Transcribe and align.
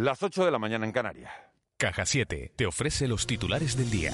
Las 0.00 0.22
8 0.22 0.44
de 0.44 0.52
la 0.52 0.60
mañana 0.60 0.86
en 0.86 0.92
Canarias. 0.92 1.32
Caja 1.76 2.06
7 2.06 2.52
te 2.54 2.66
ofrece 2.66 3.08
los 3.08 3.26
titulares 3.26 3.76
del 3.76 3.90
día. 3.90 4.12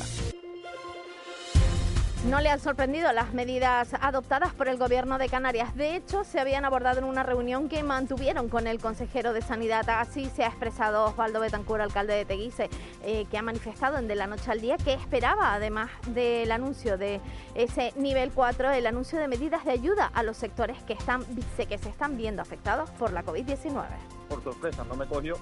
No 2.30 2.40
le 2.40 2.48
han 2.48 2.58
sorprendido 2.58 3.12
las 3.12 3.34
medidas 3.34 3.92
adoptadas 4.00 4.54
por 4.54 4.68
el 4.68 4.78
Gobierno 4.78 5.18
de 5.18 5.28
Canarias. 5.28 5.76
De 5.76 5.94
hecho, 5.94 6.24
se 6.24 6.40
habían 6.40 6.64
abordado 6.64 7.00
en 7.00 7.04
una 7.04 7.22
reunión 7.22 7.68
que 7.68 7.82
mantuvieron 7.82 8.48
con 8.48 8.66
el 8.66 8.78
consejero 8.78 9.34
de 9.34 9.42
Sanidad. 9.42 9.86
Así 9.90 10.30
se 10.34 10.44
ha 10.44 10.46
expresado 10.46 11.04
Osvaldo 11.04 11.38
Betancur, 11.40 11.82
alcalde 11.82 12.14
de 12.14 12.24
Teguise, 12.24 12.70
eh, 13.02 13.26
que 13.30 13.36
ha 13.36 13.42
manifestado 13.42 13.98
en 13.98 14.08
De 14.08 14.14
la 14.14 14.26
Noche 14.26 14.50
al 14.50 14.62
Día 14.62 14.78
que 14.78 14.94
esperaba, 14.94 15.52
además 15.52 15.90
del 16.06 16.50
anuncio 16.50 16.96
de 16.96 17.20
ese 17.54 17.92
nivel 17.96 18.32
4, 18.32 18.70
el 18.70 18.86
anuncio 18.86 19.18
de 19.18 19.28
medidas 19.28 19.66
de 19.66 19.72
ayuda 19.72 20.06
a 20.06 20.22
los 20.22 20.38
sectores 20.38 20.82
que, 20.84 20.94
están, 20.94 21.26
que 21.26 21.76
se 21.76 21.90
están 21.90 22.16
viendo 22.16 22.40
afectados 22.40 22.90
por 22.92 23.12
la 23.12 23.22
COVID-19. 23.22 23.84
Por 24.30 24.42
sorpresa, 24.42 24.82
no 24.84 24.96
me 24.96 25.06
cogió, 25.06 25.36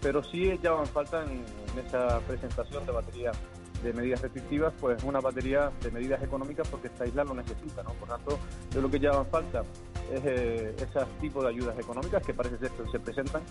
pero 0.00 0.22
sí 0.22 0.58
van 0.62 0.86
falta 0.86 1.24
en 1.24 1.44
esa 1.86 2.20
presentación 2.20 2.84
de 2.86 2.92
batería 2.92 3.32
de 3.82 3.92
medidas 3.92 4.20
restrictivas, 4.20 4.74
pues 4.78 5.02
una 5.04 5.20
batería 5.20 5.70
de 5.82 5.90
medidas 5.90 6.22
económicas 6.22 6.68
porque 6.68 6.88
esta 6.88 7.06
isla 7.06 7.24
lo 7.24 7.34
necesita, 7.34 7.82
¿no? 7.82 7.92
Por 7.94 8.08
tanto, 8.08 8.38
de 8.70 8.82
lo 8.82 8.90
que 8.90 8.98
llevan 8.98 9.26
falta 9.26 9.62
es 10.12 10.20
eh, 10.24 10.74
ese 10.76 11.00
tipo 11.20 11.42
de 11.42 11.48
ayudas 11.48 11.78
económicas 11.78 12.22
que 12.24 12.34
parece 12.34 12.58
ser 12.58 12.70
que 12.70 12.90
se 12.90 12.98
presentan 12.98 13.42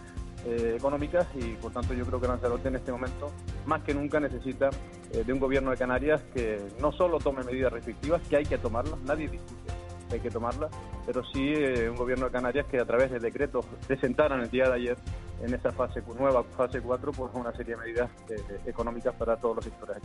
eh, 0.45 0.75
económicas 0.77 1.25
y 1.35 1.53
por 1.55 1.71
tanto 1.71 1.93
yo 1.93 2.05
creo 2.05 2.19
que 2.19 2.27
Lanzarote 2.27 2.67
en 2.67 2.75
este 2.75 2.91
momento 2.91 3.31
más 3.65 3.81
que 3.83 3.93
nunca 3.93 4.19
necesita 4.19 4.69
eh, 5.11 5.23
de 5.25 5.33
un 5.33 5.39
gobierno 5.39 5.71
de 5.71 5.77
Canarias 5.77 6.21
que 6.33 6.61
no 6.79 6.91
solo 6.91 7.19
tome 7.19 7.43
medidas 7.43 7.71
restrictivas, 7.71 8.21
que 8.27 8.37
hay 8.37 8.45
que 8.45 8.57
tomarlas, 8.57 8.99
nadie 9.01 9.29
discute 9.29 9.88
hay 10.11 10.19
que 10.19 10.29
tomarlas, 10.29 10.71
pero 11.05 11.23
sí 11.25 11.53
un 11.89 11.95
gobierno 11.95 12.25
de 12.25 12.31
Canarias 12.31 12.65
que 12.67 12.79
a 12.79 12.85
través 12.85 13.11
de 13.11 13.19
decretos 13.19 13.65
presentaron 13.87 14.41
el 14.41 14.49
día 14.49 14.67
de 14.69 14.73
ayer 14.73 14.97
en 15.41 15.53
esa 15.53 15.71
fase 15.71 16.01
nueva 16.17 16.43
fase 16.43 16.81
4 16.81 17.11
pues 17.11 17.31
una 17.33 17.51
serie 17.53 17.75
de 17.75 17.81
medidas 17.81 18.09
eh, 18.29 18.59
económicas 18.65 19.15
para 19.15 19.37
todos 19.37 19.57
los 19.57 19.65
sectores 19.65 19.97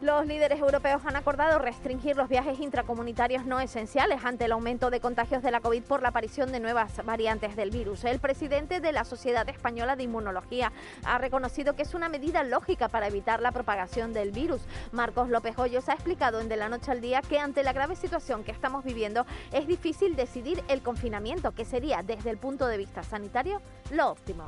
Los 0.00 0.26
líderes 0.26 0.58
europeos 0.58 1.02
han 1.04 1.16
acordado 1.16 1.58
restringir 1.58 2.16
los 2.16 2.28
viajes 2.28 2.58
intracomunitarios 2.60 3.44
no 3.44 3.60
esenciales 3.60 4.24
ante 4.24 4.46
el 4.46 4.52
aumento 4.52 4.90
de 4.90 5.00
contagios 5.00 5.42
de 5.42 5.50
la 5.50 5.60
COVID 5.60 5.82
por 5.82 6.02
la 6.02 6.08
aparición 6.08 6.52
de 6.52 6.60
nuevas 6.60 7.04
variantes 7.04 7.56
del 7.56 7.70
virus. 7.70 8.04
El 8.04 8.20
presidente 8.20 8.80
de 8.80 8.92
la 8.92 9.04
Sociedad 9.04 9.48
Española 9.48 9.96
de 9.96 10.04
Inmunología 10.04 10.72
ha 11.04 11.18
reconocido 11.18 11.76
que 11.76 11.82
es 11.82 11.94
una 11.94 12.08
medida 12.08 12.42
lógica 12.44 12.88
para 12.88 13.08
evitar 13.08 13.42
la 13.42 13.52
propagación 13.52 14.12
del 14.12 14.30
virus. 14.30 14.62
Marcos 14.92 15.28
López 15.28 15.58
Hoyos 15.58 15.88
ha 15.88 15.94
explicado 15.94 16.40
en 16.40 16.48
De 16.48 16.56
la 16.56 16.68
Noche 16.68 16.90
al 16.90 17.00
Día 17.00 17.20
que 17.22 17.38
ante 17.38 17.62
la 17.62 17.72
grave 17.72 17.96
situación 17.96 18.44
que 18.44 18.52
estamos 18.52 18.84
viviendo 18.84 19.26
es 19.52 19.66
difícil 19.66 20.16
decidir 20.16 20.62
el 20.68 20.82
confinamiento, 20.82 21.52
que 21.52 21.64
sería 21.64 22.02
desde 22.02 22.30
el 22.30 22.38
punto 22.38 22.66
de 22.66 22.78
vista 22.78 23.02
sanitario 23.02 23.60
lo 23.90 24.10
óptimo. 24.10 24.44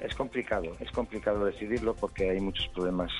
Es 0.00 0.14
complicado, 0.14 0.74
es 0.80 0.90
complicado 0.92 1.44
decidirlo 1.44 1.94
porque 1.94 2.30
hay 2.30 2.40
muchos 2.40 2.66
problemas, 2.68 3.12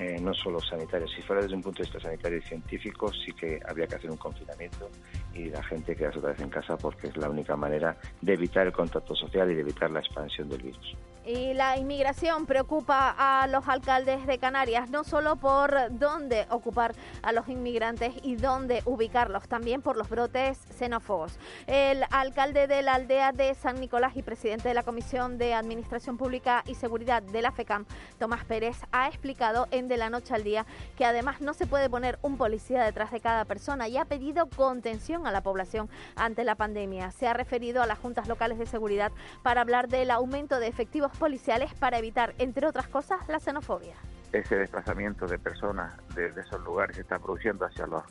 eh, 0.00 0.18
no 0.20 0.34
solo 0.34 0.58
sanitarios. 0.58 1.12
Si 1.12 1.22
fuera 1.22 1.40
desde 1.40 1.54
un 1.54 1.62
punto 1.62 1.78
de 1.78 1.88
vista 1.88 2.00
sanitario 2.00 2.38
y 2.38 2.42
científico, 2.42 3.12
sí 3.12 3.32
que 3.32 3.60
habría 3.68 3.86
que 3.86 3.94
hacer 3.94 4.10
un 4.10 4.16
confinamiento 4.16 4.90
y 5.32 5.44
la 5.44 5.62
gente 5.62 5.94
quedarse 5.94 6.18
otra 6.18 6.32
vez 6.32 6.40
en 6.40 6.50
casa 6.50 6.76
porque 6.76 7.06
es 7.06 7.16
la 7.16 7.30
única 7.30 7.54
manera 7.54 7.96
de 8.20 8.34
evitar 8.34 8.66
el 8.66 8.72
contacto 8.72 9.14
social 9.14 9.50
y 9.52 9.54
de 9.54 9.60
evitar 9.60 9.92
la 9.92 10.00
expansión 10.00 10.48
del 10.48 10.62
virus. 10.62 10.96
Y 11.26 11.54
la 11.54 11.78
inmigración 11.78 12.44
preocupa 12.44 13.14
a 13.16 13.46
los 13.46 13.66
alcaldes 13.66 14.26
de 14.26 14.38
Canarias, 14.38 14.90
no 14.90 15.04
solo 15.04 15.36
por 15.36 15.74
dónde 15.90 16.46
ocupar 16.50 16.94
a 17.22 17.32
los 17.32 17.48
inmigrantes 17.48 18.12
y 18.22 18.36
dónde 18.36 18.82
ubicarlos, 18.84 19.48
también 19.48 19.80
por 19.80 19.96
los 19.96 20.10
brotes 20.10 20.58
xenófobos. 20.76 21.38
El 21.66 22.04
alcalde 22.10 22.66
de 22.66 22.82
la 22.82 22.96
aldea 22.96 23.32
de 23.32 23.54
San 23.54 23.80
Nicolás 23.80 24.16
y 24.16 24.22
presidente 24.22 24.68
de 24.68 24.74
la 24.74 24.82
Comisión 24.82 25.38
de 25.38 25.54
Administración 25.54 26.18
Pública 26.18 26.23
y 26.64 26.74
Seguridad 26.74 27.22
de 27.22 27.42
la 27.42 27.52
FECAM, 27.52 27.84
Tomás 28.18 28.44
Pérez, 28.46 28.78
ha 28.92 29.08
explicado 29.08 29.68
en 29.70 29.88
De 29.88 29.98
la 29.98 30.08
Noche 30.08 30.32
al 30.32 30.42
Día 30.42 30.64
que 30.96 31.04
además 31.04 31.42
no 31.42 31.52
se 31.52 31.66
puede 31.66 31.90
poner 31.90 32.18
un 32.22 32.38
policía 32.38 32.82
detrás 32.82 33.12
de 33.12 33.20
cada 33.20 33.44
persona 33.44 33.88
y 33.88 33.98
ha 33.98 34.06
pedido 34.06 34.46
contención 34.46 35.26
a 35.26 35.32
la 35.32 35.42
población 35.42 35.90
ante 36.16 36.44
la 36.44 36.54
pandemia. 36.54 37.10
Se 37.10 37.28
ha 37.28 37.34
referido 37.34 37.82
a 37.82 37.86
las 37.86 37.98
juntas 37.98 38.26
locales 38.26 38.58
de 38.58 38.64
seguridad 38.64 39.12
para 39.42 39.60
hablar 39.60 39.88
del 39.88 40.10
aumento 40.10 40.58
de 40.60 40.68
efectivos 40.68 41.12
policiales 41.18 41.74
para 41.74 41.98
evitar, 41.98 42.34
entre 42.38 42.66
otras 42.66 42.88
cosas, 42.88 43.20
la 43.28 43.38
xenofobia. 43.38 43.94
Ese 44.32 44.56
desplazamiento 44.56 45.26
de 45.26 45.38
personas 45.38 45.94
de, 46.14 46.32
esos 46.40 46.60
lugares 46.62 46.96
se 46.96 47.02
está 47.02 47.18
produciendo 47.18 47.66
hacia 47.66 47.86
los 47.86 48.02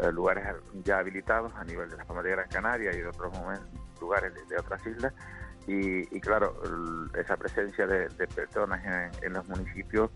eh, 0.00 0.10
lugares 0.10 0.46
ya 0.84 0.98
habilitados 0.98 1.54
a 1.54 1.64
nivel 1.64 1.90
de 1.90 1.98
las 1.98 2.06
Palmas 2.06 2.24
de 2.24 2.30
Gran 2.30 2.48
Canaria 2.48 2.92
y 2.94 2.98
de 3.02 3.08
otros 3.08 3.32
lugares 4.00 4.32
de, 4.48 4.56
otras 4.56 4.86
islas. 4.86 5.12
Y, 5.70 6.20
claro, 6.20 6.54
esa 7.14 7.36
presencia 7.36 7.86
de, 7.86 8.08
personas 8.34 9.12
en, 9.20 9.34
los 9.34 9.46
municipios 9.48 10.10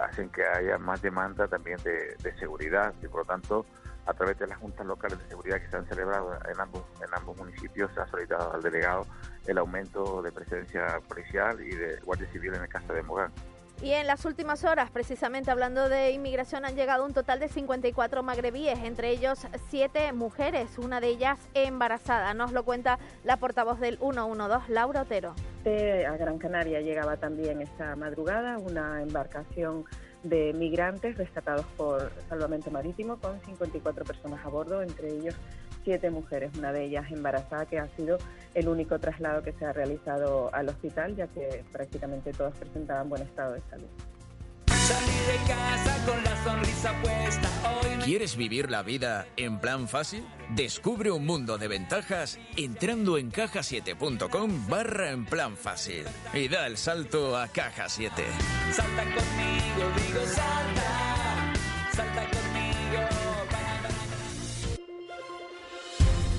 hacen 0.00 0.30
que 0.30 0.46
haya 0.46 0.78
más 0.78 1.02
demanda 1.02 1.48
también 1.48 1.76
de, 1.82 2.16
seguridad 2.38 2.94
y 3.02 3.08
por 3.08 3.20
lo 3.20 3.24
tanto 3.24 3.66
a 4.06 4.14
través 4.14 4.38
de 4.38 4.46
las 4.46 4.58
juntas 4.58 4.86
locales 4.86 5.18
de 5.18 5.28
seguridad 5.28 5.60
que 5.60 5.68
se 5.68 5.76
han 5.76 5.86
celebrado 5.86 6.38
en 6.48 6.60
ambos, 6.60 6.84
en 7.00 7.12
ambos 7.14 7.36
municipios 7.36 7.90
se 7.94 8.00
ha 8.00 8.06
solicitado 8.06 8.54
al 8.54 8.62
delegado 8.62 9.04
el 9.48 9.58
aumento 9.58 10.22
de 10.22 10.30
presencia 10.30 11.00
policial 11.08 11.60
y 11.60 11.74
de 11.74 11.96
guardia 12.04 12.30
civil 12.30 12.54
en 12.54 12.62
el 12.62 12.68
caso 12.68 12.92
de 12.92 13.02
Mogán. 13.02 13.32
Y 13.82 13.90
en 13.90 14.06
las 14.06 14.24
últimas 14.24 14.62
horas, 14.62 14.90
precisamente 14.90 15.50
hablando 15.50 15.88
de 15.88 16.12
inmigración, 16.12 16.64
han 16.64 16.76
llegado 16.76 17.04
un 17.04 17.12
total 17.12 17.40
de 17.40 17.48
54 17.48 18.22
magrebíes, 18.22 18.78
entre 18.78 19.10
ellos 19.10 19.40
7 19.70 20.12
mujeres, 20.12 20.78
una 20.78 21.00
de 21.00 21.08
ellas 21.08 21.40
embarazada. 21.52 22.32
Nos 22.32 22.52
lo 22.52 22.64
cuenta 22.64 23.00
la 23.24 23.38
portavoz 23.38 23.80
del 23.80 23.98
112, 23.98 24.72
Laura 24.72 25.02
Otero. 25.02 25.34
A 25.64 26.16
Gran 26.16 26.38
Canaria 26.38 26.80
llegaba 26.80 27.16
también 27.16 27.60
esta 27.60 27.96
madrugada 27.96 28.58
una 28.58 29.02
embarcación 29.02 29.84
de 30.22 30.52
migrantes 30.52 31.16
rescatados 31.16 31.66
por 31.76 32.12
Salvamento 32.28 32.70
Marítimo 32.70 33.16
con 33.16 33.40
54 33.40 34.04
personas 34.04 34.44
a 34.44 34.48
bordo, 34.48 34.82
entre 34.82 35.08
ellos 35.08 35.34
siete 35.84 36.10
mujeres, 36.10 36.50
una 36.56 36.72
de 36.72 36.84
ellas 36.84 37.10
embarazada, 37.10 37.66
que 37.66 37.78
ha 37.78 37.88
sido 37.96 38.18
el 38.54 38.68
único 38.68 38.98
traslado 38.98 39.42
que 39.42 39.52
se 39.52 39.64
ha 39.64 39.72
realizado 39.72 40.54
al 40.54 40.68
hospital, 40.68 41.16
ya 41.16 41.26
que 41.28 41.64
prácticamente 41.72 42.32
todas 42.32 42.54
presentaban 42.56 43.08
buen 43.08 43.22
estado 43.22 43.54
de 43.54 43.62
salud. 43.70 43.88
de 44.66 45.48
casa 45.48 46.06
con 46.06 46.24
la 46.24 46.44
sonrisa 46.44 46.92
puesta. 47.02 47.48
¿Quieres 48.04 48.36
vivir 48.36 48.68
la 48.68 48.82
vida 48.82 49.26
en 49.36 49.60
plan 49.60 49.86
fácil? 49.86 50.24
Descubre 50.56 51.12
un 51.12 51.24
mundo 51.24 51.56
de 51.56 51.68
ventajas 51.68 52.40
entrando 52.56 53.16
en 53.16 53.30
cajasiete.com 53.30 54.66
barra 54.68 55.10
en 55.10 55.24
plan 55.24 55.56
fácil 55.56 56.04
y 56.34 56.48
da 56.48 56.66
el 56.66 56.76
salto 56.76 57.36
a 57.36 57.46
Caja 57.46 57.88
7. 57.88 58.24
Salta 58.72 59.04
conmigo, 59.04 59.92
digo 59.96 60.26
salta, 60.26 61.52
salta 61.92 62.41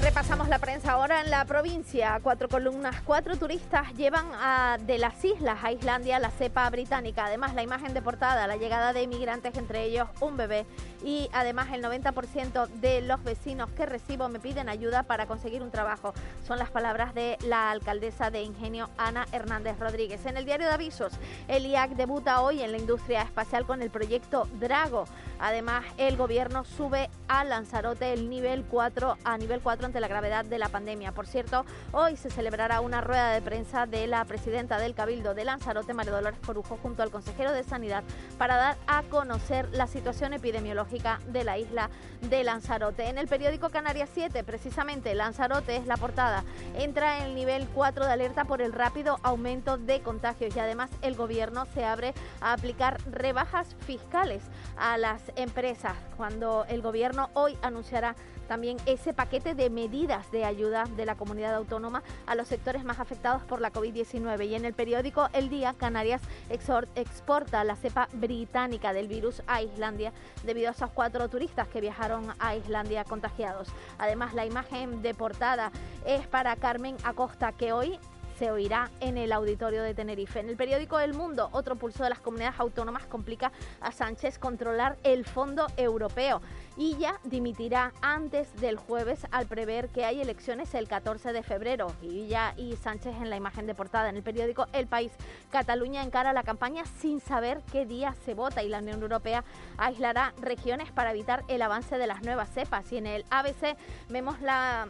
Repasamos 0.03 0.49
la 0.49 0.59
prensa 0.59 0.91
ahora 0.91 1.21
en 1.21 1.31
la 1.31 1.45
provincia. 1.45 2.19
Cuatro 2.21 2.49
columnas, 2.49 2.97
cuatro 3.05 3.37
turistas 3.37 3.93
llevan 3.93 4.25
a, 4.33 4.77
de 4.85 4.97
las 4.97 5.23
islas 5.23 5.63
a 5.63 5.71
Islandia 5.71 6.19
la 6.19 6.29
cepa 6.29 6.69
británica. 6.69 7.25
Además, 7.27 7.55
la 7.55 7.63
imagen 7.63 7.93
de 7.93 8.01
portada, 8.01 8.45
la 8.45 8.57
llegada 8.57 8.91
de 8.91 9.03
inmigrantes, 9.03 9.57
entre 9.57 9.85
ellos 9.85 10.09
un 10.19 10.35
bebé. 10.35 10.65
Y 11.05 11.29
además, 11.31 11.69
el 11.71 11.81
90% 11.81 12.67
de 12.67 13.01
los 13.01 13.23
vecinos 13.23 13.69
que 13.77 13.85
recibo 13.85 14.27
me 14.27 14.41
piden 14.41 14.67
ayuda 14.67 15.03
para 15.03 15.25
conseguir 15.25 15.63
un 15.63 15.71
trabajo. 15.71 16.13
Son 16.45 16.59
las 16.59 16.69
palabras 16.69 17.13
de 17.13 17.37
la 17.45 17.71
alcaldesa 17.71 18.29
de 18.29 18.43
Ingenio, 18.43 18.89
Ana 18.97 19.25
Hernández 19.31 19.79
Rodríguez. 19.79 20.25
En 20.25 20.35
el 20.35 20.43
diario 20.43 20.67
de 20.67 20.73
avisos, 20.73 21.13
el 21.47 21.65
IAC 21.65 21.91
debuta 21.91 22.41
hoy 22.41 22.61
en 22.61 22.73
la 22.73 22.77
industria 22.77 23.21
espacial 23.21 23.65
con 23.65 23.81
el 23.81 23.89
proyecto 23.89 24.49
Drago. 24.59 25.05
Además, 25.43 25.83
el 25.97 26.15
gobierno 26.15 26.63
sube 26.63 27.09
a 27.27 27.43
Lanzarote 27.43 28.13
el 28.13 28.29
nivel 28.29 28.63
4 28.63 29.17
a 29.25 29.37
nivel 29.37 29.59
4 29.59 29.89
la 29.99 30.07
gravedad 30.07 30.45
de 30.45 30.57
la 30.57 30.69
pandemia. 30.69 31.11
Por 31.11 31.27
cierto, 31.27 31.65
hoy 31.91 32.15
se 32.15 32.29
celebrará 32.29 32.79
una 32.79 33.01
rueda 33.01 33.31
de 33.31 33.41
prensa 33.41 33.85
de 33.85 34.07
la 34.07 34.23
presidenta 34.23 34.79
del 34.79 34.95
Cabildo 34.95 35.33
de 35.33 35.43
Lanzarote, 35.43 35.93
María 35.93 36.13
Dolores 36.13 36.39
Corujo, 36.45 36.79
junto 36.81 37.03
al 37.03 37.11
consejero 37.11 37.51
de 37.51 37.65
Sanidad, 37.65 38.05
para 38.37 38.55
dar 38.55 38.77
a 38.87 39.03
conocer 39.03 39.67
la 39.73 39.87
situación 39.87 40.31
epidemiológica 40.31 41.19
de 41.27 41.43
la 41.43 41.57
isla 41.57 41.89
de 42.21 42.45
Lanzarote. 42.45 43.09
En 43.09 43.17
el 43.17 43.27
periódico 43.27 43.69
Canarias 43.69 44.09
7, 44.13 44.45
precisamente, 44.45 45.13
Lanzarote 45.13 45.75
es 45.75 45.87
la 45.87 45.97
portada. 45.97 46.45
Entra 46.77 47.17
en 47.17 47.23
el 47.25 47.35
nivel 47.35 47.67
4 47.73 48.05
de 48.05 48.13
alerta 48.13 48.45
por 48.45 48.61
el 48.61 48.71
rápido 48.71 49.19
aumento 49.23 49.77
de 49.77 49.99
contagios 49.99 50.55
y 50.55 50.59
además 50.59 50.89
el 51.01 51.15
gobierno 51.15 51.65
se 51.73 51.83
abre 51.83 52.13
a 52.39 52.53
aplicar 52.53 53.01
rebajas 53.11 53.75
fiscales 53.85 54.43
a 54.77 54.97
las 54.97 55.32
empresas 55.35 55.93
cuando 56.17 56.65
el 56.67 56.81
gobierno 56.81 57.29
hoy 57.33 57.57
anunciará 57.61 58.15
también 58.47 58.77
ese 58.85 59.13
paquete 59.13 59.55
de 59.55 59.69
medidas 59.69 60.31
de 60.31 60.45
ayuda 60.45 60.85
de 60.95 61.05
la 61.05 61.15
comunidad 61.15 61.55
autónoma 61.55 62.03
a 62.25 62.35
los 62.35 62.47
sectores 62.47 62.83
más 62.83 62.99
afectados 62.99 63.41
por 63.43 63.61
la 63.61 63.71
COVID-19. 63.71 64.47
Y 64.47 64.55
en 64.55 64.65
el 64.65 64.73
periódico 64.73 65.29
El 65.33 65.49
Día, 65.49 65.73
Canarias 65.73 66.21
exporta 66.49 67.63
la 67.63 67.75
cepa 67.75 68.09
británica 68.13 68.93
del 68.93 69.07
virus 69.07 69.41
a 69.47 69.61
Islandia 69.61 70.11
debido 70.43 70.69
a 70.69 70.71
esos 70.71 70.91
cuatro 70.91 71.29
turistas 71.29 71.67
que 71.67 71.81
viajaron 71.81 72.33
a 72.39 72.55
Islandia 72.55 73.03
contagiados. 73.05 73.69
Además, 73.97 74.33
la 74.33 74.45
imagen 74.45 75.01
de 75.01 75.13
portada 75.13 75.71
es 76.05 76.27
para 76.27 76.55
Carmen 76.55 76.97
Acosta, 77.03 77.53
que 77.53 77.71
hoy 77.71 77.99
se 78.37 78.51
oirá 78.51 78.91
en 78.99 79.17
el 79.17 79.31
auditorio 79.31 79.83
de 79.83 79.93
Tenerife. 79.93 80.39
En 80.39 80.49
el 80.49 80.57
periódico 80.57 80.99
El 80.99 81.13
Mundo, 81.13 81.49
otro 81.51 81.75
pulso 81.75 82.03
de 82.03 82.09
las 82.09 82.19
comunidades 82.19 82.59
autónomas 82.59 83.05
complica 83.05 83.51
a 83.81 83.91
Sánchez 83.91 84.39
controlar 84.39 84.97
el 85.03 85.25
fondo 85.25 85.67
europeo 85.77 86.41
y 86.75 86.97
ya 86.97 87.19
dimitirá 87.23 87.93
antes 88.01 88.53
del 88.59 88.77
jueves 88.77 89.27
al 89.31 89.45
prever 89.45 89.89
que 89.89 90.05
hay 90.05 90.21
elecciones 90.21 90.73
el 90.73 90.87
14 90.87 91.33
de 91.33 91.43
febrero. 91.43 91.93
Ya 92.27 92.53
y 92.57 92.75
Sánchez 92.75 93.15
en 93.21 93.29
la 93.29 93.37
imagen 93.37 93.67
de 93.67 93.75
portada 93.75 94.09
en 94.09 94.17
el 94.17 94.23
periódico 94.23 94.67
El 94.73 94.87
País. 94.87 95.11
Cataluña 95.51 96.03
encara 96.03 96.33
la 96.33 96.43
campaña 96.43 96.83
sin 96.99 97.19
saber 97.19 97.61
qué 97.71 97.85
día 97.85 98.15
se 98.25 98.33
vota 98.33 98.63
y 98.63 98.69
la 98.69 98.79
Unión 98.79 99.01
Europea 99.01 99.43
aislará 99.77 100.33
regiones 100.41 100.91
para 100.91 101.11
evitar 101.11 101.43
el 101.47 101.61
avance 101.61 101.97
de 101.97 102.07
las 102.07 102.23
nuevas 102.23 102.49
cepas. 102.49 102.91
Y 102.91 102.97
en 102.97 103.07
el 103.07 103.25
ABC 103.29 103.77
vemos 104.09 104.35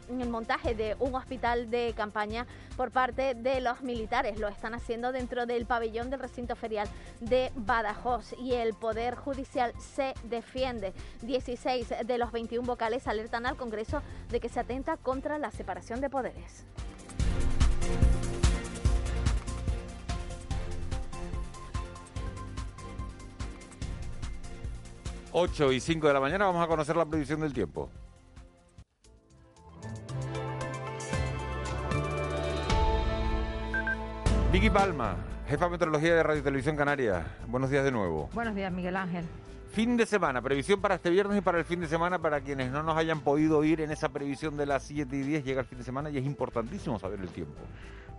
el 0.09 0.29
montaje 0.29 0.75
de 0.75 0.95
un 0.99 1.15
hospital 1.15 1.69
de 1.69 1.93
campaña 1.95 2.45
por 2.77 2.91
parte 2.91 3.35
de 3.35 3.61
los 3.61 3.81
militares. 3.81 4.39
Lo 4.39 4.47
están 4.47 4.73
haciendo 4.73 5.11
dentro 5.11 5.45
del 5.45 5.65
pabellón 5.65 6.09
del 6.09 6.19
recinto 6.19 6.55
ferial 6.55 6.87
de 7.19 7.51
Badajoz 7.55 8.33
y 8.39 8.53
el 8.53 8.73
Poder 8.73 9.15
Judicial 9.15 9.73
se 9.79 10.13
defiende. 10.23 10.93
16 11.21 11.72
de 11.81 12.17
los 12.17 12.31
21 12.31 12.65
vocales 12.65 13.07
alertan 13.07 13.45
al 13.45 13.57
Congreso 13.57 14.01
de 14.29 14.39
que 14.39 14.49
se 14.49 14.59
atenta 14.59 14.97
contra 14.97 15.37
la 15.37 15.51
separación 15.51 16.01
de 16.01 16.09
poderes. 16.09 16.65
Ocho 25.31 25.71
y 25.71 25.79
5 25.79 26.07
de 26.07 26.13
la 26.13 26.19
mañana 26.19 26.45
vamos 26.45 26.63
a 26.63 26.67
conocer 26.67 26.95
la 26.95 27.05
previsión 27.05 27.41
del 27.41 27.53
tiempo. 27.53 27.89
Vicky 34.51 34.69
Palma, 34.69 35.15
jefa 35.47 35.65
de 35.65 35.71
meteorología 35.71 36.13
de 36.13 36.21
Radio 36.21 36.41
y 36.41 36.43
Televisión 36.43 36.75
Canaria. 36.75 37.25
Buenos 37.47 37.71
días 37.71 37.83
de 37.83 37.91
nuevo. 37.91 38.29
Buenos 38.33 38.53
días, 38.53 38.71
Miguel 38.71 38.95
Ángel. 38.95 39.25
Fin 39.73 39.97
de 39.97 40.05
semana, 40.05 40.39
previsión 40.39 40.79
para 40.81 40.93
este 40.93 41.09
viernes 41.09 41.39
y 41.39 41.41
para 41.41 41.57
el 41.57 41.65
fin 41.65 41.79
de 41.79 41.87
semana, 41.87 42.19
para 42.19 42.41
quienes 42.41 42.71
no 42.71 42.83
nos 42.83 42.95
hayan 42.95 43.21
podido 43.21 43.63
ir 43.63 43.81
en 43.81 43.89
esa 43.89 44.09
previsión 44.09 44.55
de 44.55 44.67
las 44.67 44.83
7 44.83 45.15
y 45.15 45.23
10, 45.23 45.43
llega 45.43 45.61
el 45.61 45.65
fin 45.65 45.79
de 45.79 45.83
semana 45.83 46.11
y 46.11 46.17
es 46.19 46.25
importantísimo 46.25 46.99
saber 46.99 47.19
el 47.19 47.29
tiempo. 47.29 47.55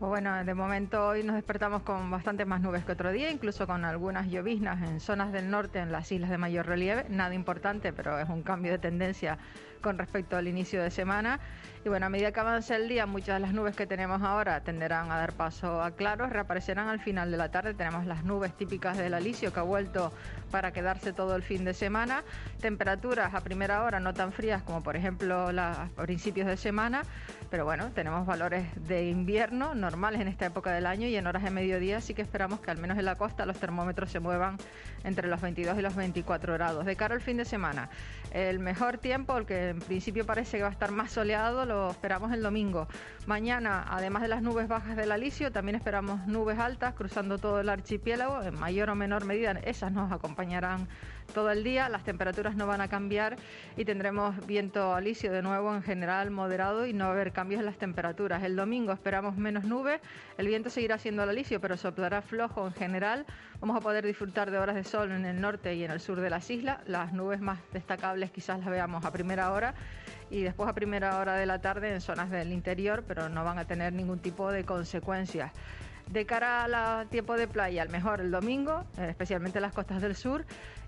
Pues 0.00 0.08
bueno, 0.08 0.44
de 0.44 0.52
momento 0.52 1.06
hoy 1.06 1.22
nos 1.22 1.36
despertamos 1.36 1.82
con 1.82 2.10
bastante 2.10 2.44
más 2.44 2.60
nubes 2.60 2.84
que 2.84 2.90
otro 2.90 3.12
día, 3.12 3.30
incluso 3.30 3.68
con 3.68 3.84
algunas 3.84 4.26
lloviznas 4.26 4.82
en 4.82 4.98
zonas 4.98 5.30
del 5.30 5.48
norte, 5.48 5.78
en 5.78 5.92
las 5.92 6.10
islas 6.10 6.30
de 6.30 6.38
mayor 6.38 6.66
relieve. 6.66 7.06
Nada 7.08 7.36
importante, 7.36 7.92
pero 7.92 8.18
es 8.18 8.28
un 8.28 8.42
cambio 8.42 8.72
de 8.72 8.78
tendencia 8.78 9.38
con 9.84 9.98
respecto 9.98 10.38
al 10.38 10.48
inicio 10.48 10.82
de 10.82 10.90
semana. 10.90 11.38
Y 11.84 11.90
bueno, 11.90 12.06
a 12.06 12.08
medida 12.08 12.32
que 12.32 12.40
avance 12.40 12.74
el 12.74 12.88
día, 12.88 13.04
muchas 13.04 13.34
de 13.34 13.40
las 13.40 13.52
nubes 13.52 13.76
que 13.76 13.86
tenemos 13.86 14.22
ahora 14.22 14.62
tenderán 14.62 15.12
a 15.12 15.18
dar 15.18 15.34
paso 15.34 15.82
a 15.82 15.90
claros, 15.90 16.30
reaparecerán 16.30 16.88
al 16.88 16.98
final 16.98 17.30
de 17.30 17.36
la 17.36 17.50
tarde. 17.50 17.74
Tenemos 17.74 18.06
las 18.06 18.24
nubes 18.24 18.56
típicas 18.56 18.96
del 18.96 19.12
alisio 19.12 19.52
que 19.52 19.60
ha 19.60 19.64
vuelto 19.64 20.10
para 20.50 20.72
quedarse 20.72 21.12
todo 21.12 21.36
el 21.36 21.42
fin 21.42 21.62
de 21.66 21.74
semana. 21.74 22.24
Temperaturas 22.62 23.34
a 23.34 23.42
primera 23.42 23.82
hora 23.82 24.00
no 24.00 24.14
tan 24.14 24.32
frías 24.32 24.62
como 24.62 24.82
por 24.82 24.96
ejemplo 24.96 25.50
a 25.50 25.88
principios 25.96 26.46
de 26.46 26.56
semana, 26.56 27.02
pero 27.50 27.66
bueno, 27.66 27.90
tenemos 27.90 28.24
valores 28.24 28.64
de 28.88 29.10
invierno 29.10 29.74
normales 29.74 30.22
en 30.22 30.28
esta 30.28 30.46
época 30.46 30.72
del 30.72 30.86
año 30.86 31.06
y 31.06 31.16
en 31.16 31.26
horas 31.26 31.42
de 31.42 31.50
mediodía 31.50 32.00
sí 32.00 32.14
que 32.14 32.22
esperamos 32.22 32.60
que 32.60 32.70
al 32.70 32.78
menos 32.78 32.96
en 32.96 33.04
la 33.04 33.16
costa 33.16 33.44
los 33.44 33.58
termómetros 33.58 34.10
se 34.10 34.20
muevan 34.20 34.56
entre 35.04 35.28
los 35.28 35.42
22 35.42 35.78
y 35.78 35.82
los 35.82 35.94
24 35.94 36.54
grados. 36.54 36.86
De 36.86 36.96
cara 36.96 37.14
al 37.14 37.20
fin 37.20 37.36
de 37.36 37.44
semana, 37.44 37.90
el 38.30 38.58
mejor 38.58 38.96
tiempo, 38.96 39.36
el 39.36 39.44
que 39.44 39.73
en 39.74 39.80
principio 39.80 40.24
parece 40.24 40.56
que 40.56 40.62
va 40.62 40.68
a 40.68 40.72
estar 40.72 40.92
más 40.92 41.10
soleado, 41.10 41.66
lo 41.66 41.90
esperamos 41.90 42.32
el 42.32 42.42
domingo. 42.42 42.86
Mañana, 43.26 43.84
además 43.88 44.22
de 44.22 44.28
las 44.28 44.42
nubes 44.42 44.68
bajas 44.68 44.96
del 44.96 45.10
Alisio, 45.12 45.50
también 45.50 45.74
esperamos 45.74 46.26
nubes 46.26 46.58
altas 46.58 46.94
cruzando 46.94 47.38
todo 47.38 47.60
el 47.60 47.68
archipiélago, 47.68 48.42
en 48.42 48.58
mayor 48.58 48.90
o 48.90 48.94
menor 48.94 49.24
medida 49.24 49.52
esas 49.64 49.92
nos 49.92 50.12
acompañarán 50.12 50.88
todo 51.32 51.50
el 51.50 51.64
día, 51.64 51.88
las 51.88 52.04
temperaturas 52.04 52.54
no 52.54 52.66
van 52.66 52.80
a 52.80 52.88
cambiar 52.88 53.36
y 53.76 53.84
tendremos 53.84 54.46
viento 54.46 54.94
alisio 54.94 55.32
de 55.32 55.42
nuevo 55.42 55.74
en 55.74 55.82
general 55.82 56.30
moderado 56.30 56.86
y 56.86 56.92
no 56.92 57.04
va 57.04 57.10
a 57.10 57.14
haber 57.14 57.32
cambios 57.32 57.60
en 57.60 57.66
las 57.66 57.78
temperaturas. 57.78 58.42
El 58.42 58.56
domingo 58.56 58.92
esperamos 58.92 59.36
menos 59.36 59.64
nubes, 59.64 60.00
el 60.38 60.46
viento 60.46 60.70
seguirá 60.70 60.98
siendo 60.98 61.22
al 61.22 61.30
alisio 61.30 61.60
pero 61.60 61.76
soplará 61.76 62.22
flojo 62.22 62.66
en 62.66 62.72
general. 62.72 63.26
Vamos 63.60 63.76
a 63.76 63.80
poder 63.80 64.04
disfrutar 64.04 64.50
de 64.50 64.58
horas 64.58 64.74
de 64.74 64.84
sol 64.84 65.10
en 65.10 65.24
el 65.24 65.40
norte 65.40 65.74
y 65.74 65.84
en 65.84 65.90
el 65.90 66.00
sur 66.00 66.20
de 66.20 66.30
las 66.30 66.50
islas. 66.50 66.78
Las 66.86 67.12
nubes 67.12 67.40
más 67.40 67.58
destacables 67.72 68.30
quizás 68.30 68.58
las 68.58 68.68
veamos 68.68 69.04
a 69.04 69.12
primera 69.12 69.52
hora 69.52 69.74
y 70.30 70.42
después 70.42 70.68
a 70.68 70.74
primera 70.74 71.18
hora 71.18 71.34
de 71.34 71.46
la 71.46 71.60
tarde 71.60 71.92
en 71.92 72.00
zonas 72.00 72.30
del 72.30 72.52
interior, 72.52 73.04
pero 73.06 73.28
no 73.28 73.44
van 73.44 73.58
a 73.58 73.66
tener 73.66 73.92
ningún 73.92 74.18
tipo 74.18 74.50
de 74.50 74.64
consecuencias. 74.64 75.52
De 76.10 76.26
cara 76.26 76.64
al 76.64 77.08
tiempo 77.08 77.36
de 77.36 77.48
playa, 77.48 77.82
al 77.82 77.88
mejor 77.88 78.20
el 78.20 78.30
domingo, 78.30 78.84
eh, 78.98 79.06
especialmente 79.10 79.58
en 79.58 79.62
las 79.62 79.72
costas 79.72 80.00
del 80.02 80.14
sur, 80.14 80.44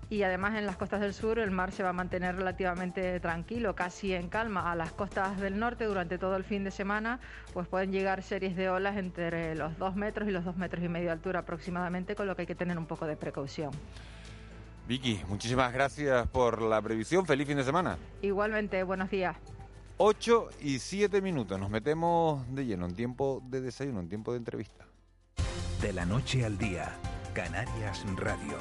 y 0.09 0.23
además 0.23 0.55
en 0.55 0.65
las 0.65 0.77
costas 0.77 1.01
del 1.01 1.13
sur 1.13 1.37
el 1.37 1.51
mar 1.51 1.71
se 1.71 1.83
va 1.83 1.89
a 1.89 1.93
mantener 1.93 2.35
relativamente 2.35 3.19
tranquilo, 3.19 3.75
casi 3.75 4.13
en 4.13 4.29
calma. 4.29 4.71
A 4.71 4.75
las 4.75 4.93
costas 4.93 5.39
del 5.39 5.59
norte 5.59 5.85
durante 5.85 6.17
todo 6.17 6.37
el 6.37 6.45
fin 6.45 6.63
de 6.63 6.71
semana 6.71 7.19
pues 7.53 7.67
pueden 7.67 7.91
llegar 7.91 8.23
series 8.23 8.55
de 8.55 8.69
olas 8.69 8.95
entre 8.95 9.55
los 9.55 9.77
dos 9.77 9.95
metros 9.95 10.29
y 10.29 10.31
los 10.31 10.45
dos 10.45 10.55
metros 10.55 10.83
y 10.83 10.87
medio 10.87 11.07
de 11.07 11.11
altura 11.11 11.39
aproximadamente, 11.39 12.15
con 12.15 12.27
lo 12.27 12.35
que 12.35 12.43
hay 12.43 12.47
que 12.47 12.55
tener 12.55 12.77
un 12.77 12.85
poco 12.85 13.05
de 13.05 13.17
precaución. 13.17 13.71
Vicky, 14.87 15.21
muchísimas 15.27 15.73
gracias 15.73 16.25
por 16.29 16.61
la 16.61 16.81
previsión. 16.81 17.25
Feliz 17.25 17.45
fin 17.45 17.57
de 17.57 17.65
semana. 17.65 17.97
Igualmente, 18.21 18.83
buenos 18.83 19.09
días. 19.09 19.35
8 19.97 20.49
y 20.61 20.79
7 20.79 21.21
minutos. 21.21 21.59
Nos 21.59 21.69
metemos 21.69 22.47
de 22.55 22.65
lleno 22.65 22.85
en 22.85 22.95
tiempo 22.95 23.41
de 23.49 23.59
desayuno, 23.59 23.99
en 23.99 24.07
tiempo 24.07 24.31
de 24.31 24.37
entrevista. 24.37 24.86
De 25.81 25.93
la 25.93 26.05
noche 26.05 26.43
al 26.43 26.57
día, 26.57 26.97
Canarias 27.35 28.03
Radio. 28.15 28.57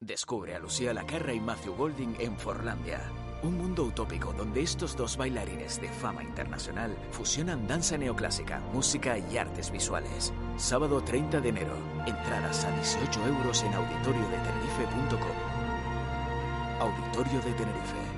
Descubre 0.00 0.54
a 0.54 0.58
Lucía 0.58 0.94
Lacarra 0.94 1.34
y 1.34 1.40
Matthew 1.40 1.74
Golding 1.74 2.14
en 2.18 2.38
Forlandia. 2.38 3.02
Un 3.42 3.58
mundo 3.58 3.84
utópico 3.84 4.32
donde 4.32 4.62
estos 4.62 4.96
dos 4.96 5.18
bailarines 5.18 5.78
de 5.78 5.90
fama 5.90 6.22
internacional 6.22 6.96
fusionan 7.10 7.68
danza 7.68 7.98
neoclásica, 7.98 8.60
música 8.72 9.18
y 9.18 9.36
artes 9.36 9.70
visuales. 9.70 10.32
Sábado 10.56 11.02
30 11.02 11.42
de 11.42 11.50
enero. 11.50 11.76
Entradas 12.06 12.64
a 12.64 12.70
18 12.70 13.26
euros 13.26 13.62
en 13.62 13.74
auditoriodetenerife.com. 13.74 15.36
Auditorio 16.80 17.40
de 17.42 17.52
Tenerife. 17.52 18.17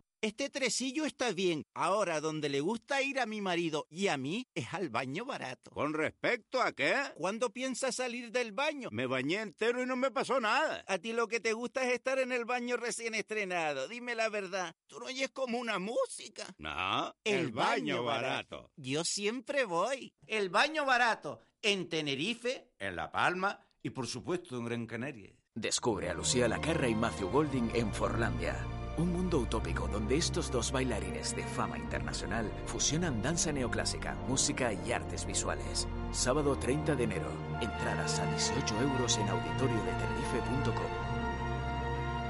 Este 0.21 0.51
tresillo 0.51 1.05
está 1.05 1.31
bien. 1.31 1.65
Ahora, 1.73 2.21
donde 2.21 2.47
le 2.47 2.61
gusta 2.61 3.01
ir 3.01 3.19
a 3.19 3.25
mi 3.25 3.41
marido 3.41 3.87
y 3.89 4.05
a 4.07 4.17
mí 4.17 4.47
es 4.53 4.71
al 4.71 4.89
baño 4.89 5.25
barato. 5.25 5.71
¿Con 5.71 5.95
respecto 5.95 6.61
a 6.61 6.73
qué? 6.73 6.93
¿Cuándo 7.15 7.51
piensas 7.51 7.95
salir 7.95 8.31
del 8.31 8.51
baño? 8.51 8.89
Me 8.91 9.07
bañé 9.07 9.41
entero 9.41 9.81
y 9.81 9.87
no 9.87 9.95
me 9.95 10.11
pasó 10.11 10.39
nada. 10.39 10.83
A 10.87 10.99
ti 10.99 11.13
lo 11.13 11.27
que 11.27 11.39
te 11.39 11.53
gusta 11.53 11.83
es 11.83 11.93
estar 11.93 12.19
en 12.19 12.31
el 12.31 12.45
baño 12.45 12.77
recién 12.77 13.15
estrenado. 13.15 13.87
Dime 13.87 14.13
la 14.13 14.29
verdad. 14.29 14.75
¿Tú 14.85 14.99
no 14.99 15.07
oyes 15.07 15.31
como 15.31 15.57
una 15.57 15.79
música? 15.79 16.45
No, 16.59 17.15
el, 17.23 17.51
baño, 17.51 18.03
barato. 18.03 18.69
Yo 18.75 19.03
siempre 19.03 19.65
voy. 19.65 20.13
El 20.27 20.49
baño 20.49 20.85
barato. 20.85 21.41
En 21.63 21.89
Tenerife, 21.89 22.69
en 22.77 22.95
La 22.95 23.11
Palma 23.11 23.59
y 23.81 23.89
por 23.89 24.05
supuesto 24.05 24.55
en 24.57 24.65
Gran 24.65 24.85
Canaria. 24.85 25.33
Descubre 25.55 26.09
a 26.09 26.13
Lucía 26.13 26.47
Lacarra 26.47 26.87
y 26.87 26.93
Matthew 26.93 27.29
Golding 27.29 27.71
en 27.73 27.91
Forlandia. 27.91 28.80
Un 29.01 29.13
mundo 29.13 29.39
utópico 29.39 29.87
donde 29.87 30.15
estos 30.15 30.51
dos 30.51 30.71
bailarines 30.71 31.35
de 31.35 31.43
fama 31.43 31.75
internacional 31.75 32.51
fusionan 32.67 33.19
danza 33.23 33.51
neoclásica, 33.51 34.15
música 34.27 34.73
y 34.73 34.91
artes 34.91 35.25
visuales. 35.25 35.87
Sábado 36.11 36.55
30 36.55 36.95
de 36.95 37.05
enero. 37.05 37.31
Entradas 37.61 38.19
a 38.19 38.25
18 38.27 38.75
euros 38.79 39.17
en 39.17 39.27
auditoriodetenerife.com. 39.27 40.91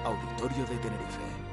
Auditorio 0.06 0.66
de 0.66 0.78
Tenerife. 0.78 1.50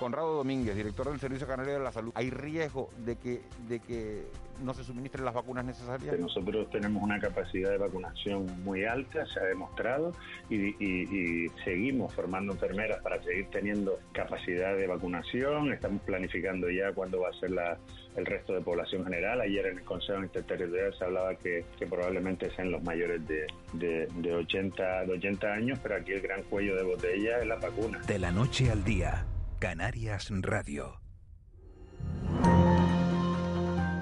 Conrado 0.00 0.34
Domínguez, 0.34 0.74
director 0.74 1.10
del 1.10 1.20
Servicio 1.20 1.46
Canario 1.46 1.74
de 1.74 1.80
la 1.80 1.92
Salud, 1.92 2.10
¿hay 2.14 2.30
riesgo 2.30 2.88
de 3.04 3.16
que, 3.16 3.42
de 3.68 3.80
que 3.80 4.24
no 4.64 4.72
se 4.72 4.82
suministren 4.82 5.26
las 5.26 5.34
vacunas 5.34 5.62
necesarias? 5.64 6.18
Nosotros 6.18 6.70
tenemos 6.70 7.02
una 7.02 7.20
capacidad 7.20 7.70
de 7.70 7.76
vacunación 7.76 8.46
muy 8.64 8.84
alta, 8.84 9.26
se 9.26 9.38
ha 9.38 9.44
demostrado, 9.44 10.12
y, 10.48 10.68
y, 10.82 11.44
y 11.44 11.48
seguimos 11.64 12.14
formando 12.14 12.54
enfermeras 12.54 13.02
para 13.02 13.22
seguir 13.22 13.48
teniendo 13.50 13.98
capacidad 14.12 14.74
de 14.74 14.86
vacunación. 14.86 15.72
Estamos 15.72 16.00
planificando 16.02 16.70
ya 16.70 16.92
cuándo 16.92 17.20
va 17.20 17.28
a 17.28 17.32
ser 17.34 17.50
la, 17.50 17.78
el 18.16 18.24
resto 18.24 18.54
de 18.54 18.62
población 18.62 19.04
general. 19.04 19.40
Ayer 19.42 19.66
en 19.66 19.78
el 19.78 19.84
Consejo 19.84 20.22
Interterritorial 20.22 20.94
se 20.96 21.04
hablaba 21.04 21.34
que, 21.34 21.66
que 21.78 21.86
probablemente 21.86 22.50
sean 22.56 22.70
los 22.70 22.82
mayores 22.82 23.26
de, 23.28 23.46
de, 23.74 24.08
de, 24.16 24.34
80, 24.34 25.04
de 25.04 25.12
80 25.12 25.52
años, 25.52 25.78
pero 25.82 25.96
aquí 25.96 26.12
el 26.12 26.22
gran 26.22 26.42
cuello 26.44 26.74
de 26.76 26.84
botella 26.84 27.38
es 27.38 27.46
la 27.46 27.56
vacuna. 27.56 27.98
De 28.06 28.18
la 28.18 28.30
noche 28.30 28.70
al 28.70 28.82
día, 28.82 29.26
Canarias 29.60 30.30
Radio. 30.30 30.98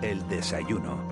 El 0.02 0.28
desayuno. 0.28 1.02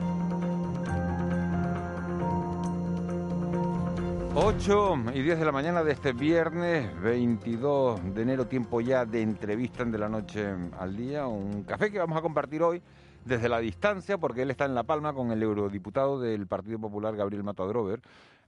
8 4.36 4.94
y 5.14 5.22
10 5.22 5.40
de 5.40 5.44
la 5.44 5.50
mañana 5.50 5.82
de 5.82 5.90
este 5.90 6.12
viernes 6.12 6.88
22 7.00 8.14
de 8.14 8.22
enero, 8.22 8.46
tiempo 8.46 8.80
ya 8.80 9.04
de 9.04 9.20
entrevista 9.20 9.82
en 9.82 9.90
de 9.90 9.98
la 9.98 10.08
noche 10.08 10.54
al 10.78 10.96
día. 10.96 11.26
Un 11.26 11.64
café 11.64 11.90
que 11.90 11.98
vamos 11.98 12.16
a 12.16 12.22
compartir 12.22 12.62
hoy 12.62 12.80
desde 13.24 13.48
la 13.48 13.58
distancia, 13.58 14.16
porque 14.16 14.42
él 14.42 14.52
está 14.52 14.64
en 14.64 14.76
La 14.76 14.84
Palma 14.84 15.12
con 15.12 15.32
el 15.32 15.42
eurodiputado 15.42 16.20
del 16.20 16.46
Partido 16.46 16.78
Popular, 16.78 17.16
Gabriel 17.16 17.42
Mato 17.42 17.64
Adrover. 17.64 18.00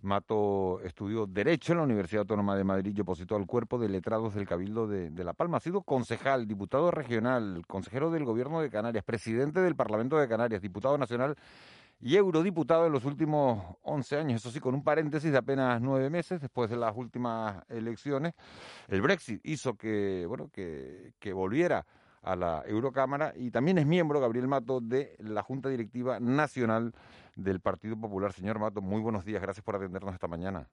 Mato 0.03 0.81
estudió 0.85 1.27
Derecho 1.27 1.73
en 1.73 1.79
la 1.79 1.85
Universidad 1.85 2.21
Autónoma 2.21 2.57
de 2.57 2.65
Madrid 2.65 2.95
y 2.97 3.01
opositó 3.01 3.35
al 3.37 3.47
cuerpo 3.47 3.79
de 3.79 3.89
letrados 3.89 4.35
del 4.35 4.47
Cabildo 4.47 4.87
de, 4.87 5.25
La 5.25 5.33
Palma. 5.33 5.57
Ha 5.57 5.61
sido 5.61 5.83
concejal, 5.83 6.47
diputado 6.47 6.91
regional, 6.91 7.63
consejero 7.67 8.11
del 8.11 8.25
Gobierno 8.25 8.61
de 8.61 8.71
Canarias, 8.71 9.05
presidente 9.05 9.61
del 9.61 9.75
Parlamento 9.75 10.17
de 10.17 10.29
Canarias, 10.29 10.63
diputado 10.63 10.97
nacional 10.99 11.37
y 12.01 12.15
eurodiputado 12.15 12.87
en 12.87 12.93
los 12.93 13.05
últimos 13.05 13.77
11 13.83 14.17
años, 14.19 14.41
eso 14.41 14.53
sí, 14.53 14.61
con 14.61 14.73
un 14.75 14.85
paréntesis 14.85 15.33
de 15.33 15.39
apenas 15.39 15.81
nueve 15.81 16.09
meses 16.11 16.41
después 16.41 16.71
de 16.71 16.77
las 16.77 16.97
últimas 16.97 17.65
elecciones. 17.69 18.35
El 18.87 19.03
Brexit 19.03 19.41
hizo 19.45 19.75
que, 19.75 20.25
bueno, 20.29 20.49
que 20.53 21.33
volviera 21.33 21.85
a 22.23 22.37
la 22.37 22.63
Eurocámara 22.67 23.33
y 23.37 23.51
también 23.51 23.79
es 23.79 23.87
miembro, 23.87 24.21
Gabriel 24.21 24.49
Mato, 24.49 24.81
de 24.81 25.17
la 25.19 25.43
Junta 25.43 25.69
Directiva 25.69 26.21
Nacional 26.21 26.93
del 27.39 27.61
Partido 27.61 27.97
Popular. 27.99 28.33
Señor 28.33 28.59
Mato, 28.59 28.83
muy 28.83 29.01
buenos 29.01 29.25
días, 29.25 29.41
gracias 29.41 29.65
por 29.65 29.77
atendernos 29.77 30.13
esta 30.13 30.27
mañana. 30.27 30.69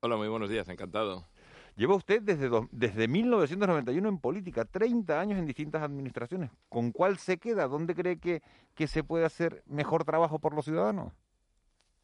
Hola, 0.00 0.16
muy 0.16 0.28
buenos 0.28 0.48
días, 0.48 0.68
encantado. 0.68 1.26
Lleva 1.76 1.94
usted 1.94 2.22
desde, 2.22 2.48
do, 2.48 2.68
desde 2.72 3.06
1991 3.08 4.08
en 4.08 4.18
política, 4.18 4.64
30 4.64 5.20
años 5.20 5.38
en 5.38 5.46
distintas 5.46 5.82
administraciones. 5.82 6.50
¿Con 6.68 6.92
cuál 6.92 7.18
se 7.18 7.38
queda? 7.38 7.68
¿Dónde 7.68 7.94
cree 7.94 8.18
que, 8.18 8.42
que 8.74 8.86
se 8.86 9.04
puede 9.04 9.24
hacer 9.24 9.62
mejor 9.66 10.04
trabajo 10.04 10.38
por 10.38 10.54
los 10.54 10.64
ciudadanos? 10.64 11.12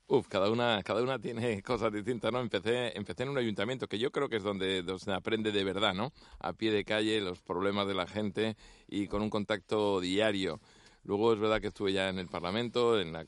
Uf, 0.08 0.28
cada 0.28 0.50
una, 0.50 0.82
cada 0.84 1.02
una 1.02 1.18
tiene 1.18 1.62
cosas 1.62 1.92
distintas, 1.92 2.32
¿no? 2.32 2.40
Empecé, 2.40 2.96
empecé 2.96 3.24
en 3.24 3.30
un 3.30 3.38
ayuntamiento 3.38 3.88
que 3.88 3.98
yo 3.98 4.12
creo 4.12 4.28
que 4.28 4.36
es 4.36 4.42
donde, 4.42 4.82
donde 4.82 5.02
se 5.02 5.12
aprende 5.12 5.52
de 5.52 5.64
verdad, 5.64 5.94
¿no? 5.94 6.12
A 6.38 6.52
pie 6.52 6.70
de 6.70 6.84
calle, 6.84 7.20
los 7.20 7.40
problemas 7.40 7.86
de 7.88 7.94
la 7.94 8.06
gente 8.06 8.56
y 8.88 9.08
con 9.08 9.22
un 9.22 9.30
contacto 9.30 10.00
diario. 10.00 10.60
Luego 11.06 11.32
es 11.32 11.38
verdad 11.38 11.60
que 11.60 11.68
estuve 11.68 11.92
ya 11.92 12.08
en 12.08 12.18
el 12.18 12.26
Parlamento, 12.26 13.00
en 13.00 13.12
la, 13.12 13.24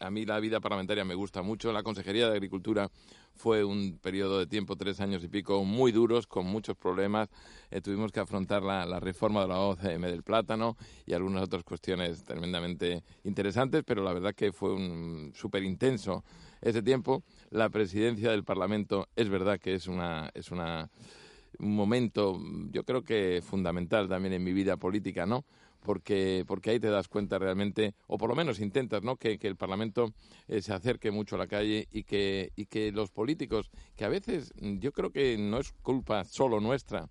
a 0.00 0.10
mí 0.10 0.26
la 0.26 0.40
vida 0.40 0.58
parlamentaria 0.58 1.04
me 1.04 1.14
gusta 1.14 1.42
mucho. 1.42 1.72
La 1.72 1.84
Consejería 1.84 2.26
de 2.26 2.32
Agricultura 2.32 2.90
fue 3.36 3.62
un 3.62 4.00
periodo 4.02 4.40
de 4.40 4.48
tiempo, 4.48 4.74
tres 4.74 5.00
años 5.00 5.22
y 5.22 5.28
pico, 5.28 5.64
muy 5.64 5.92
duros, 5.92 6.26
con 6.26 6.46
muchos 6.46 6.76
problemas. 6.76 7.28
Eh, 7.70 7.80
tuvimos 7.80 8.10
que 8.10 8.18
afrontar 8.18 8.64
la, 8.64 8.84
la, 8.84 8.98
reforma 8.98 9.42
de 9.42 9.48
la 9.48 9.60
OCM 9.60 10.02
del 10.02 10.24
plátano 10.24 10.76
y 11.06 11.12
algunas 11.12 11.44
otras 11.44 11.62
cuestiones 11.62 12.24
tremendamente 12.24 13.04
interesantes, 13.22 13.84
pero 13.86 14.02
la 14.02 14.12
verdad 14.12 14.34
que 14.34 14.50
fue 14.50 14.74
un 14.74 15.30
súper 15.36 15.62
intenso 15.62 16.24
ese 16.60 16.82
tiempo. 16.82 17.22
La 17.50 17.68
presidencia 17.68 18.32
del 18.32 18.42
Parlamento 18.42 19.06
es 19.14 19.28
verdad 19.28 19.60
que 19.60 19.74
es 19.74 19.86
una... 19.86 20.30
Es 20.34 20.50
una 20.50 20.90
un 21.60 21.74
momento, 21.74 22.38
yo 22.70 22.84
creo 22.84 23.02
que 23.02 23.42
fundamental 23.42 24.08
también 24.08 24.34
en 24.34 24.44
mi 24.44 24.52
vida 24.52 24.76
política, 24.76 25.26
¿no? 25.26 25.44
Porque, 25.80 26.44
porque 26.46 26.70
ahí 26.70 26.80
te 26.80 26.90
das 26.90 27.08
cuenta 27.08 27.38
realmente, 27.38 27.94
o 28.06 28.18
por 28.18 28.28
lo 28.28 28.36
menos 28.36 28.60
intentas, 28.60 29.02
¿no? 29.02 29.16
Que, 29.16 29.38
que 29.38 29.48
el 29.48 29.56
Parlamento 29.56 30.12
eh, 30.46 30.62
se 30.62 30.72
acerque 30.72 31.10
mucho 31.10 31.36
a 31.36 31.38
la 31.38 31.46
calle 31.46 31.88
y 31.90 32.04
que, 32.04 32.52
y 32.56 32.66
que 32.66 32.92
los 32.92 33.10
políticos, 33.10 33.70
que 33.96 34.04
a 34.04 34.08
veces 34.08 34.52
yo 34.60 34.92
creo 34.92 35.10
que 35.10 35.36
no 35.38 35.58
es 35.58 35.72
culpa 35.82 36.24
solo 36.24 36.60
nuestra, 36.60 37.08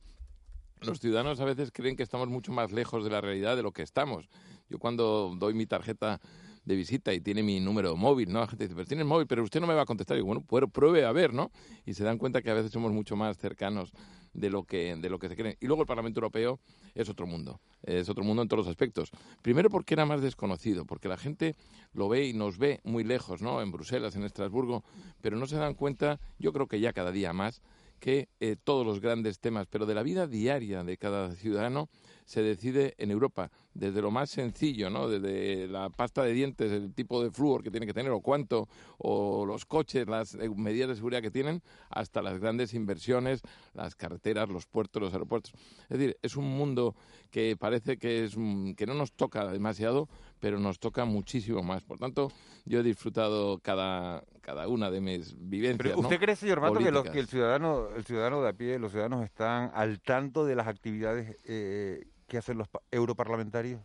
los 0.81 0.99
ciudadanos 0.99 1.39
a 1.39 1.45
veces 1.45 1.71
creen 1.71 1.95
que 1.95 2.03
estamos 2.03 2.29
mucho 2.29 2.51
más 2.51 2.71
lejos 2.71 3.03
de 3.03 3.09
la 3.09 3.21
realidad 3.21 3.55
de 3.55 3.63
lo 3.63 3.71
que 3.71 3.81
estamos. 3.81 4.29
Yo 4.69 4.77
cuando 4.77 5.33
doy 5.37 5.53
mi 5.53 5.65
tarjeta 5.65 6.21
de 6.67 6.75
visita 6.75 7.13
y 7.13 7.21
tiene 7.21 7.43
mi 7.43 7.61
número 7.61 7.95
móvil, 7.95 8.29
¿no? 8.29 8.41
La 8.41 8.47
gente 8.47 8.65
dice, 8.65 8.75
pero 8.75 8.85
tienes 8.85 9.05
móvil, 9.05 9.25
pero 9.25 9.41
usted 9.41 9.61
no 9.61 9.67
me 9.67 9.73
va 9.73 9.83
a 9.83 9.85
contestar. 9.85 10.17
Y 10.17 10.21
bueno, 10.21 10.41
pruebe 10.41 11.05
a 11.05 11.13
ver, 11.13 11.33
¿no? 11.33 11.49
Y 11.85 11.93
se 11.93 12.03
dan 12.03 12.17
cuenta 12.17 12.41
que 12.41 12.51
a 12.51 12.53
veces 12.53 12.71
somos 12.71 12.91
mucho 12.91 13.15
más 13.15 13.37
cercanos 13.37 13.93
de 14.33 14.49
lo 14.49 14.65
que, 14.65 14.93
de 14.97 15.09
lo 15.09 15.17
que 15.17 15.29
se 15.29 15.37
creen. 15.37 15.55
Y 15.61 15.67
luego 15.67 15.83
el 15.83 15.87
Parlamento 15.87 16.19
Europeo 16.19 16.59
es 16.93 17.07
otro 17.07 17.25
mundo, 17.25 17.61
es 17.83 18.09
otro 18.09 18.25
mundo 18.25 18.41
en 18.41 18.49
todos 18.49 18.65
los 18.65 18.69
aspectos. 18.69 19.11
Primero 19.41 19.69
porque 19.69 19.93
era 19.93 20.05
más 20.05 20.21
desconocido, 20.21 20.85
porque 20.85 21.07
la 21.07 21.15
gente 21.15 21.55
lo 21.93 22.09
ve 22.09 22.27
y 22.27 22.33
nos 22.33 22.57
ve 22.57 22.81
muy 22.83 23.05
lejos, 23.05 23.41
¿no? 23.41 23.61
En 23.61 23.71
Bruselas, 23.71 24.17
en 24.17 24.23
Estrasburgo, 24.23 24.83
pero 25.21 25.37
no 25.37 25.47
se 25.47 25.55
dan 25.55 25.73
cuenta, 25.73 26.19
yo 26.37 26.51
creo 26.51 26.67
que 26.67 26.81
ya 26.81 26.91
cada 26.91 27.13
día 27.13 27.31
más, 27.31 27.61
que 28.01 28.27
eh, 28.41 28.57
todos 28.61 28.85
los 28.85 28.99
grandes 28.99 29.39
temas, 29.39 29.67
pero 29.67 29.85
de 29.85 29.95
la 29.95 30.03
vida 30.03 30.27
diaria 30.27 30.83
de 30.83 30.97
cada 30.97 31.31
ciudadano, 31.31 31.89
se 32.27 32.43
decide 32.43 32.93
en 32.97 33.09
Europa, 33.09 33.49
desde 33.73 34.01
lo 34.01 34.11
más 34.11 34.29
sencillo, 34.29 34.89
¿no? 34.89 35.07
Desde 35.07 35.65
la 35.67 35.89
pasta 35.89 36.23
de 36.23 36.33
dientes, 36.33 36.73
el 36.73 36.93
tipo 36.93 37.23
de 37.23 37.31
flúor 37.31 37.63
que 37.63 37.71
tiene 37.71 37.85
que 37.85 37.93
tener 37.93 38.11
o 38.11 38.19
cuánto, 38.19 38.67
o 38.97 39.45
los 39.45 39.65
coches, 39.65 40.05
las 40.07 40.35
eh, 40.35 40.49
medidas 40.53 40.89
de 40.89 40.95
seguridad 40.95 41.21
que 41.21 41.31
tienen, 41.31 41.63
hasta 41.89 42.21
las 42.21 42.37
grandes 42.37 42.73
inversiones, 42.73 43.41
las 43.73 43.95
carreteras, 43.95 44.49
los 44.49 44.65
puertos, 44.65 45.01
los 45.01 45.13
aeropuertos. 45.13 45.53
Es 45.83 45.97
decir, 45.97 46.17
es 46.21 46.35
un 46.35 46.49
mundo 46.49 46.95
que 47.31 47.55
parece 47.57 47.97
que, 47.97 48.25
es, 48.25 48.35
que 48.75 48.85
no 48.85 48.93
nos 48.93 49.13
toca 49.13 49.47
demasiado, 49.47 50.09
pero 50.41 50.59
nos 50.59 50.79
toca 50.79 51.05
muchísimo 51.05 51.63
más. 51.63 51.85
Por 51.85 51.97
tanto, 51.97 52.29
yo 52.65 52.81
he 52.81 52.83
disfrutado 52.83 53.59
cada, 53.59 54.21
cada 54.41 54.67
una 54.67 54.91
de 54.91 54.99
mis 54.99 55.33
vivencias. 55.39 55.77
Pero 55.77 55.99
¿Usted 56.01 56.15
¿no? 56.15 56.19
cree, 56.19 56.35
señor 56.35 56.59
Mato, 56.59 56.79
que, 56.79 56.91
los, 56.91 57.09
que 57.09 57.19
el 57.19 57.27
ciudadano 57.27 57.87
el 57.95 58.03
ciudadano 58.03 58.41
de 58.41 58.49
a 58.49 58.53
pie, 58.53 58.79
los 58.79 58.91
ciudadanos 58.91 59.23
están 59.23 59.71
al 59.73 60.01
tanto 60.01 60.45
de 60.45 60.55
las 60.55 60.67
actividades 60.67 61.37
eh, 61.45 62.05
que 62.27 62.37
hacen 62.37 62.57
los 62.57 62.67
pa- 62.67 62.81
europarlamentarios? 62.91 63.81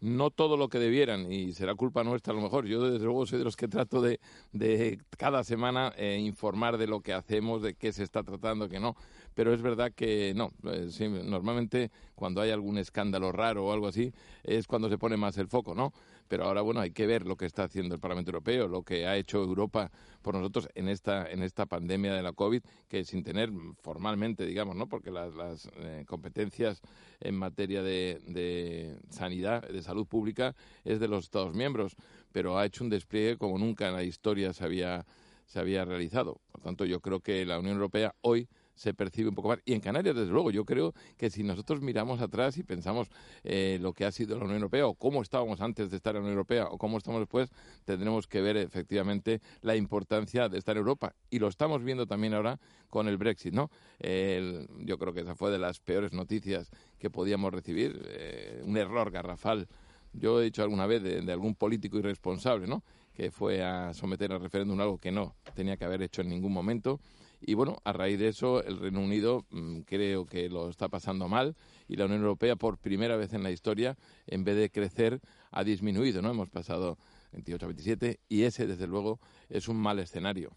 no 0.00 0.30
todo 0.30 0.56
lo 0.56 0.68
que 0.70 0.78
debieran 0.78 1.30
y 1.30 1.52
será 1.52 1.74
culpa 1.74 2.02
nuestra 2.04 2.32
a 2.32 2.36
lo 2.36 2.40
mejor. 2.42 2.64
Yo 2.66 2.80
desde 2.90 3.04
luego 3.04 3.26
soy 3.26 3.38
de 3.38 3.44
los 3.44 3.56
que 3.56 3.68
trato 3.68 4.00
de, 4.00 4.18
de 4.52 4.98
cada 5.18 5.44
semana 5.44 5.92
eh, 5.96 6.18
informar 6.18 6.78
de 6.78 6.86
lo 6.86 7.02
que 7.02 7.12
hacemos, 7.12 7.60
de 7.60 7.74
qué 7.74 7.92
se 7.92 8.02
está 8.02 8.22
tratando, 8.22 8.68
que 8.70 8.80
no. 8.80 8.96
Pero 9.34 9.52
es 9.52 9.60
verdad 9.60 9.92
que 9.94 10.32
no. 10.34 10.52
Eh, 10.64 10.88
sí, 10.90 11.06
normalmente 11.06 11.90
cuando 12.14 12.40
hay 12.40 12.50
algún 12.50 12.78
escándalo 12.78 13.30
raro 13.30 13.66
o 13.66 13.72
algo 13.74 13.88
así 13.88 14.12
es 14.42 14.66
cuando 14.66 14.88
se 14.88 14.96
pone 14.96 15.18
más 15.18 15.36
el 15.36 15.48
foco, 15.48 15.74
¿no? 15.74 15.92
Pero 16.30 16.44
ahora, 16.44 16.60
bueno, 16.60 16.78
hay 16.78 16.92
que 16.92 17.08
ver 17.08 17.26
lo 17.26 17.34
que 17.34 17.44
está 17.44 17.64
haciendo 17.64 17.92
el 17.92 18.00
Parlamento 18.00 18.30
Europeo, 18.30 18.68
lo 18.68 18.84
que 18.84 19.04
ha 19.04 19.16
hecho 19.16 19.42
Europa 19.42 19.90
por 20.22 20.36
nosotros 20.36 20.68
en 20.76 20.88
esta, 20.88 21.28
en 21.28 21.42
esta 21.42 21.66
pandemia 21.66 22.14
de 22.14 22.22
la 22.22 22.32
COVID, 22.32 22.62
que 22.88 23.02
sin 23.04 23.24
tener 23.24 23.50
formalmente, 23.82 24.46
digamos, 24.46 24.76
¿no? 24.76 24.88
Porque 24.88 25.10
las, 25.10 25.34
las 25.34 25.68
eh, 25.78 26.04
competencias 26.06 26.82
en 27.18 27.34
materia 27.34 27.82
de, 27.82 28.20
de 28.28 28.96
sanidad, 29.08 29.68
de 29.68 29.82
salud 29.82 30.06
pública, 30.06 30.54
es 30.84 31.00
de 31.00 31.08
los 31.08 31.24
Estados 31.24 31.52
miembros, 31.52 31.96
pero 32.30 32.56
ha 32.56 32.64
hecho 32.64 32.84
un 32.84 32.90
despliegue 32.90 33.36
como 33.36 33.58
nunca 33.58 33.88
en 33.88 33.94
la 33.94 34.04
historia 34.04 34.52
se 34.52 34.62
había, 34.62 35.06
se 35.46 35.58
había 35.58 35.84
realizado. 35.84 36.40
Por 36.52 36.60
tanto, 36.60 36.84
yo 36.84 37.00
creo 37.00 37.18
que 37.18 37.44
la 37.44 37.58
Unión 37.58 37.74
Europea 37.74 38.14
hoy 38.20 38.48
se 38.80 38.94
percibe 38.94 39.28
un 39.28 39.34
poco 39.34 39.48
más. 39.48 39.58
Y 39.66 39.74
en 39.74 39.80
Canarias, 39.80 40.16
desde 40.16 40.30
luego, 40.30 40.50
yo 40.50 40.64
creo 40.64 40.94
que 41.18 41.28
si 41.28 41.42
nosotros 41.42 41.82
miramos 41.82 42.22
atrás 42.22 42.56
y 42.56 42.62
pensamos 42.62 43.08
eh, 43.44 43.78
lo 43.78 43.92
que 43.92 44.06
ha 44.06 44.10
sido 44.10 44.38
la 44.38 44.44
Unión 44.44 44.56
Europea 44.56 44.86
o 44.86 44.94
cómo 44.94 45.20
estábamos 45.20 45.60
antes 45.60 45.90
de 45.90 45.98
estar 45.98 46.16
en 46.16 46.22
la 46.22 46.28
Unión 46.28 46.38
Europea 46.38 46.66
o 46.70 46.78
cómo 46.78 46.96
estamos 46.96 47.20
después, 47.20 47.50
tendremos 47.84 48.26
que 48.26 48.40
ver 48.40 48.56
efectivamente 48.56 49.42
la 49.60 49.76
importancia 49.76 50.48
de 50.48 50.56
estar 50.56 50.76
en 50.76 50.78
Europa. 50.78 51.14
Y 51.28 51.40
lo 51.40 51.48
estamos 51.48 51.84
viendo 51.84 52.06
también 52.06 52.32
ahora 52.32 52.58
con 52.88 53.06
el 53.06 53.18
Brexit, 53.18 53.52
¿no? 53.52 53.70
Yo 53.98 54.98
creo 54.98 55.12
que 55.12 55.20
esa 55.20 55.34
fue 55.34 55.50
de 55.50 55.58
las 55.58 55.78
peores 55.80 56.14
noticias 56.14 56.70
que 56.98 57.10
podíamos 57.10 57.52
recibir, 57.52 58.00
eh, 58.06 58.62
un 58.64 58.78
error 58.78 59.10
garrafal. 59.10 59.68
Yo 60.14 60.40
he 60.40 60.44
dicho 60.44 60.62
alguna 60.62 60.86
vez 60.86 61.02
de, 61.02 61.20
de 61.20 61.32
algún 61.32 61.54
político 61.54 61.98
irresponsable, 61.98 62.66
¿no? 62.66 62.82
Que 63.12 63.30
fue 63.30 63.62
a 63.62 63.92
someter 63.92 64.32
al 64.32 64.40
referéndum 64.40 64.80
algo 64.80 64.96
que 64.96 65.12
no 65.12 65.34
tenía 65.54 65.76
que 65.76 65.84
haber 65.84 66.00
hecho 66.00 66.22
en 66.22 66.30
ningún 66.30 66.54
momento. 66.54 66.98
Y 67.40 67.54
bueno, 67.54 67.78
a 67.84 67.92
raíz 67.92 68.18
de 68.18 68.28
eso, 68.28 68.62
el 68.62 68.78
Reino 68.78 69.00
Unido 69.00 69.46
mm, 69.50 69.80
creo 69.80 70.26
que 70.26 70.48
lo 70.48 70.68
está 70.68 70.88
pasando 70.88 71.28
mal 71.28 71.56
y 71.88 71.96
la 71.96 72.04
Unión 72.04 72.20
Europea, 72.20 72.56
por 72.56 72.78
primera 72.78 73.16
vez 73.16 73.32
en 73.32 73.42
la 73.42 73.50
historia, 73.50 73.96
en 74.26 74.44
vez 74.44 74.56
de 74.56 74.70
crecer, 74.70 75.20
ha 75.50 75.64
disminuido, 75.64 76.22
¿no? 76.22 76.30
Hemos 76.30 76.50
pasado 76.50 76.98
28 77.32 77.64
a 77.64 77.68
27 77.68 78.20
y 78.28 78.42
ese, 78.42 78.66
desde 78.66 78.86
luego, 78.86 79.20
es 79.48 79.68
un 79.68 79.76
mal 79.76 79.98
escenario. 79.98 80.52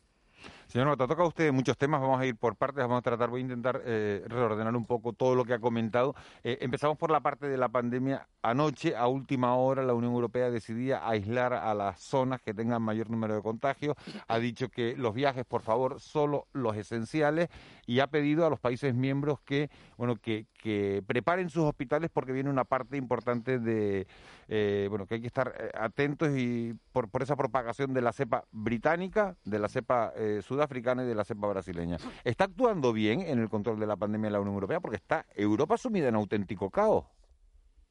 Señor 0.68 0.88
Nota, 0.88 1.08
toca 1.08 1.24
usted 1.24 1.52
muchos 1.52 1.78
temas, 1.78 2.02
vamos 2.02 2.20
a 2.20 2.26
ir 2.26 2.36
por 2.36 2.56
partes, 2.56 2.82
vamos 2.84 3.00
a 3.00 3.02
tratar, 3.02 3.30
voy 3.30 3.42
a 3.42 3.44
intentar 3.44 3.82
eh, 3.86 4.24
reordenar 4.28 4.76
un 4.76 4.86
poco 4.86 5.14
todo 5.14 5.36
lo 5.36 5.46
que 5.46 5.54
ha 5.54 5.60
comentado. 5.60 6.16
Eh, 6.44 6.58
empezamos 6.62 6.98
por 6.98 7.12
la 7.12 7.20
parte 7.20 7.48
de 7.48 7.58
la 7.58 7.70
pandemia. 7.70 8.28
Anoche, 8.42 8.96
a 8.96 9.08
última 9.08 9.56
hora, 9.56 9.84
la 9.84 9.94
Unión 9.94 10.14
Europea 10.14 10.50
decidía 10.50 11.08
aislar 11.08 11.54
a 11.54 11.74
las 11.74 12.00
zonas 12.00 12.42
que 12.42 12.54
tengan 12.54 12.82
mayor 12.82 13.10
número 13.10 13.36
de 13.36 13.42
contagios. 13.42 13.96
Ha 14.28 14.40
dicho 14.40 14.70
que 14.70 14.96
los 14.98 15.14
viajes, 15.14 15.46
por 15.46 15.62
favor, 15.62 16.00
solo 16.00 16.48
los 16.54 16.76
esenciales 16.76 17.50
y 17.86 18.00
ha 18.00 18.08
pedido 18.08 18.46
a 18.46 18.50
los 18.50 18.60
países 18.60 18.96
miembros 18.96 19.40
que, 19.42 19.70
bueno, 19.98 20.16
que, 20.16 20.48
que 20.54 21.04
preparen 21.06 21.50
sus 21.50 21.64
hospitales 21.64 22.10
porque 22.14 22.32
viene 22.32 22.50
una 22.50 22.64
parte 22.64 22.98
importante 22.98 23.60
de, 23.60 24.08
eh, 24.48 24.88
bueno, 24.90 25.06
que 25.06 25.16
hay 25.16 25.22
que 25.22 25.28
estar 25.28 25.54
eh, 25.60 25.70
atentos 25.74 26.30
y 26.38 26.74
por, 26.92 27.10
por 27.10 27.24
esa 27.24 27.36
propagación 27.36 27.94
de 27.94 28.02
la 28.02 28.14
cepa 28.14 28.46
británica, 28.52 29.36
de 29.44 29.60
la 29.60 29.68
cepa 29.68 30.14
eh, 30.16 30.42
sudafricana 30.42 31.04
y 31.04 31.08
de 31.08 31.16
la 31.16 31.26
cepa 31.26 31.48
brasileña. 31.48 31.98
¿Está 32.24 32.46
actuando 32.46 32.94
bien 32.94 33.22
en 33.22 33.40
el 33.40 33.50
control 33.50 33.80
de 33.80 33.88
la 33.88 33.98
pandemia 33.98 34.28
de 34.28 34.34
la 34.34 34.40
Unión 34.40 34.56
Europea? 34.56 34.80
Porque 34.80 34.98
está 34.98 35.26
Europa 35.36 35.78
sumida 35.78 36.08
en 36.08 36.16
auténtico 36.16 36.70
caos. 36.70 37.06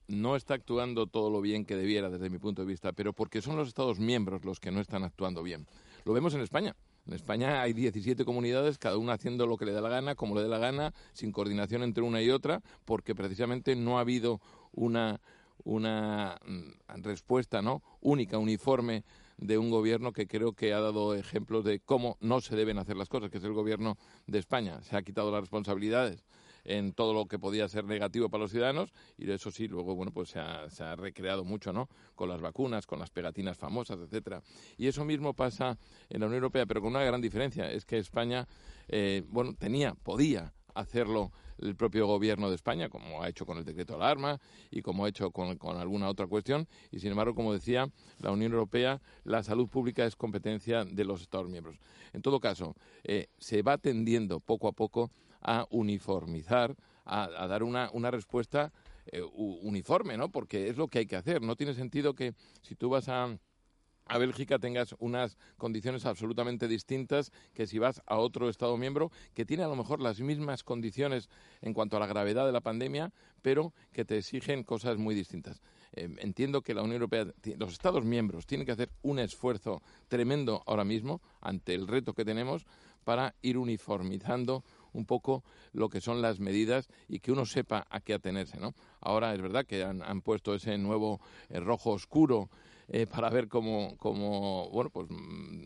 no 0.08 0.36
está 0.36 0.54
actuando 0.54 1.06
todo 1.06 1.30
lo 1.30 1.40
bien 1.40 1.64
que 1.64 1.76
debiera 1.76 2.10
desde 2.10 2.28
mi 2.28 2.38
punto 2.38 2.62
de 2.62 2.68
vista, 2.68 2.92
pero 2.92 3.12
porque 3.12 3.40
son 3.40 3.56
los 3.56 3.68
Estados 3.68 3.98
miembros 3.98 4.44
los 4.44 4.60
que 4.60 4.70
no 4.70 4.80
están 4.80 5.04
actuando 5.04 5.42
bien. 5.42 5.66
Lo 6.04 6.12
vemos 6.12 6.34
en 6.34 6.40
España. 6.40 6.74
En 7.06 7.14
España 7.14 7.60
hay 7.62 7.72
17 7.72 8.24
comunidades, 8.24 8.78
cada 8.78 8.96
una 8.96 9.14
haciendo 9.14 9.46
lo 9.46 9.56
que 9.56 9.64
le 9.64 9.72
da 9.72 9.80
la 9.80 9.88
gana, 9.88 10.14
como 10.14 10.36
le 10.36 10.42
dé 10.42 10.48
la 10.48 10.58
gana, 10.58 10.94
sin 11.12 11.32
coordinación 11.32 11.82
entre 11.82 12.02
una 12.02 12.22
y 12.22 12.30
otra, 12.30 12.62
porque 12.84 13.14
precisamente 13.14 13.74
no 13.74 13.98
ha 13.98 14.02
habido 14.02 14.40
una, 14.72 15.20
una 15.64 16.38
mm, 16.46 17.02
respuesta 17.02 17.60
¿no? 17.60 17.82
única, 18.00 18.38
uniforme 18.38 19.04
de 19.36 19.58
un 19.58 19.70
gobierno 19.70 20.12
que 20.12 20.28
creo 20.28 20.52
que 20.52 20.72
ha 20.72 20.80
dado 20.80 21.14
ejemplos 21.16 21.64
de 21.64 21.80
cómo 21.80 22.16
no 22.20 22.40
se 22.40 22.54
deben 22.54 22.78
hacer 22.78 22.96
las 22.96 23.08
cosas, 23.08 23.30
que 23.30 23.38
es 23.38 23.44
el 23.44 23.52
gobierno 23.52 23.98
de 24.28 24.38
España. 24.38 24.80
Se 24.82 24.96
ha 24.96 25.02
quitado 25.02 25.32
las 25.32 25.40
responsabilidades 25.40 26.24
en 26.64 26.92
todo 26.92 27.14
lo 27.14 27.26
que 27.26 27.38
podía 27.38 27.68
ser 27.68 27.84
negativo 27.84 28.28
para 28.28 28.42
los 28.42 28.50
ciudadanos 28.50 28.92
y 29.18 29.30
eso 29.30 29.50
sí 29.50 29.68
luego 29.68 29.94
bueno 29.94 30.12
pues 30.12 30.30
se 30.30 30.40
ha, 30.40 30.96
recreado 30.96 31.44
mucho 31.44 31.72
no 31.72 31.88
con 32.14 32.28
las 32.28 32.40
vacunas 32.40 32.86
con 32.86 32.98
las 32.98 33.10
pegatinas 33.10 33.56
famosas 33.56 33.98
etcétera 34.00 34.42
y 34.76 34.86
eso 34.86 35.04
mismo 35.04 35.34
pasa 35.34 35.78
en 36.08 36.20
la 36.20 36.26
Unión 36.26 36.42
Europea 36.42 36.66
pero 36.66 36.80
con 36.80 36.90
una 36.90 37.04
gran 37.04 37.20
diferencia 37.20 37.70
es 37.70 37.84
que 37.84 37.98
España 37.98 38.46
eh, 38.88 39.22
bueno 39.28 39.54
tenía 39.54 39.94
podía 39.94 40.52
hacerlo 40.74 41.32
el 41.58 41.76
propio 41.76 42.06
gobierno 42.06 42.48
de 42.48 42.56
España, 42.56 42.88
como 42.88 43.22
ha 43.22 43.28
hecho 43.28 43.46
con 43.46 43.58
el 43.58 43.64
decreto 43.64 43.94
de 43.94 44.04
alarma 44.04 44.40
y 44.70 44.82
como 44.82 45.04
ha 45.04 45.08
hecho 45.08 45.30
con, 45.30 45.56
con, 45.56 45.76
alguna 45.76 46.08
otra 46.08 46.26
cuestión. 46.26 46.66
Y 46.90 46.98
sin 46.98 47.10
embargo, 47.10 47.34
como 47.34 47.52
decía, 47.52 47.90
la 48.20 48.32
Unión 48.32 48.52
Europea, 48.52 49.00
la 49.24 49.42
salud 49.42 49.68
pública 49.68 50.04
es 50.04 50.16
competencia 50.16 50.84
de 50.84 51.04
los 51.04 51.20
Estados 51.20 51.48
miembros. 51.48 51.78
En 52.12 52.22
todo 52.22 52.40
caso, 52.40 52.74
eh, 53.04 53.28
se 53.38 53.62
va 53.62 53.78
tendiendo 53.78 54.40
poco 54.40 54.68
a 54.68 54.72
poco 54.72 55.10
a 55.42 55.66
uniformizar, 55.70 56.76
a, 57.04 57.46
dar 57.46 57.62
una, 57.62 57.90
una 57.92 58.10
respuesta 58.10 58.72
eh, 59.06 59.22
uniforme, 59.22 60.16
¿no? 60.16 60.30
Porque 60.30 60.68
es 60.68 60.76
lo 60.76 60.88
que 60.88 61.00
hay 61.00 61.06
que 61.06 61.16
hacer. 61.16 61.42
No 61.42 61.56
tiene 61.56 61.74
sentido 61.74 62.14
que 62.14 62.34
si 62.62 62.76
tú 62.76 62.88
vas 62.88 63.08
a 63.08 63.36
a 64.06 64.18
Bélgica 64.18 64.58
tengas 64.58 64.94
unas 64.98 65.38
condiciones 65.56 66.06
absolutamente 66.06 66.68
distintas 66.68 67.32
que 67.54 67.66
si 67.66 67.78
vas 67.78 68.02
a 68.06 68.18
otro 68.18 68.48
Estado 68.48 68.76
miembro 68.76 69.10
que 69.34 69.44
tiene 69.44 69.62
a 69.62 69.68
lo 69.68 69.76
mejor 69.76 70.00
las 70.00 70.20
mismas 70.20 70.64
condiciones 70.64 71.28
en 71.60 71.72
cuanto 71.72 71.96
a 71.96 72.00
la 72.00 72.06
gravedad 72.06 72.44
de 72.44 72.52
la 72.52 72.60
pandemia, 72.60 73.12
pero 73.42 73.72
que 73.92 74.04
te 74.04 74.18
exigen 74.18 74.64
cosas 74.64 74.98
muy 74.98 75.14
distintas. 75.14 75.62
Eh, 75.92 76.14
entiendo 76.18 76.62
que 76.62 76.74
la 76.74 76.82
Unión 76.82 76.96
Europea, 76.96 77.26
los 77.58 77.72
Estados 77.72 78.04
miembros 78.04 78.46
tienen 78.46 78.66
que 78.66 78.72
hacer 78.72 78.90
un 79.02 79.18
esfuerzo 79.18 79.82
tremendo 80.08 80.62
ahora 80.66 80.84
mismo 80.84 81.20
ante 81.40 81.74
el 81.74 81.86
reto 81.86 82.14
que 82.14 82.24
tenemos 82.24 82.66
para 83.04 83.34
ir 83.42 83.58
uniformizando 83.58 84.64
un 84.92 85.06
poco 85.06 85.44
lo 85.72 85.88
que 85.88 86.00
son 86.00 86.22
las 86.22 86.40
medidas 86.40 86.88
y 87.08 87.20
que 87.20 87.32
uno 87.32 87.46
sepa 87.46 87.86
a 87.90 88.00
qué 88.00 88.14
atenerse, 88.14 88.58
¿no? 88.58 88.74
Ahora 89.00 89.34
es 89.34 89.40
verdad 89.40 89.66
que 89.66 89.84
han, 89.84 90.02
han 90.02 90.20
puesto 90.20 90.54
ese 90.54 90.78
nuevo 90.78 91.20
eh, 91.48 91.60
rojo 91.60 91.90
oscuro 91.90 92.50
eh, 92.88 93.06
para 93.06 93.30
ver 93.30 93.48
cómo, 93.48 93.96
cómo 93.98 94.68
bueno, 94.70 94.90
pues 94.90 95.08
mm, 95.10 95.64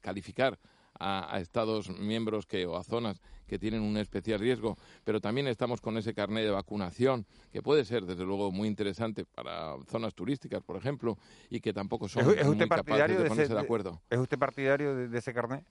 calificar 0.00 0.58
a, 0.98 1.34
a, 1.34 1.40
Estados 1.40 1.90
miembros 1.90 2.46
que, 2.46 2.66
o 2.66 2.76
a 2.76 2.84
zonas 2.84 3.20
que 3.46 3.58
tienen 3.58 3.82
un 3.82 3.96
especial 3.96 4.40
riesgo, 4.40 4.76
pero 5.04 5.20
también 5.20 5.46
estamos 5.46 5.80
con 5.80 5.96
ese 5.96 6.14
carnet 6.14 6.44
de 6.44 6.50
vacunación 6.50 7.26
que 7.52 7.62
puede 7.62 7.84
ser, 7.84 8.04
desde 8.04 8.24
luego, 8.24 8.50
muy 8.50 8.68
interesante 8.68 9.24
para 9.24 9.76
zonas 9.88 10.14
turísticas, 10.14 10.62
por 10.62 10.76
ejemplo, 10.76 11.18
y 11.50 11.60
que 11.60 11.72
tampoco 11.72 12.08
son 12.08 12.22
¿Es, 12.36 12.46
muy 12.46 12.56
capaces 12.58 12.86
de 12.86 13.22
de, 13.22 13.28
ponerse 13.28 13.42
ese, 13.44 13.54
de 13.54 13.60
acuerdo. 13.60 14.00
¿Es 14.10 14.18
usted 14.18 14.38
partidario 14.38 14.96
de, 14.96 15.08
de 15.08 15.18
ese 15.18 15.32
carnet? 15.32 15.64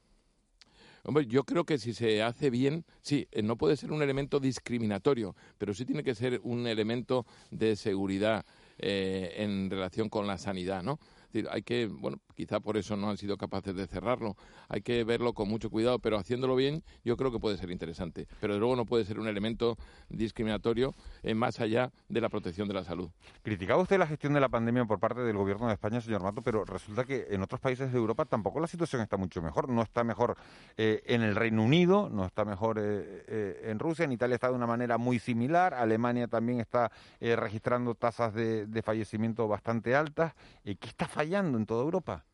Hombre, 1.07 1.27
yo 1.27 1.43
creo 1.43 1.65
que 1.65 1.77
si 1.77 1.93
se 1.93 2.24
hace 2.24 2.50
bien, 2.50 2.83
sí, 3.01 3.27
eh, 3.31 3.43
no 3.43 3.57
puede 3.57 3.77
ser 3.77 3.91
un 3.91 4.01
elemento 4.01 4.39
discriminatorio, 4.39 5.35
pero 5.59 5.74
sí 5.74 5.85
tiene 5.85 6.03
que 6.03 6.15
ser 6.15 6.41
un 6.43 6.65
elemento 6.65 7.27
de 7.51 7.75
seguridad 7.75 8.43
eh, 8.80 9.36
en 9.38 9.69
relación 9.69 10.10
con 10.10 10.25
la 10.25 10.39
sanidad, 10.39 10.82
¿no? 10.82 10.99
Es 11.27 11.34
decir, 11.34 11.49
hay 11.51 11.62
que, 11.62 11.86
bueno, 11.86 12.19
quizá 12.36 12.60
por 12.60 12.78
eso 12.78 12.95
no 12.95 13.10
han 13.10 13.17
sido 13.17 13.38
capaces 13.38 13.76
de 13.76 13.88
cerrarlo. 13.88 14.36
Hay 14.69 14.82
que 14.82 15.04
verlo 15.04 15.34
con 15.34 15.50
mucho 15.50 15.69
cuidado, 15.69 16.00
pero 16.00 16.17
haciéndolo 16.17 16.56
bien, 16.56 16.84
yo 17.04 17.17
creo 17.17 17.32
que 17.32 17.39
puede 17.39 17.58
ser 17.58 17.71
interesante. 17.71 18.28
Pero 18.39 18.54
de 18.54 18.60
luego 18.60 18.76
no 18.76 18.86
puede 18.86 19.06
ser 19.06 19.19
un 19.19 19.28
elemento 19.28 19.78
discriminatorio 20.10 20.93
eh, 21.24 21.34
más 21.34 21.60
allá 21.60 21.91
de 22.10 22.21
la 22.21 22.30
protección 22.30 22.67
de 22.67 22.74
la 22.74 22.84
salud. 22.84 23.10
Criticaba 23.41 23.82
usted 23.82 23.98
la 23.98 24.08
gestión 24.08 24.34
de 24.34 24.39
la 24.39 24.50
pandemia 24.50 24.86
por 24.86 25.00
parte 25.00 25.21
del 25.21 25.38
gobierno 25.38 25.67
de 25.67 25.74
España, 25.74 26.02
señor 26.02 26.24
Mato, 26.24 26.41
pero 26.41 26.65
resulta 26.65 27.06
que 27.06 27.28
en 27.30 27.41
otros 27.41 27.60
países 27.60 27.91
de 27.91 27.98
Europa 27.98 28.26
tampoco 28.26 28.60
la 28.60 28.67
situación 28.67 29.02
está 29.02 29.17
mucho 29.17 29.41
mejor. 29.41 29.69
No 29.69 29.82
está 29.82 30.04
mejor 30.04 30.38
eh, 30.78 31.04
en 31.06 31.21
el 31.21 31.36
Reino 31.36 31.63
Unido, 31.63 32.10
no 32.10 32.26
está 32.26 32.45
mejor 32.45 32.78
eh, 32.80 33.24
eh, 33.28 33.62
en 33.65 33.80
Rusia, 33.80 34.06
en 34.06 34.12
Italia 34.12 34.36
está 34.36 34.50
de 34.50 34.56
una 34.56 34.67
manera 34.67 34.98
muy 34.98 35.19
similar, 35.19 35.74
Alemania 35.74 36.28
también 36.28 36.60
está 36.60 36.91
registrando 37.19 37.95
tasas 37.95 38.34
de, 38.34 38.65
de, 38.67 38.82
fallecimiento 38.82 39.48
bastante 39.48 39.95
altas. 39.95 40.34
¿Qué 40.63 40.78
está 40.82 41.08
fallando 41.08 41.58
en 41.58 41.65
toda 41.65 41.84
Europa? 41.84 42.24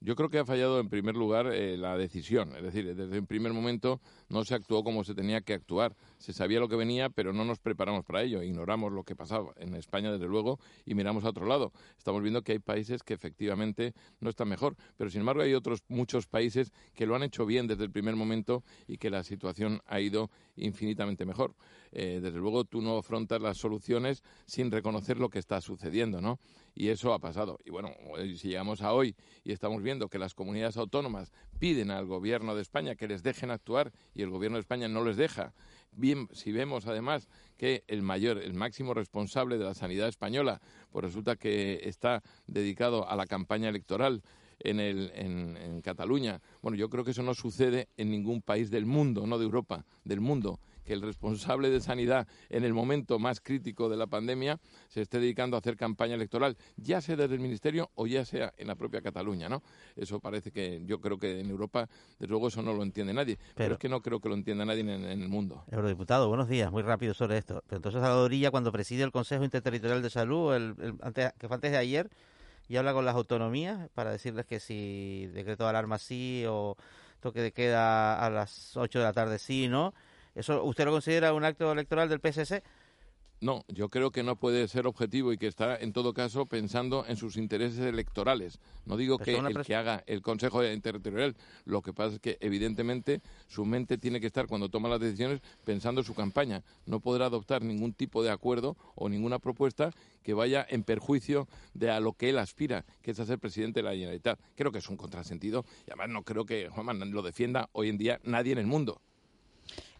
Yo 0.00 0.14
creo 0.14 0.28
que 0.30 0.38
ha 0.38 0.44
fallado 0.44 0.78
en 0.78 0.88
primer 0.88 1.16
lugar 1.16 1.52
eh, 1.52 1.76
la 1.76 1.98
decisión, 1.98 2.54
es 2.56 2.62
decir, 2.62 2.94
desde 2.94 3.18
un 3.18 3.26
primer 3.26 3.52
momento 3.52 4.00
no 4.28 4.44
se 4.44 4.54
actuó 4.54 4.84
como 4.84 5.04
se 5.04 5.14
tenía 5.14 5.40
que 5.40 5.54
actuar. 5.54 5.96
Se 6.18 6.32
sabía 6.32 6.60
lo 6.60 6.68
que 6.68 6.76
venía, 6.76 7.08
pero 7.10 7.32
no 7.32 7.44
nos 7.44 7.58
preparamos 7.58 8.04
para 8.04 8.22
ello, 8.22 8.42
ignoramos 8.42 8.92
lo 8.92 9.04
que 9.04 9.16
pasaba 9.16 9.52
en 9.56 9.74
España, 9.74 10.12
desde 10.12 10.26
luego, 10.26 10.58
y 10.84 10.94
miramos 10.94 11.24
a 11.24 11.30
otro 11.30 11.46
lado. 11.46 11.72
Estamos 11.96 12.22
viendo 12.22 12.42
que 12.42 12.52
hay 12.52 12.58
países 12.58 13.02
que 13.02 13.14
efectivamente 13.14 13.94
no 14.20 14.30
están 14.30 14.48
mejor, 14.48 14.76
pero 14.96 15.10
sin 15.10 15.20
embargo 15.20 15.42
hay 15.42 15.54
otros 15.54 15.82
muchos 15.88 16.26
países 16.26 16.72
que 16.94 17.06
lo 17.06 17.14
han 17.14 17.22
hecho 17.22 17.46
bien 17.46 17.66
desde 17.66 17.84
el 17.84 17.90
primer 17.90 18.16
momento 18.16 18.62
y 18.86 18.98
que 18.98 19.10
la 19.10 19.22
situación 19.22 19.80
ha 19.86 20.00
ido 20.00 20.30
infinitamente 20.56 21.24
mejor. 21.24 21.54
Eh, 21.92 22.20
desde 22.22 22.38
luego 22.38 22.64
tú 22.64 22.82
no 22.82 22.98
afrontas 22.98 23.40
las 23.40 23.56
soluciones 23.56 24.22
sin 24.46 24.70
reconocer 24.70 25.18
lo 25.18 25.30
que 25.30 25.38
está 25.38 25.60
sucediendo, 25.60 26.20
¿no? 26.20 26.38
Y 26.74 26.88
eso 26.88 27.12
ha 27.12 27.18
pasado. 27.18 27.58
Y 27.64 27.70
bueno, 27.70 27.92
si 28.36 28.48
llegamos 28.48 28.82
a 28.82 28.92
hoy 28.92 29.16
y 29.42 29.52
estamos 29.52 29.82
viendo 29.82 30.08
que 30.08 30.18
las 30.18 30.34
comunidades 30.34 30.76
autónomas 30.76 31.32
piden 31.58 31.90
al 31.90 32.06
gobierno 32.06 32.54
de 32.54 32.62
España 32.62 32.94
que 32.94 33.08
les 33.08 33.22
dejen 33.22 33.50
actuar 33.50 33.92
y 34.14 34.22
el 34.22 34.30
gobierno 34.30 34.56
de 34.56 34.60
España 34.60 34.88
no 34.88 35.04
les 35.04 35.16
deja, 35.16 35.52
bien 35.92 36.28
si 36.32 36.52
vemos 36.52 36.86
además 36.86 37.28
que 37.56 37.84
el 37.88 38.02
mayor, 38.02 38.38
el 38.38 38.54
máximo 38.54 38.94
responsable 38.94 39.58
de 39.58 39.64
la 39.64 39.74
sanidad 39.74 40.08
española, 40.08 40.60
pues 40.90 41.04
resulta 41.04 41.36
que 41.36 41.80
está 41.84 42.22
dedicado 42.46 43.08
a 43.08 43.16
la 43.16 43.26
campaña 43.26 43.68
electoral 43.68 44.22
en, 44.60 44.80
el, 44.80 45.12
en, 45.14 45.56
en 45.56 45.80
Cataluña. 45.82 46.40
Bueno, 46.62 46.76
yo 46.76 46.88
creo 46.88 47.04
que 47.04 47.12
eso 47.12 47.22
no 47.22 47.34
sucede 47.34 47.88
en 47.96 48.10
ningún 48.10 48.42
país 48.42 48.70
del 48.70 48.86
mundo, 48.86 49.26
no 49.26 49.38
de 49.38 49.44
Europa, 49.44 49.84
del 50.04 50.20
mundo 50.20 50.60
que 50.88 50.94
el 50.94 51.02
responsable 51.02 51.68
de 51.68 51.80
sanidad 51.80 52.26
en 52.48 52.64
el 52.64 52.72
momento 52.72 53.18
más 53.18 53.40
crítico 53.42 53.90
de 53.90 53.98
la 53.98 54.06
pandemia 54.06 54.58
se 54.88 55.02
esté 55.02 55.20
dedicando 55.20 55.54
a 55.54 55.60
hacer 55.60 55.76
campaña 55.76 56.14
electoral, 56.14 56.56
ya 56.78 57.02
sea 57.02 57.14
desde 57.14 57.34
el 57.34 57.40
Ministerio 57.40 57.90
o 57.94 58.06
ya 58.06 58.24
sea 58.24 58.54
en 58.56 58.68
la 58.68 58.74
propia 58.74 59.02
Cataluña, 59.02 59.50
¿no? 59.50 59.62
Eso 59.96 60.18
parece 60.18 60.50
que 60.50 60.80
yo 60.86 60.98
creo 60.98 61.18
que 61.18 61.40
en 61.40 61.50
Europa, 61.50 61.90
desde 62.18 62.30
luego, 62.30 62.48
eso 62.48 62.62
no 62.62 62.72
lo 62.72 62.82
entiende 62.82 63.12
nadie. 63.12 63.36
Pero, 63.36 63.52
pero 63.54 63.74
es 63.74 63.78
que 63.80 63.90
no 63.90 64.00
creo 64.00 64.18
que 64.18 64.30
lo 64.30 64.34
entienda 64.34 64.64
nadie 64.64 64.80
en, 64.80 64.88
en, 64.88 65.20
el 65.20 65.28
mundo. 65.28 65.62
Eurodiputado, 65.70 66.26
buenos 66.28 66.48
días, 66.48 66.72
muy 66.72 66.82
rápido 66.82 67.12
sobre 67.12 67.36
esto. 67.36 67.62
Pero 67.66 67.76
entonces 67.76 68.00
Salvadorilla, 68.00 68.50
cuando 68.50 68.72
preside 68.72 69.02
el 69.02 69.12
Consejo 69.12 69.44
Interterritorial 69.44 70.00
de 70.00 70.08
Salud, 70.08 70.54
el, 70.54 70.74
el, 70.80 70.94
antes, 71.02 71.34
que 71.38 71.48
fue 71.48 71.56
antes 71.56 71.70
de 71.70 71.76
ayer, 71.76 72.08
y 72.66 72.76
habla 72.76 72.94
con 72.94 73.04
las 73.04 73.14
autonomías 73.14 73.90
para 73.90 74.10
decirles 74.10 74.46
que 74.46 74.58
si 74.58 75.26
decreto 75.34 75.64
de 75.64 75.70
alarma 75.70 75.98
sí 75.98 76.44
o 76.48 76.76
toque 77.20 77.42
de 77.42 77.52
queda 77.52 78.24
a 78.24 78.30
las 78.30 78.74
8 78.76 78.98
de 78.98 79.04
la 79.04 79.12
tarde 79.12 79.38
sí, 79.38 79.68
¿no? 79.68 79.92
¿Eso 80.34 80.62
usted 80.64 80.84
lo 80.84 80.92
considera 80.92 81.32
un 81.32 81.44
acto 81.44 81.72
electoral 81.72 82.08
del 82.08 82.20
PSC? 82.20 82.62
No, 83.40 83.64
yo 83.68 83.88
creo 83.88 84.10
que 84.10 84.24
no 84.24 84.34
puede 84.34 84.66
ser 84.66 84.88
objetivo 84.88 85.32
y 85.32 85.38
que 85.38 85.46
está 85.46 85.76
en 85.76 85.92
todo 85.92 86.12
caso 86.12 86.46
pensando 86.46 87.04
en 87.06 87.16
sus 87.16 87.36
intereses 87.36 87.78
electorales. 87.78 88.58
No 88.84 88.96
digo 88.96 89.16
Pero 89.16 89.44
que 89.44 89.52
el 89.52 89.64
que 89.64 89.76
haga 89.76 90.02
el 90.06 90.22
Consejo 90.22 90.64
Interterritorial, 90.64 91.36
lo 91.64 91.80
que 91.80 91.92
pasa 91.92 92.16
es 92.16 92.20
que 92.20 92.36
evidentemente 92.40 93.20
su 93.46 93.64
mente 93.64 93.96
tiene 93.96 94.20
que 94.20 94.26
estar 94.26 94.48
cuando 94.48 94.68
toma 94.68 94.88
las 94.88 94.98
decisiones 94.98 95.40
pensando 95.64 96.00
en 96.00 96.04
su 96.04 96.16
campaña. 96.16 96.64
No 96.84 96.98
podrá 96.98 97.26
adoptar 97.26 97.62
ningún 97.62 97.92
tipo 97.92 98.24
de 98.24 98.30
acuerdo 98.30 98.76
o 98.96 99.08
ninguna 99.08 99.38
propuesta 99.38 99.92
que 100.24 100.34
vaya 100.34 100.66
en 100.68 100.82
perjuicio 100.82 101.46
de 101.74 101.92
a 101.92 102.00
lo 102.00 102.14
que 102.14 102.30
él 102.30 102.38
aspira, 102.38 102.84
que 103.02 103.12
es 103.12 103.20
a 103.20 103.26
ser 103.26 103.38
presidente 103.38 103.80
de 103.80 103.84
la 103.84 103.92
Generalitat. 103.92 104.40
Creo 104.56 104.72
que 104.72 104.78
es 104.78 104.88
un 104.88 104.96
contrasentido 104.96 105.64
y 105.86 105.90
además 105.92 106.08
no 106.08 106.24
creo 106.24 106.44
que 106.44 106.68
Juanma 106.70 106.92
lo 106.92 107.22
defienda 107.22 107.68
hoy 107.72 107.88
en 107.88 107.98
día 107.98 108.20
nadie 108.24 108.50
en 108.50 108.58
el 108.58 108.66
mundo. 108.66 109.00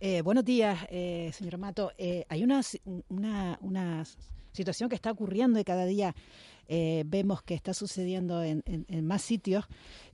Eh, 0.01 0.23
buenos 0.23 0.45
días, 0.45 0.87
eh, 0.91 1.31
señor 1.33 1.59
Mato. 1.59 1.93
Eh, 1.99 2.25
hay 2.29 2.45
una, 2.45 2.61
una, 3.09 3.59
una 3.61 4.05
situación 4.53 4.89
que 4.89 4.95
está 4.95 5.11
ocurriendo 5.11 5.59
y 5.59 5.65
cada 5.65 5.87
día 5.87 6.15
eh, 6.69 7.03
vemos 7.07 7.43
que 7.43 7.55
está 7.55 7.75
sucediendo 7.75 8.43
en, 8.43 8.63
en- 8.67 9.07
más 9.07 9.23
sitios, 9.23 9.65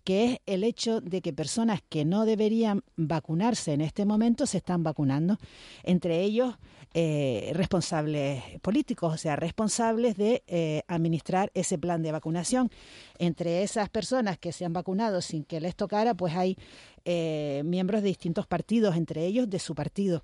que 0.05 0.25
es 0.25 0.39
el 0.47 0.65
hecho 0.65 1.01
de 1.01 1.21
que 1.23 1.33
personas 1.33 1.81
que 1.89 2.05
no 2.05 2.25
deberían 2.27 2.83
vacunarse 2.97 3.73
en 3.73 3.81
este 3.81 4.05
momento 4.05 4.47
se 4.47 4.59
están 4.59 4.83
vacunando, 4.83 5.39
entre 5.83 6.21
ellos 6.23 6.57
eh, 6.97 7.51
responsables 7.55 8.43
políticos, 8.61 9.15
o 9.15 9.17
sea, 9.19 9.35
responsables 9.37 10.17
de 10.17 10.45
eh, 10.47 10.83
administrar 10.87 11.51
ese 11.55 11.77
plan 11.79 12.03
de 12.03 12.13
vacunación. 12.13 12.71
Entre 13.19 13.63
esas 13.65 13.89
personas 13.89 14.39
que 14.39 14.53
se 14.53 14.65
han 14.65 14.73
vacunado 14.73 15.21
sin 15.21 15.45
que 15.45 15.61
les 15.61 15.75
tocara, 15.75 16.15
pues 16.15 16.35
hay 16.37 16.57
eh, 17.05 17.63
miembros 17.65 18.03
de 18.03 18.09
distintos 18.09 18.47
partidos, 18.47 18.95
entre 18.97 19.27
ellos 19.27 19.51
de 19.51 19.59
su 19.59 19.75
partido. 19.75 20.23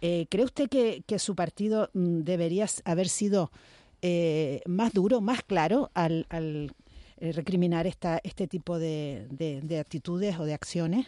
Eh, 0.00 0.26
¿Cree 0.30 0.44
usted 0.44 0.68
que, 0.68 1.04
que 1.06 1.18
su 1.18 1.36
partido 1.36 1.90
mm, 1.92 2.20
debería 2.22 2.66
haber 2.84 3.08
sido 3.08 3.52
eh, 4.02 4.62
más 4.66 4.92
duro, 4.92 5.20
más 5.20 5.42
claro 5.42 5.90
al, 5.94 6.26
al, 6.28 6.72
eh, 7.18 7.32
recriminar 7.32 7.86
esta, 7.86 8.20
este 8.24 8.46
tipo 8.46 8.78
de, 8.78 9.26
de- 9.30 9.60
de 9.62 9.78
actitudes 9.78 10.38
o 10.38 10.44
de 10.44 10.54
acciones? 10.54 11.06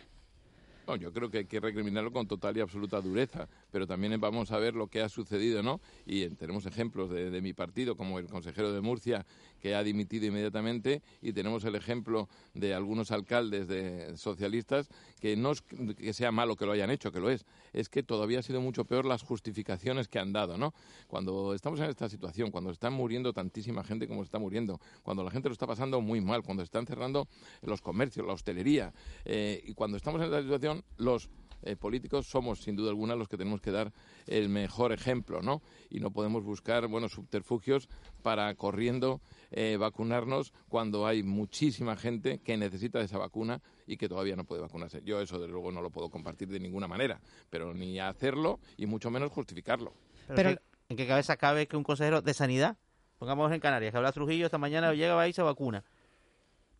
No, 0.86 0.96
yo 0.96 1.12
creo 1.12 1.30
que 1.30 1.38
hay 1.38 1.44
que 1.46 1.60
recriminarlo 1.60 2.12
con 2.12 2.26
total 2.26 2.56
y 2.56 2.60
absoluta 2.60 3.00
dureza, 3.00 3.48
pero 3.72 3.86
también 3.86 4.20
vamos 4.20 4.52
a 4.52 4.58
ver 4.58 4.74
lo 4.74 4.86
que 4.86 5.00
ha 5.00 5.08
sucedido, 5.08 5.62
¿no? 5.62 5.80
Y 6.06 6.28
tenemos 6.30 6.66
ejemplos 6.66 7.10
de, 7.10 7.30
de 7.30 7.40
mi 7.40 7.52
partido, 7.54 7.96
como 7.96 8.18
el 8.18 8.26
consejero 8.26 8.72
de 8.72 8.80
Murcia, 8.80 9.26
que 9.60 9.74
ha 9.74 9.82
dimitido 9.82 10.26
inmediatamente, 10.26 11.02
y 11.20 11.32
tenemos 11.32 11.64
el 11.64 11.74
ejemplo 11.74 12.28
de 12.52 12.74
algunos 12.74 13.10
alcaldes 13.10 13.68
de 13.68 14.16
socialistas, 14.16 14.88
que 15.20 15.36
no 15.36 15.52
es 15.52 15.62
que 15.62 16.12
sea 16.12 16.32
malo 16.32 16.56
que 16.56 16.66
lo 16.66 16.72
hayan 16.72 16.90
hecho, 16.90 17.12
que 17.12 17.20
lo 17.20 17.30
es, 17.30 17.46
es 17.72 17.88
que 17.88 18.02
todavía 18.02 18.40
ha 18.40 18.42
sido 18.42 18.60
mucho 18.60 18.84
peor 18.84 19.06
las 19.06 19.22
justificaciones 19.22 20.08
que 20.08 20.18
han 20.18 20.32
dado, 20.32 20.58
¿no? 20.58 20.74
Cuando 21.06 21.54
estamos 21.54 21.80
en 21.80 21.86
esta 21.86 22.08
situación, 22.08 22.50
cuando 22.50 22.70
están 22.70 22.92
muriendo 22.92 23.32
tantísima 23.32 23.84
gente 23.84 24.06
como 24.06 24.22
está 24.22 24.38
muriendo, 24.38 24.80
cuando 25.02 25.24
la 25.24 25.30
gente 25.30 25.48
lo 25.48 25.52
está 25.52 25.66
pasando 25.66 26.00
muy 26.00 26.20
mal, 26.20 26.42
cuando 26.42 26.62
están 26.62 26.86
cerrando 26.86 27.28
los 27.62 27.80
comercios, 27.80 28.26
la 28.26 28.34
hostelería, 28.34 28.92
eh, 29.24 29.62
y 29.64 29.74
cuando 29.74 29.96
estamos 29.96 30.20
en 30.20 30.26
esta 30.26 30.42
situación, 30.42 30.84
los 30.98 31.30
eh, 31.62 31.76
políticos 31.76 32.26
somos 32.26 32.60
sin 32.60 32.76
duda 32.76 32.90
alguna 32.90 33.16
los 33.16 33.28
que 33.28 33.36
tenemos 33.36 33.60
que 33.60 33.70
dar 33.70 33.92
el 34.26 34.48
mejor 34.48 34.92
ejemplo, 34.92 35.42
¿no? 35.42 35.62
Y 35.90 36.00
no 36.00 36.10
podemos 36.10 36.44
buscar, 36.44 36.86
bueno, 36.88 37.08
subterfugios 37.08 37.88
para 38.22 38.54
corriendo 38.54 39.20
eh, 39.50 39.76
vacunarnos 39.78 40.52
cuando 40.68 41.06
hay 41.06 41.22
muchísima 41.22 41.96
gente 41.96 42.38
que 42.38 42.56
necesita 42.56 42.98
de 42.98 43.04
esa 43.06 43.18
vacuna 43.18 43.60
y 43.86 43.96
que 43.96 44.08
todavía 44.08 44.36
no 44.36 44.44
puede 44.44 44.62
vacunarse. 44.62 45.02
Yo 45.04 45.20
eso, 45.20 45.38
desde 45.38 45.52
luego, 45.52 45.72
no 45.72 45.82
lo 45.82 45.90
puedo 45.90 46.08
compartir 46.10 46.48
de 46.48 46.60
ninguna 46.60 46.88
manera, 46.88 47.20
pero 47.50 47.74
ni 47.74 47.98
hacerlo 48.00 48.60
y 48.76 48.86
mucho 48.86 49.10
menos 49.10 49.30
justificarlo. 49.32 49.92
Pero 50.28 50.48
¿en 50.50 50.56
qué- 50.56 50.62
¿En 50.88 50.96
qué 50.96 51.06
cabeza 51.06 51.36
cabe 51.38 51.66
que 51.66 51.76
un 51.78 51.84
consejero 51.84 52.20
de 52.20 52.34
sanidad, 52.34 52.76
pongamos 53.18 53.50
en 53.52 53.60
Canarias, 53.60 53.92
que 53.92 53.96
habla 53.96 54.12
Trujillo 54.12 54.44
esta 54.44 54.58
mañana, 54.58 54.92
llega 54.92 55.14
va 55.14 55.26
y 55.26 55.32
se 55.32 55.40
vacuna? 55.40 55.84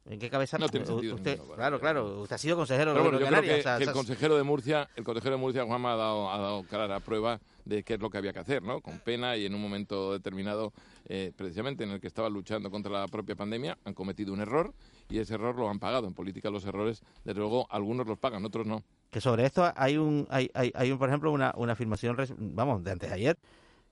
¿En 0.05 0.19
qué 0.19 0.29
cabeza? 0.29 0.59
No 0.59 0.69
tiene 0.69 0.85
sentido 0.85 1.15
usted, 1.15 1.39
ninguno, 1.39 1.55
claro, 1.55 1.79
claro, 1.79 2.21
usted 2.23 2.35
ha 2.35 2.39
sido 2.39 2.57
consejero 2.57 2.93
bueno, 2.93 3.05
de 3.05 3.13
yo 3.13 3.19
creo 3.19 3.31
Canarias. 3.31 3.55
que, 3.55 3.61
o 3.61 3.63
sea, 3.63 3.77
el 3.77 3.93
consejero 3.93 4.37
de 4.37 4.43
Murcia, 4.43 4.89
el 4.97 5.05
consejero 5.05 5.37
de 5.37 5.41
Murcia, 5.41 5.65
Juanma, 5.65 5.93
ha 5.93 5.97
dado, 5.97 6.31
ha 6.31 6.39
dado 6.39 6.63
clara 6.65 6.99
prueba 6.99 7.41
de 7.65 7.85
qué 7.85 7.95
es 7.95 8.01
lo 8.01 8.11
que 8.11 8.19
había 8.19 8.33
que 8.33 8.41
hacer, 8.41 8.65
¿no? 8.65 8.81
Con 8.81 8.99
pena 8.99 9.37
y 9.37 9.47
en 9.47 9.55
un 9.55 9.63
momento 9.63 10.13
determinado, 10.13 10.73
eh, 11.07 11.33
precisamente 11.37 11.85
en 11.85 11.91
el 11.91 12.01
que 12.01 12.09
estaban 12.09 12.33
luchando 12.33 12.69
contra 12.69 12.91
la 12.91 13.07
propia 13.07 13.37
pandemia, 13.37 13.79
han 13.85 13.95
cometido 13.95 14.33
un 14.33 14.41
error 14.41 14.75
y 15.09 15.21
ese 15.21 15.35
error 15.35 15.57
lo 15.57 15.71
han 15.71 15.79
pagado. 15.79 16.09
En 16.09 16.15
política 16.15 16.51
los 16.51 16.65
errores, 16.65 17.03
desde 17.25 17.39
luego, 17.39 17.69
algunos 17.71 18.05
los 18.05 18.19
pagan, 18.19 18.45
otros 18.45 18.67
no. 18.67 18.83
que 19.09 19.21
sobre 19.21 19.47
esto 19.47 19.73
hay 19.77 19.99
un, 19.99 20.27
hay, 20.31 20.51
hay, 20.55 20.73
hay 20.75 20.91
un, 20.91 20.99
por 20.99 21.11
ejemplo, 21.11 21.31
una, 21.31 21.53
una 21.57 21.75
afirmación, 21.75 22.17
vamos, 22.39 22.83
de 22.83 22.91
antes 22.91 23.09
de 23.09 23.15
ayer, 23.15 23.39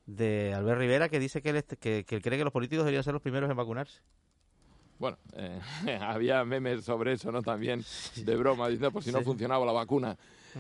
de 0.07 0.55
Albert 0.55 0.81
Rivera, 0.81 1.09
que 1.09 1.21
dice 1.21 1.41
que 1.41 1.51
él, 1.51 1.65
que, 1.79 2.05
que 2.05 2.17
él 2.17 2.23
cree 2.23 2.37
que 2.37 2.43
los 2.43 2.53
políticos 2.53 2.85
deberían 2.85 3.05
ser 3.05 3.13
los 3.13 3.23
primeros 3.23 3.49
en 3.49 3.57
vacunarse. 3.57 4.01
Bueno, 5.01 5.17
eh, 5.33 5.59
había 6.03 6.45
memes 6.45 6.85
sobre 6.85 7.15
eso, 7.15 7.33
¿no? 7.33 7.43
También 7.43 7.83
de 8.17 8.37
broma, 8.37 8.69
diciendo 8.69 8.93
por 8.93 9.03
si 9.03 9.11
no 9.11 9.23
funcionaba 9.23 9.65
la 9.65 9.73
vacuna. 9.73 10.17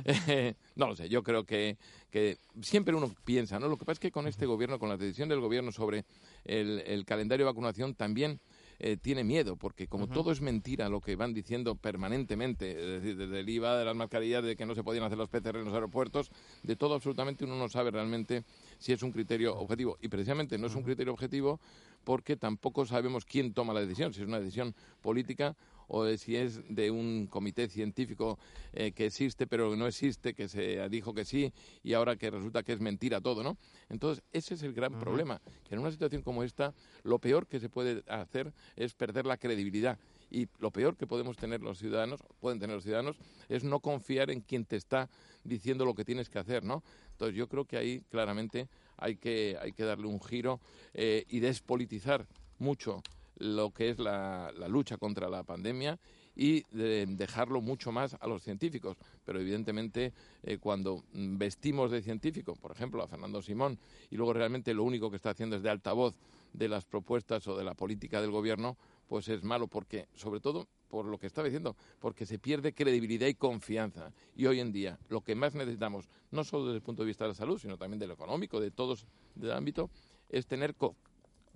Eh, 0.07 0.55
no 0.77 0.89
lo 0.89 0.97
sé, 0.97 1.11
yo 1.11 1.23
creo 1.23 1.45
que, 1.45 1.77
que 2.11 2.39
siempre 2.63 2.95
uno 2.95 3.15
piensa, 3.27 3.59
¿no? 3.59 3.69
Lo 3.69 3.77
que 3.77 3.85
pasa 3.85 3.93
es 3.93 4.01
que 4.01 4.11
con 4.11 4.27
este 4.27 4.47
gobierno, 4.47 4.79
con 4.79 4.89
la 4.89 4.97
decisión 4.97 5.29
del 5.29 5.41
gobierno 5.41 5.73
sobre 5.73 6.07
el, 6.47 6.83
el 6.87 7.05
calendario 7.05 7.45
de 7.45 7.53
vacunación, 7.53 7.95
también 7.95 8.41
eh, 8.83 8.97
tiene 8.97 9.25
miedo, 9.25 9.57
porque 9.57 9.89
como 9.89 10.09
todo 10.09 10.33
es 10.33 10.41
mentira 10.41 10.89
lo 10.89 11.03
que 11.03 11.15
van 11.15 11.35
diciendo 11.35 11.75
permanentemente, 11.75 12.71
es 12.71 13.03
decir, 13.03 13.15
desde 13.15 13.41
el 13.41 13.49
IVA, 13.51 13.77
de 13.77 13.85
las 13.85 13.95
mascarillas, 13.95 14.43
de 14.43 14.57
que 14.57 14.65
no 14.65 14.75
se 14.75 14.83
podían 14.83 15.05
hacer 15.05 15.19
los 15.19 15.29
PCR 15.29 15.59
en 15.59 15.67
los 15.67 15.75
aeropuertos, 15.75 16.31
de 16.63 16.77
todo 16.77 16.95
absolutamente 16.95 17.45
uno 17.45 17.59
no 17.59 17.69
sabe 17.69 17.91
realmente 17.91 18.43
si 18.79 18.95
es 18.95 19.03
un 19.03 19.13
criterio 19.13 19.55
objetivo. 19.55 19.99
Y 20.01 20.09
precisamente 20.09 20.57
no 20.57 20.67
es 20.67 20.75
un 20.75 20.83
criterio 20.83 21.13
objetivo 21.13 21.61
porque 22.05 22.37
tampoco 22.37 22.87
sabemos 22.87 23.25
quién 23.25 23.53
toma 23.53 23.73
la 23.73 23.81
decisión, 23.81 24.13
si 24.13 24.23
es 24.23 24.29
una 24.29 24.41
decisión 24.41 24.75
política 25.01 25.57
o 25.91 26.05
de 26.05 26.17
si 26.19 26.37
es 26.37 26.61
de 26.69 26.91
un 26.91 27.27
comité 27.27 27.69
científico 27.69 28.39
eh, 28.73 28.93
que 28.93 29.07
existe 29.07 29.47
pero 29.47 29.75
no 29.77 29.87
existe, 29.87 30.35
que 30.35 30.49
se 30.49 30.89
dijo 30.89 31.13
que 31.13 31.25
sí 31.25 31.53
y 31.83 31.95
ahora 31.95 32.17
que 32.17 32.31
resulta 32.31 32.63
que 32.63 32.73
es 32.73 32.81
mentira 32.81 33.21
todo, 33.21 33.43
¿no? 33.43 33.59
Entonces, 33.89 34.23
ese 34.33 34.55
es 34.55 34.63
el 34.63 34.73
gran 34.73 34.99
problema, 34.99 35.41
que 35.69 35.75
en 35.75 35.81
una 35.81 35.91
situación 35.91 36.23
como 36.23 36.45
esta, 36.45 36.73
lo 37.03 37.19
peor 37.19 37.47
que 37.47 37.59
se 37.59 37.69
puede 37.69 38.05
hacer 38.09 38.53
es 38.77 38.95
perder 38.95 39.27
la 39.27 39.37
credibilidad. 39.37 39.99
Y 40.31 40.47
lo 40.61 40.71
peor 40.71 40.97
que 40.97 41.09
podemos 41.09 41.37
tener 41.37 41.61
los 41.61 41.79
ciudadanos, 41.79 42.23
pueden 42.39 42.61
tener 42.61 42.77
los 42.77 42.85
ciudadanos, 42.85 43.17
es 43.49 43.65
no 43.65 43.81
confiar 43.81 44.31
en 44.31 44.43
quien 44.43 44.65
te 44.65 44.77
está 44.77 45.11
diciendo 45.43 45.85
lo 45.85 45.95
que 45.95 46.05
tienes 46.05 46.31
que 46.31 46.39
hacer, 46.39 46.63
¿no? 46.63 46.85
Entonces 47.13 47.37
yo 47.37 47.49
creo 47.49 47.65
que 47.65 47.77
ahí 47.77 48.03
claramente 48.11 48.69
hay 49.01 49.17
que, 49.17 49.57
hay 49.61 49.73
que 49.73 49.85
darle 49.85 50.07
un 50.07 50.21
giro 50.21 50.61
eh, 50.95 51.25
y 51.29 51.41
despolitizar 51.41 52.27
mucho 52.59 53.03
lo 53.37 53.71
que 53.71 53.89
es 53.89 53.99
la, 53.99 54.53
la 54.57 54.69
lucha 54.69 54.99
contra 54.99 55.29
la 55.29 55.43
pandemia 55.43 55.99
y 56.37 56.63
de- 56.71 57.07
dejarlo 57.07 57.61
mucho 57.61 57.91
más 57.91 58.17
a 58.21 58.27
los 58.27 58.43
científicos. 58.43 58.97
Pero 59.25 59.41
evidentemente 59.41 60.13
eh, 60.43 60.59
cuando 60.59 61.03
vestimos 61.13 61.91
de 61.91 62.03
científico, 62.03 62.55
por 62.55 62.73
ejemplo, 62.73 63.03
a 63.03 63.09
Fernando 63.09 63.43
Simón, 63.43 63.79
y 64.11 64.17
luego 64.17 64.33
realmente 64.35 64.75
lo 64.75 64.85
único 64.85 65.11
que 65.11 65.17
está 65.17 65.31
haciendo 65.31 65.57
es 65.57 65.63
de 65.63 65.71
altavoz 65.71 66.15
de 66.53 66.69
las 66.69 66.85
propuestas 66.85 67.47
o 67.49 67.57
de 67.57 67.65
la 67.65 67.75
política 67.75 68.21
del 68.21 68.31
gobierno, 68.31 68.77
pues 69.09 69.29
es 69.29 69.43
malo 69.43 69.69
porque, 69.69 70.07
sobre 70.15 70.41
todo, 70.41 70.69
por 70.91 71.07
lo 71.07 71.17
que 71.19 71.29
estaba 71.29 71.47
diciendo, 71.47 71.77
porque 72.01 72.27
se 72.27 72.39
pierde 72.39 72.73
credibilidad 72.75 73.29
y 73.29 73.35
confianza. 73.35 74.13
Y 74.37 74.47
hoy 74.47 74.59
en 74.61 74.73
día 74.73 74.99
lo 75.09 75.21
que 75.23 75.35
más 75.35 75.55
necesitamos, 75.55 76.07
no 76.33 76.43
solo 76.45 76.67
desde 76.67 76.77
el 76.79 76.83
punto 76.83 77.03
de 77.03 77.07
vista 77.07 77.25
de 77.25 77.29
la 77.29 77.35
salud, 77.35 77.59
sino 77.59 77.79
también 77.79 77.99
del 78.01 78.11
económico, 78.11 78.61
de 78.61 78.71
todos 78.73 79.07
del 79.37 79.53
ámbito, 79.53 79.89
es 80.29 80.47
tener 80.47 80.75
co- 80.75 80.97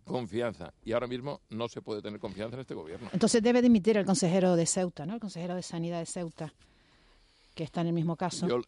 confianza. 0.05 0.73
Y 0.85 0.93
ahora 0.93 1.07
mismo 1.09 1.41
no 1.51 1.69
se 1.69 1.83
puede 1.83 2.01
tener 2.01 2.21
confianza 2.21 2.55
en 2.55 2.61
este 2.61 2.75
gobierno. 2.75 3.09
Entonces 3.13 3.43
debe 3.43 3.61
dimitir 3.61 3.97
el 3.97 4.07
consejero 4.07 4.55
de 4.57 4.67
Ceuta, 4.67 5.05
¿no? 5.05 5.15
El 5.15 5.21
consejero 5.21 5.55
de 5.57 5.63
Sanidad 5.63 5.99
de 5.99 6.07
Ceuta, 6.07 6.53
que 7.55 7.65
está 7.65 7.81
en 7.81 7.89
el 7.89 7.93
mismo 7.93 8.15
caso. 8.17 8.47
Yo, 8.47 8.61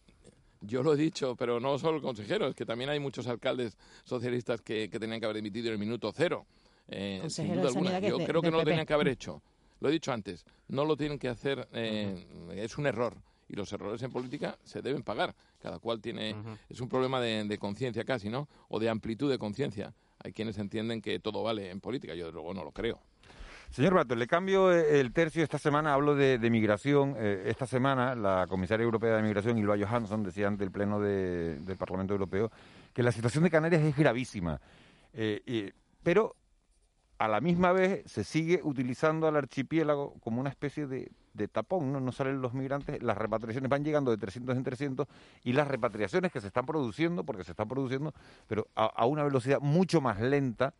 yo 0.61 0.83
lo 0.83 0.93
he 0.93 0.97
dicho, 0.97 1.35
pero 1.37 1.59
no 1.59 1.77
solo 1.79 1.97
el 1.97 2.03
consejero, 2.03 2.47
es 2.47 2.55
que 2.55 2.65
también 2.65 2.89
hay 2.89 2.99
muchos 2.99 3.27
alcaldes 3.27 3.77
socialistas 4.03 4.61
que, 4.61 4.89
que 4.89 4.99
tenían 4.99 5.19
que 5.19 5.25
haber 5.27 5.37
emitido 5.37 5.67
en 5.67 5.73
el 5.73 5.79
minuto 5.79 6.11
cero. 6.13 6.45
Eh, 6.89 7.15
sin 7.15 7.21
Consejero 7.21 7.53
duda 7.55 7.61
de 7.61 7.67
alguna. 7.67 7.91
Sanidad 7.91 8.01
que 8.01 8.09
Yo 8.09 8.17
de- 8.17 8.25
creo 8.25 8.41
que 8.41 8.51
no 8.51 8.57
lo 8.57 8.63
tenían 8.65 8.85
que 8.85 8.93
haber 8.93 9.07
hecho. 9.09 9.41
Lo 9.79 9.89
he 9.89 9.91
dicho 9.91 10.11
antes, 10.11 10.45
no 10.67 10.85
lo 10.85 10.97
tienen 10.97 11.19
que 11.19 11.29
hacer, 11.29 11.67
eh, 11.73 12.27
es 12.55 12.77
un 12.77 12.87
error. 12.87 13.15
Y 13.49 13.55
los 13.55 13.71
errores 13.71 14.01
en 14.03 14.11
política 14.11 14.57
se 14.63 14.81
deben 14.81 15.03
pagar. 15.03 15.33
Cada 15.59 15.79
cual 15.79 16.01
tiene, 16.01 16.35
es 16.69 16.81
un 16.81 16.89
problema 16.89 17.19
de, 17.21 17.43
de 17.45 17.57
conciencia 17.57 18.03
casi, 18.03 18.29
¿no? 18.29 18.47
O 18.67 18.79
de 18.79 18.89
amplitud 18.89 19.29
de 19.29 19.37
conciencia. 19.39 19.93
Hay 20.23 20.33
quienes 20.33 20.57
entienden 20.57 21.01
que 21.01 21.19
todo 21.19 21.43
vale 21.43 21.69
en 21.69 21.79
política, 21.79 22.13
yo 22.13 22.25
desde 22.25 22.33
luego 22.35 22.53
no 22.53 22.63
lo 22.63 22.71
creo. 22.71 22.99
Señor 23.71 23.93
Bato, 23.95 24.15
le 24.15 24.27
cambio 24.27 24.71
eh, 24.73 24.99
el 24.99 25.11
tercio 25.13 25.43
esta 25.43 25.57
semana, 25.57 25.93
hablo 25.93 26.15
de, 26.15 26.37
de 26.37 26.49
migración. 26.49 27.15
Eh, 27.17 27.43
esta 27.47 27.65
semana 27.67 28.15
la 28.15 28.45
comisaria 28.47 28.83
europea 28.83 29.15
de 29.17 29.23
migración, 29.23 29.57
Ylva 29.57 29.77
Johansson, 29.77 30.23
decía 30.23 30.47
ante 30.47 30.63
el 30.63 30.71
Pleno 30.71 30.99
de- 30.99 31.59
del 31.59 31.77
Parlamento 31.77 32.13
Europeo 32.13 32.49
que 32.93 33.03
la 33.03 33.11
situación 33.11 33.43
de 33.43 33.49
Canarias 33.49 33.81
es 33.81 33.95
gravísima. 33.95 34.59
Eh, 35.13 35.71
pero 36.03 36.35
a 37.17 37.27
la 37.27 37.41
misma 37.41 37.71
vez 37.71 38.03
se 38.05 38.23
sigue 38.23 38.61
utilizando 38.63 39.27
al 39.27 39.35
archipiélago 39.35 40.13
como 40.19 40.39
una 40.39 40.49
especie 40.49 40.87
de, 40.87 41.09
tapón, 41.51 41.91
¿no? 41.91 41.99
no 41.99 42.11
salen 42.11 42.41
los 42.41 42.53
migrantes, 42.53 43.01
las 43.03 43.17
repatriaciones 43.17 43.69
van 43.69 43.83
llegando 43.83 44.11
de 44.11 44.17
300 44.17 44.57
en 44.57 44.63
300 44.63 45.07
y 45.43 45.53
las 45.53 45.67
repatriaciones 45.67 46.31
que 46.31 46.41
se 46.41 46.47
están 46.47 46.65
produciendo, 46.65 47.23
porque 47.23 47.43
se 47.43 47.51
están 47.51 47.67
produciendo, 47.67 48.13
pero 48.47 48.67
a 48.75 49.05
una 49.05 49.23
velocidad 49.23 49.59
mucho 49.59 50.01
más 50.01 50.19
lenta 50.19 50.73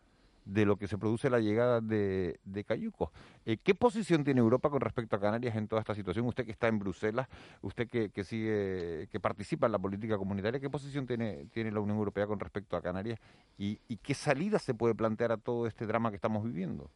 de 0.48 0.66
lo 0.66 0.78
que 0.78 0.88
se 0.88 0.98
produce 0.98 1.30
la 1.30 1.40
llegada 1.40 1.82
de, 1.82 2.40
de 2.46 2.64
cayucos. 2.64 3.10
Eh, 3.46 3.58
¿Qué 3.58 3.76
posición 3.76 4.24
tiene 4.24 4.40
Europa 4.40 4.70
con 4.70 4.80
respecto 4.80 5.16
a 5.16 5.20
Canarias 5.20 5.56
en 5.56 5.68
toda 5.68 5.82
esta 5.82 5.94
situación? 5.94 6.26
Usted 6.26 6.46
que 6.46 6.52
está 6.52 6.68
en 6.68 6.80
Bruselas, 6.80 7.28
usted 7.62 7.88
que, 7.88 8.10
que 8.10 8.24
sigue, 8.24 9.08
que 9.12 9.20
participa 9.20 9.66
en 9.66 9.74
la 9.74 9.80
política 9.80 10.18
comunitaria, 10.18 10.60
¿qué 10.60 10.70
posición 10.70 11.06
tiene, 11.06 11.46
tiene 11.52 11.72
la 11.72 11.82
Unión 11.82 11.98
Europea 11.98 12.26
con 12.28 12.40
respecto 12.40 12.78
a 12.78 12.82
Canarias 12.82 13.20
y, 13.58 13.78
qué 13.98 14.14
salida 14.14 14.58
se 14.60 14.74
puede 14.74 14.96
plantear 14.96 15.34
a 15.34 15.38
todo 15.38 15.68
este 15.68 15.86
drama 15.86 16.10
que 16.12 16.16
estamos 16.16 16.44
viviendo? 16.44 16.90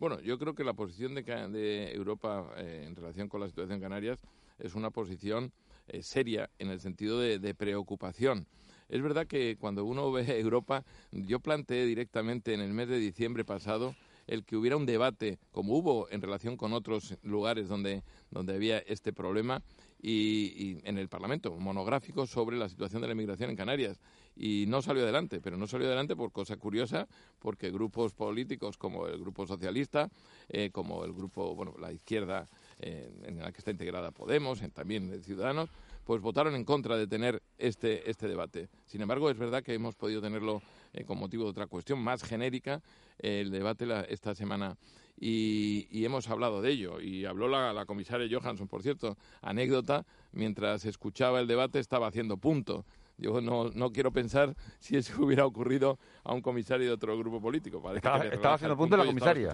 Bueno, 0.00 0.20
yo 0.20 0.36
creo 0.36 0.54
que 0.54 0.64
la 0.64 0.72
posición 0.72 1.14
de, 1.14 1.92
Europa 1.94 2.52
eh, 2.56 2.84
en 2.88 2.96
relación 2.96 3.28
con 3.28 3.40
la 3.40 3.46
situación 3.46 3.76
en 3.76 3.80
Canarias 3.80 4.20
es 4.58 4.74
una 4.74 4.90
posición 4.90 5.52
eh, 5.86 6.02
seria 6.02 6.50
en 6.58 6.70
el 6.70 6.80
sentido 6.80 7.20
de 7.20 7.54
preocupación. 7.54 8.48
Es 8.92 9.00
verdad 9.00 9.26
que 9.26 9.56
cuando 9.58 9.86
uno 9.86 10.12
ve 10.12 10.38
Europa, 10.38 10.84
yo 11.12 11.40
planteé 11.40 11.86
directamente 11.86 12.52
en 12.52 12.60
el 12.60 12.74
mes 12.74 12.88
de 12.88 12.98
diciembre 12.98 13.42
pasado 13.42 13.96
el 14.26 14.44
que 14.44 14.54
hubiera 14.54 14.76
un 14.76 14.84
debate, 14.84 15.38
como 15.50 15.72
hubo 15.78 16.10
en 16.10 16.20
relación 16.20 16.58
con 16.58 16.74
otros 16.74 17.16
lugares 17.22 17.68
donde, 17.68 18.02
donde 18.30 18.54
había 18.54 18.80
este 18.80 19.14
problema, 19.14 19.62
y, 20.04 20.76
en 20.84 20.98
el 20.98 21.08
Parlamento, 21.08 21.56
monográfico 21.56 22.26
sobre 22.26 22.58
la 22.58 22.68
situación 22.68 23.00
de 23.00 23.08
la 23.08 23.12
inmigración 23.14 23.48
en 23.50 23.56
Canarias. 23.56 23.98
Y 24.36 24.64
no 24.68 24.82
salió 24.82 25.04
adelante, 25.04 25.40
pero 25.40 25.56
no 25.56 25.66
salió 25.66 25.86
adelante 25.86 26.14
por 26.14 26.32
cosa 26.32 26.56
curiosa, 26.56 27.06
porque 27.38 27.70
grupos 27.70 28.12
políticos 28.12 28.76
como 28.76 29.06
el 29.06 29.20
Grupo 29.20 29.46
Socialista, 29.46 30.10
eh, 30.48 30.70
como 30.70 31.04
el 31.04 31.12
grupo, 31.12 31.54
bueno, 31.54 31.74
la 31.80 31.92
izquierda 31.92 32.48
eh, 32.80 33.10
en 33.24 33.38
la 33.38 33.52
que 33.52 33.58
está 33.58 33.70
integrada 33.70 34.10
Podemos, 34.10 34.60
en- 34.62 34.72
también 34.72 35.08
de 35.08 35.22
Ciudadanos, 35.22 35.70
pues 36.04 36.20
votaron 36.20 36.54
en 36.54 36.64
contra 36.64 36.96
de 36.96 37.06
tener 37.06 37.42
este, 37.58 38.08
este 38.10 38.28
debate. 38.28 38.68
Sin 38.86 39.00
embargo, 39.02 39.30
es 39.30 39.38
verdad 39.38 39.62
que 39.62 39.74
hemos 39.74 39.94
podido 39.94 40.20
tenerlo 40.20 40.60
eh, 40.92 41.04
con 41.04 41.18
motivo 41.18 41.44
de 41.44 41.50
otra 41.50 41.66
cuestión 41.66 41.98
más 42.00 42.22
genérica, 42.22 42.82
eh, 43.18 43.40
el 43.40 43.50
debate 43.50 43.86
la- 43.86 44.02
esta 44.02 44.34
semana. 44.34 44.76
Y, 45.18 45.86
y 45.90 46.04
hemos 46.04 46.28
hablado 46.28 46.62
de 46.62 46.70
ello. 46.70 47.00
Y 47.00 47.24
habló 47.26 47.46
la, 47.48 47.72
la 47.72 47.86
comisaria 47.86 48.26
Johansson, 48.30 48.66
por 48.66 48.82
cierto, 48.82 49.16
anécdota, 49.40 50.04
mientras 50.32 50.84
escuchaba 50.84 51.38
el 51.40 51.46
debate 51.46 51.78
estaba 51.78 52.08
haciendo 52.08 52.36
punto. 52.36 52.84
Yo 53.18 53.40
no, 53.40 53.70
no 53.70 53.92
quiero 53.92 54.10
pensar 54.10 54.56
si 54.80 54.96
eso 54.96 55.12
hubiera 55.22 55.46
ocurrido 55.46 55.98
a 56.24 56.32
un 56.34 56.40
comisario 56.40 56.86
de 56.86 56.92
otro 56.92 57.16
grupo 57.18 57.40
político. 57.40 57.80
Estaba- 57.94 58.16
estaba 58.34 58.54
haciendo 58.54 58.76
punto 58.76 58.96
la 58.96 59.04
comisaria. 59.20 59.52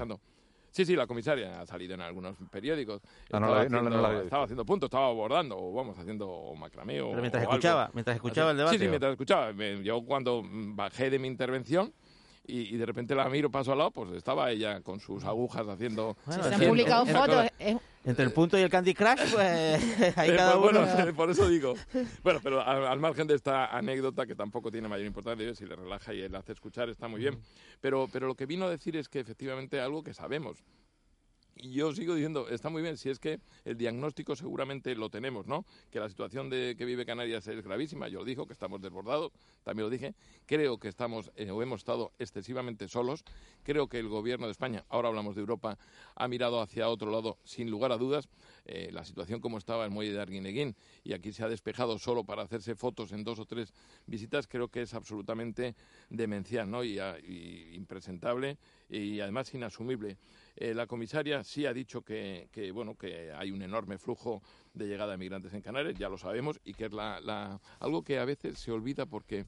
Sí, 0.70 0.84
sí, 0.84 0.94
la 0.94 1.06
comisaria 1.06 1.60
ha 1.60 1.66
salido 1.66 1.94
en 1.94 2.00
algunos 2.02 2.36
periódicos. 2.50 3.00
Ah, 3.32 3.40
no 3.40 3.54
la- 3.54 3.64
no 3.64 3.70
no 3.82 3.88
haciendo- 3.88 4.02
la 4.02 4.08
visto. 4.10 4.24
estaba 4.24 4.44
haciendo 4.44 4.64
punto, 4.64 4.86
estaba 4.86 5.06
abordando, 5.08 5.56
o 5.58 5.72
vamos, 5.72 5.98
haciendo 5.98 6.52
macramé 6.56 7.00
o 7.00 7.10
Pero 7.10 7.20
mientras 7.22 7.42
o 7.42 7.46
algo. 7.46 7.52
escuchaba, 7.54 7.90
mientras 7.94 8.16
escuchaba 8.16 8.50
el 8.52 8.56
debate, 8.58 8.76
Sí, 8.78 8.84
sí, 8.84 8.88
mientras 8.88 9.12
escuchaba. 9.12 9.52
Yo 9.82 10.02
cuando 10.04 10.42
bajé 10.44 11.10
de 11.10 11.18
mi 11.18 11.26
intervención 11.28 11.92
y, 12.46 12.74
y 12.74 12.76
de 12.76 12.86
repente 12.86 13.14
la 13.14 13.28
miro 13.28 13.50
paso 13.50 13.72
al 13.72 13.78
lado, 13.78 13.90
pues 13.90 14.10
estaba 14.12 14.50
ella 14.50 14.80
con 14.82 15.00
sus 15.00 15.24
agujas 15.24 15.66
haciendo... 15.68 16.16
Bueno, 16.26 16.44
Se 16.44 16.54
han 16.54 16.60
publicado 16.60 17.06
fotos. 17.06 17.46
es- 17.58 17.76
Entre 18.08 18.24
el 18.24 18.32
punto 18.32 18.58
y 18.58 18.62
el 18.62 18.70
Candy 18.70 18.94
Crush, 18.94 19.32
pues 19.32 19.36
ahí 20.16 20.30
Eh, 20.30 20.36
cada 20.36 20.58
pues 20.58 20.72
uno. 20.72 20.80
bueno, 20.86 21.14
por 21.16 21.30
eso 21.30 21.48
digo. 21.48 21.74
Bueno, 22.22 22.40
pero 22.42 22.60
al, 22.66 22.86
al 22.86 22.98
margen 22.98 23.26
de 23.26 23.34
esta 23.34 23.66
anécdota, 23.66 24.26
que 24.26 24.34
tampoco 24.34 24.70
tiene 24.70 24.88
mayor 24.88 25.06
importancia, 25.06 25.54
si 25.54 25.66
le 25.66 25.76
relaja 25.76 26.14
y 26.14 26.26
le 26.28 26.36
hace 26.38 26.52
escuchar, 26.52 26.88
está 26.88 27.06
muy 27.06 27.20
bien. 27.20 27.38
Pero, 27.80 28.08
pero 28.12 28.26
lo 28.26 28.34
que 28.34 28.46
vino 28.46 28.64
a 28.66 28.70
decir 28.70 28.96
es 28.96 29.08
que 29.08 29.20
efectivamente 29.20 29.80
algo 29.80 30.02
que 30.02 30.14
sabemos. 30.14 30.64
Y 31.60 31.72
yo 31.72 31.92
sigo 31.92 32.14
diciendo, 32.14 32.48
está 32.48 32.68
muy 32.68 32.82
bien, 32.82 32.96
si 32.96 33.10
es 33.10 33.18
que 33.18 33.40
el 33.64 33.76
diagnóstico 33.76 34.36
seguramente 34.36 34.94
lo 34.94 35.10
tenemos, 35.10 35.48
¿no? 35.48 35.64
Que 35.90 35.98
la 35.98 36.08
situación 36.08 36.48
de 36.48 36.76
que 36.78 36.84
vive 36.84 37.04
Canarias 37.04 37.48
es 37.48 37.64
gravísima, 37.64 38.06
yo 38.06 38.20
lo 38.20 38.24
digo, 38.24 38.46
que 38.46 38.52
estamos 38.52 38.80
desbordados, 38.80 39.32
también 39.64 39.86
lo 39.86 39.90
dije, 39.90 40.14
creo 40.46 40.78
que 40.78 40.86
estamos 40.86 41.32
eh, 41.34 41.50
o 41.50 41.60
hemos 41.60 41.80
estado 41.80 42.12
excesivamente 42.20 42.86
solos, 42.86 43.24
creo 43.64 43.88
que 43.88 43.98
el 43.98 44.08
gobierno 44.08 44.46
de 44.46 44.52
España, 44.52 44.84
ahora 44.88 45.08
hablamos 45.08 45.34
de 45.34 45.40
Europa, 45.40 45.78
ha 46.14 46.28
mirado 46.28 46.60
hacia 46.60 46.88
otro 46.88 47.10
lado 47.10 47.38
sin 47.42 47.70
lugar 47.70 47.90
a 47.90 47.96
dudas, 47.96 48.28
eh, 48.68 48.90
la 48.92 49.04
situación 49.04 49.40
como 49.40 49.58
estaba 49.58 49.86
en 49.86 49.92
Muelle 49.92 50.12
de 50.12 50.20
Arguineguín 50.20 50.76
y 51.02 51.12
aquí 51.14 51.32
se 51.32 51.42
ha 51.42 51.48
despejado 51.48 51.98
solo 51.98 52.22
para 52.24 52.42
hacerse 52.42 52.74
fotos 52.76 53.12
en 53.12 53.24
dos 53.24 53.38
o 53.38 53.46
tres 53.46 53.72
visitas, 54.06 54.46
creo 54.46 54.68
que 54.68 54.82
es 54.82 54.94
absolutamente 54.94 55.74
demencial, 56.10 56.70
¿no? 56.70 56.84
Y, 56.84 56.98
a- 56.98 57.18
y 57.18 57.74
impresentable 57.74 58.58
y 58.90 59.20
además 59.20 59.52
inasumible. 59.54 60.18
Eh, 60.56 60.74
la 60.74 60.86
comisaria 60.86 61.42
sí 61.44 61.66
ha 61.66 61.72
dicho 61.72 62.02
que, 62.02 62.48
que, 62.52 62.70
bueno 62.70 62.94
que 62.96 63.32
hay 63.32 63.50
un 63.50 63.62
enorme 63.62 63.98
flujo 63.98 64.42
de 64.74 64.86
llegada 64.86 65.12
de 65.12 65.18
migrantes 65.18 65.52
en 65.54 65.62
Canarias, 65.62 65.96
ya 65.98 66.08
lo 66.08 66.18
sabemos, 66.18 66.60
y 66.64 66.74
que 66.74 66.84
es 66.86 66.92
la, 66.92 67.20
la- 67.20 67.60
algo 67.80 68.02
que 68.02 68.18
a 68.18 68.24
veces 68.24 68.58
se 68.58 68.70
olvida 68.70 69.06
porque 69.06 69.46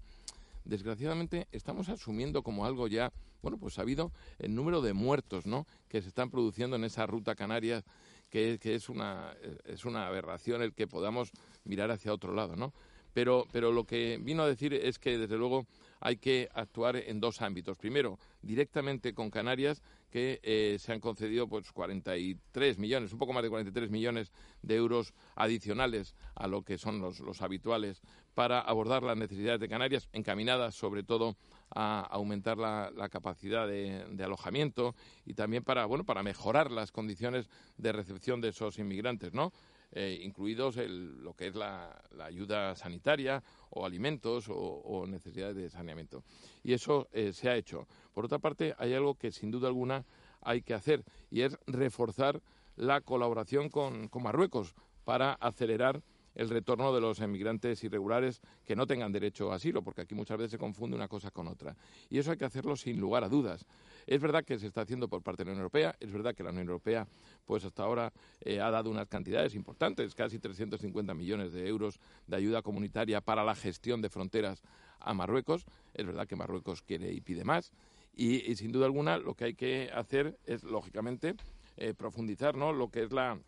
desgraciadamente 0.64 1.48
estamos 1.52 1.88
asumiendo 1.88 2.42
como 2.42 2.64
algo 2.66 2.86
ya, 2.86 3.12
bueno, 3.42 3.58
pues 3.58 3.74
sabido 3.74 4.12
el 4.38 4.54
número 4.54 4.82
de 4.82 4.92
muertos, 4.92 5.46
¿no? 5.46 5.66
Que 5.88 6.02
se 6.02 6.08
están 6.08 6.30
produciendo 6.30 6.76
en 6.76 6.84
esa 6.84 7.06
ruta 7.06 7.34
canaria, 7.34 7.82
que, 8.30 8.58
es 8.62 8.88
una 8.88 9.34
es 9.64 9.84
una 9.84 10.06
aberración 10.06 10.62
el 10.62 10.72
que 10.72 10.86
podamos 10.86 11.32
mirar 11.64 11.90
hacia 11.90 12.14
otro 12.14 12.32
lado, 12.32 12.56
¿no? 12.56 12.72
Pero, 13.12 13.46
pero 13.50 13.72
lo 13.72 13.84
que 13.84 14.18
vino 14.22 14.44
a 14.44 14.48
decir 14.48 14.72
es 14.72 14.98
que, 14.98 15.18
desde 15.18 15.36
luego, 15.36 15.66
hay 15.98 16.16
que 16.16 16.48
actuar 16.54 16.96
en 16.96 17.20
dos 17.20 17.42
ámbitos. 17.42 17.76
Primero, 17.76 18.18
directamente 18.40 19.14
con 19.14 19.30
Canarias, 19.30 19.82
que 20.10 20.40
eh, 20.42 20.76
se 20.78 20.92
han 20.92 21.00
concedido 21.00 21.48
pues 21.48 21.72
43 21.72 22.78
millones, 22.78 23.12
un 23.12 23.18
poco 23.18 23.32
más 23.32 23.42
de 23.42 23.48
43 23.48 23.90
millones 23.90 24.32
de 24.62 24.76
euros 24.76 25.12
adicionales 25.34 26.14
a 26.34 26.46
lo 26.46 26.62
que 26.62 26.78
son 26.78 27.00
los, 27.00 27.20
los 27.20 27.42
habituales 27.42 28.00
para 28.34 28.60
abordar 28.60 29.02
las 29.02 29.16
necesidades 29.16 29.60
de 29.60 29.68
Canarias, 29.68 30.08
encaminadas 30.12 30.74
sobre 30.74 31.02
todo 31.02 31.36
a 31.74 32.00
aumentar 32.00 32.58
la, 32.58 33.08
capacidad 33.10 33.66
de, 33.66 34.24
alojamiento 34.24 34.94
y 35.24 35.34
también 35.34 35.64
para 35.64 35.86
bueno 35.86 36.04
para 36.04 36.22
mejorar 36.22 36.70
las 36.70 36.92
condiciones 36.92 37.48
de 37.76 37.92
recepción 37.92 38.40
de 38.40 38.48
esos 38.48 38.78
inmigrantes, 38.78 39.32
¿no? 39.32 39.52
Eh, 39.92 40.20
incluidos 40.22 40.76
el- 40.76 41.22
lo 41.24 41.34
que 41.34 41.48
es 41.48 41.54
la, 41.54 42.00
ayuda 42.20 42.76
sanitaria 42.76 43.42
o 43.70 43.84
alimentos 43.84 44.46
o, 44.48 45.04
necesidades 45.08 45.56
de 45.56 45.68
saneamiento. 45.68 46.22
Y 46.62 46.74
eso 46.74 47.08
eh, 47.12 47.32
se 47.32 47.48
ha 47.48 47.56
hecho. 47.56 47.88
Por 48.12 48.24
otra 48.24 48.38
parte, 48.38 48.74
hay 48.78 48.94
algo 48.94 49.14
que 49.16 49.32
sin 49.32 49.50
duda 49.50 49.68
alguna 49.68 50.04
hay 50.42 50.62
que 50.62 50.74
hacer 50.74 51.04
y 51.30 51.42
es 51.42 51.58
reforzar 51.66 52.40
la 52.76 53.00
colaboración 53.00 53.68
con 53.68 54.08
Marruecos 54.22 54.74
para 55.04 55.32
acelerar 55.34 56.02
el 56.34 56.48
retorno 56.48 56.92
de 56.94 57.00
los 57.00 57.20
emigrantes 57.20 57.82
irregulares 57.84 58.40
que 58.64 58.76
no 58.76 58.86
tengan 58.86 59.12
derecho 59.12 59.52
a 59.52 59.56
asilo, 59.56 59.82
porque 59.82 60.02
aquí 60.02 60.14
muchas 60.14 60.38
veces 60.38 60.52
se 60.52 60.58
confunde 60.58 60.96
una 60.96 61.08
cosa 61.08 61.30
con 61.30 61.48
otra. 61.48 61.76
Y 62.08 62.18
eso 62.18 62.30
hay 62.30 62.36
que 62.36 62.44
hacerlo 62.44 62.76
sin 62.76 63.00
lugar 63.00 63.24
a 63.24 63.28
dudas. 63.28 63.66
Es 64.06 64.20
verdad 64.20 64.44
que 64.44 64.58
se 64.58 64.66
está 64.66 64.82
haciendo 64.82 65.08
por 65.08 65.22
parte 65.22 65.42
de 65.42 65.46
la 65.46 65.52
Unión 65.52 65.62
Europea, 65.62 65.96
es 66.00 66.12
verdad 66.12 66.34
que 66.34 66.42
la 66.42 66.50
Unión 66.50 66.68
Europea, 66.68 67.06
pues 67.44 67.64
hasta 67.64 67.82
ahora 67.82 68.12
eh, 68.40 68.60
ha 68.60 68.70
dado 68.70 68.90
unas 68.90 69.08
cantidades 69.08 69.54
importantes, 69.54 70.14
casi 70.14 70.38
350 70.38 71.14
millones 71.14 71.52
de 71.52 71.66
euros 71.68 72.00
de 72.26 72.36
ayuda 72.36 72.62
comunitaria 72.62 73.20
para 73.20 73.44
la 73.44 73.54
gestión 73.54 74.00
de 74.00 74.08
fronteras 74.08 74.62
a 75.00 75.14
Marruecos. 75.14 75.66
Es 75.94 76.06
verdad 76.06 76.26
que 76.26 76.36
Marruecos 76.36 76.82
quiere 76.82 77.12
y 77.12 77.20
pide 77.20 77.44
más. 77.44 77.72
Y, 78.14 78.54
sin 78.56 78.72
duda 78.72 78.86
alguna 78.86 79.18
lo 79.18 79.34
que 79.34 79.44
hay 79.44 79.54
que 79.54 79.90
hacer 79.94 80.38
es, 80.44 80.64
lógicamente, 80.64 81.36
eh, 81.76 81.94
profundizar 81.94 82.56
¿no? 82.56 82.72
lo 82.72 82.90
que 82.90 83.04
es 83.04 83.12
la, 83.12 83.38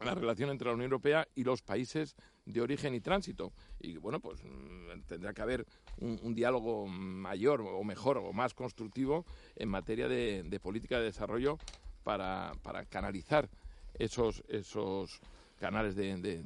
la 0.00 0.14
relación 0.14 0.50
entre 0.50 0.68
la 0.68 0.74
Unión 0.74 0.90
Europea 0.90 1.26
y 1.34 1.44
los 1.44 1.62
países 1.62 2.16
de 2.44 2.60
origen 2.60 2.94
y 2.94 3.00
tránsito. 3.00 3.52
Y 3.80 3.96
bueno, 3.96 4.20
pues 4.20 4.42
mm, 4.42 5.00
tendrá 5.06 5.32
que 5.32 5.42
haber 5.42 5.66
un, 5.98 6.34
diálogo 6.34 6.86
mayor 6.86 7.60
o 7.60 7.82
mejor 7.82 8.18
o 8.18 8.32
más 8.32 8.54
constructivo 8.54 9.24
en 9.56 9.68
materia 9.68 10.08
de, 10.08 10.42
de 10.44 10.60
política 10.60 10.98
de 10.98 11.04
desarrollo 11.04 11.58
para, 12.02 12.52
para 12.62 12.84
canalizar 12.84 13.48
esos, 13.98 14.42
esos 14.48 15.20
canales 15.58 15.96
de, 15.96 16.16
de, 16.18 16.44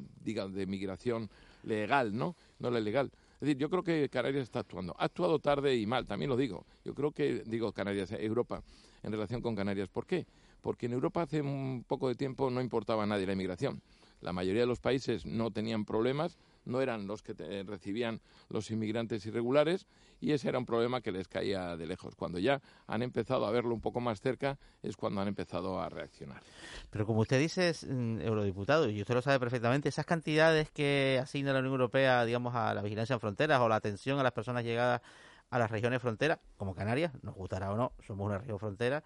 de 0.48 0.66
migración 0.66 1.28
legal, 1.64 2.16
¿no? 2.16 2.36
No 2.58 2.70
la 2.70 2.80
ilegal. 2.80 3.10
Es 3.34 3.40
decir, 3.40 3.56
yo 3.56 3.70
creo 3.70 3.82
que 3.82 4.08
Canarias 4.08 4.44
está 4.44 4.60
actuando. 4.60 4.94
Ha 4.98 5.04
actuado 5.04 5.38
tarde 5.38 5.76
y 5.76 5.86
mal, 5.86 6.06
también 6.06 6.28
lo 6.28 6.36
digo. 6.36 6.66
Yo 6.84 6.94
creo 6.94 7.10
que, 7.10 7.42
digo 7.46 7.72
Canarias, 7.72 8.12
Europa, 8.12 8.62
en 9.02 9.12
relación 9.12 9.40
con 9.40 9.56
Canarias. 9.56 9.88
¿Por 9.88 10.06
qué? 10.06 10.26
Porque 10.62 10.87
en 10.87 10.92
Europa 10.92 11.23
hace 11.23 11.40
un 11.40 11.85
poco 11.87 12.09
de 12.09 12.14
tiempo 12.14 12.51
no 12.51 12.61
importaba 12.61 13.05
a 13.05 13.07
nadie 13.07 13.27
la 13.27 13.33
inmigración. 13.33 13.81
La 14.20 14.33
mayoría 14.35 14.62
de 14.62 14.66
los 14.66 14.81
países 14.81 15.25
no 15.25 15.51
tenían 15.51 15.87
problemas, 15.87 16.37
no 16.66 16.83
eran 16.83 17.07
los 17.07 17.23
que 17.23 17.35
te- 17.35 17.62
recibían 17.62 18.20
los 18.51 18.70
inmigrantes 18.70 19.25
irregulares 19.25 19.87
y 20.20 20.33
ese 20.33 20.51
era 20.51 20.59
un 20.59 20.66
problema 20.66 21.01
que 21.01 21.11
les 21.11 21.27
caía 21.27 21.75
de 21.79 21.87
lejos. 21.87 22.14
Cuando 22.16 22.38
ya 22.38 22.61
han 22.87 23.03
empezado 23.03 23.46
a 23.46 23.51
verlo 23.51 23.75
un 23.75 23.81
poco 23.81 24.01
más 24.01 24.20
cerca 24.20 24.59
es 24.83 24.96
cuando 24.96 25.23
han 25.23 25.29
empezado 25.29 25.81
a 25.81 25.88
reaccionar. 25.88 26.42
Pero 26.90 27.07
como 27.07 27.20
usted 27.20 27.38
dice, 27.40 27.73
mm, 27.88 28.20
eurodiputado, 28.20 28.90
y 28.90 29.01
usted 29.01 29.14
lo 29.14 29.23
sabe 29.23 29.40
perfectamente, 29.40 29.88
esas 29.88 30.05
cantidades 30.05 30.70
que 30.70 31.18
asigna 31.23 31.55
la 31.55 31.61
Unión 31.61 31.73
Europea, 31.73 32.25
digamos, 32.27 32.55
a 32.55 32.75
la 32.75 32.83
vigilancia 32.83 33.14
en 33.14 33.20
fronteras 33.20 33.59
o 33.61 33.68
la 33.70 33.77
atención 33.77 34.18
a 34.18 34.23
las 34.23 34.33
personas 34.33 34.64
llegadas 34.64 35.01
a 35.49 35.59
las 35.59 35.70
regiones 35.70 36.01
fronteras, 36.01 36.38
como 36.57 36.75
Canarias, 36.75 37.12
nos 37.23 37.35
gustará 37.35 37.73
o 37.73 37.77
no, 37.77 37.92
somos 38.07 38.27
una 38.27 38.38
región 38.38 38.59
frontera, 38.59 39.03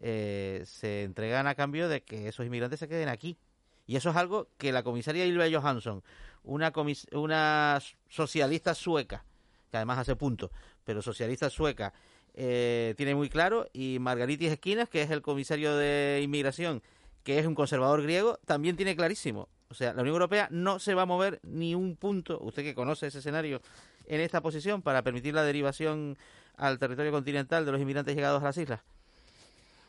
eh, 0.00 0.62
se 0.66 1.04
entregan 1.04 1.46
a 1.46 1.54
cambio 1.54 1.88
de 1.88 2.02
que 2.02 2.28
esos 2.28 2.46
inmigrantes 2.46 2.80
se 2.80 2.88
queden 2.88 3.08
aquí. 3.08 3.36
Y 3.86 3.96
eso 3.96 4.10
es 4.10 4.16
algo 4.16 4.48
que 4.58 4.72
la 4.72 4.82
comisaria 4.82 5.26
Ylva 5.26 5.50
Johansson, 5.50 6.02
una, 6.44 6.72
una 7.12 7.78
socialista 8.08 8.74
sueca, 8.74 9.24
que 9.70 9.76
además 9.76 9.98
hace 9.98 10.16
punto, 10.16 10.50
pero 10.84 11.02
socialista 11.02 11.50
sueca, 11.50 11.92
eh, 12.34 12.94
tiene 12.96 13.14
muy 13.14 13.28
claro, 13.28 13.68
y 13.72 13.98
Margaritis 14.00 14.52
Esquinas, 14.52 14.88
que 14.88 15.02
es 15.02 15.10
el 15.10 15.22
comisario 15.22 15.76
de 15.76 16.20
inmigración, 16.22 16.82
que 17.24 17.38
es 17.38 17.46
un 17.46 17.54
conservador 17.54 18.02
griego, 18.02 18.38
también 18.46 18.76
tiene 18.76 18.96
clarísimo. 18.96 19.48
O 19.68 19.74
sea, 19.74 19.94
la 19.94 20.02
Unión 20.02 20.14
Europea 20.14 20.48
no 20.50 20.78
se 20.78 20.94
va 20.94 21.02
a 21.02 21.06
mover 21.06 21.40
ni 21.42 21.74
un 21.74 21.96
punto, 21.96 22.38
usted 22.40 22.62
que 22.62 22.74
conoce 22.74 23.06
ese 23.06 23.18
escenario, 23.18 23.60
en 24.06 24.20
esta 24.20 24.40
posición 24.40 24.82
para 24.82 25.02
permitir 25.02 25.34
la 25.34 25.42
derivación 25.42 26.18
al 26.56 26.78
territorio 26.78 27.12
continental 27.12 27.64
de 27.64 27.72
los 27.72 27.80
inmigrantes 27.80 28.14
llegados 28.14 28.42
a 28.42 28.46
las 28.46 28.56
islas. 28.56 28.80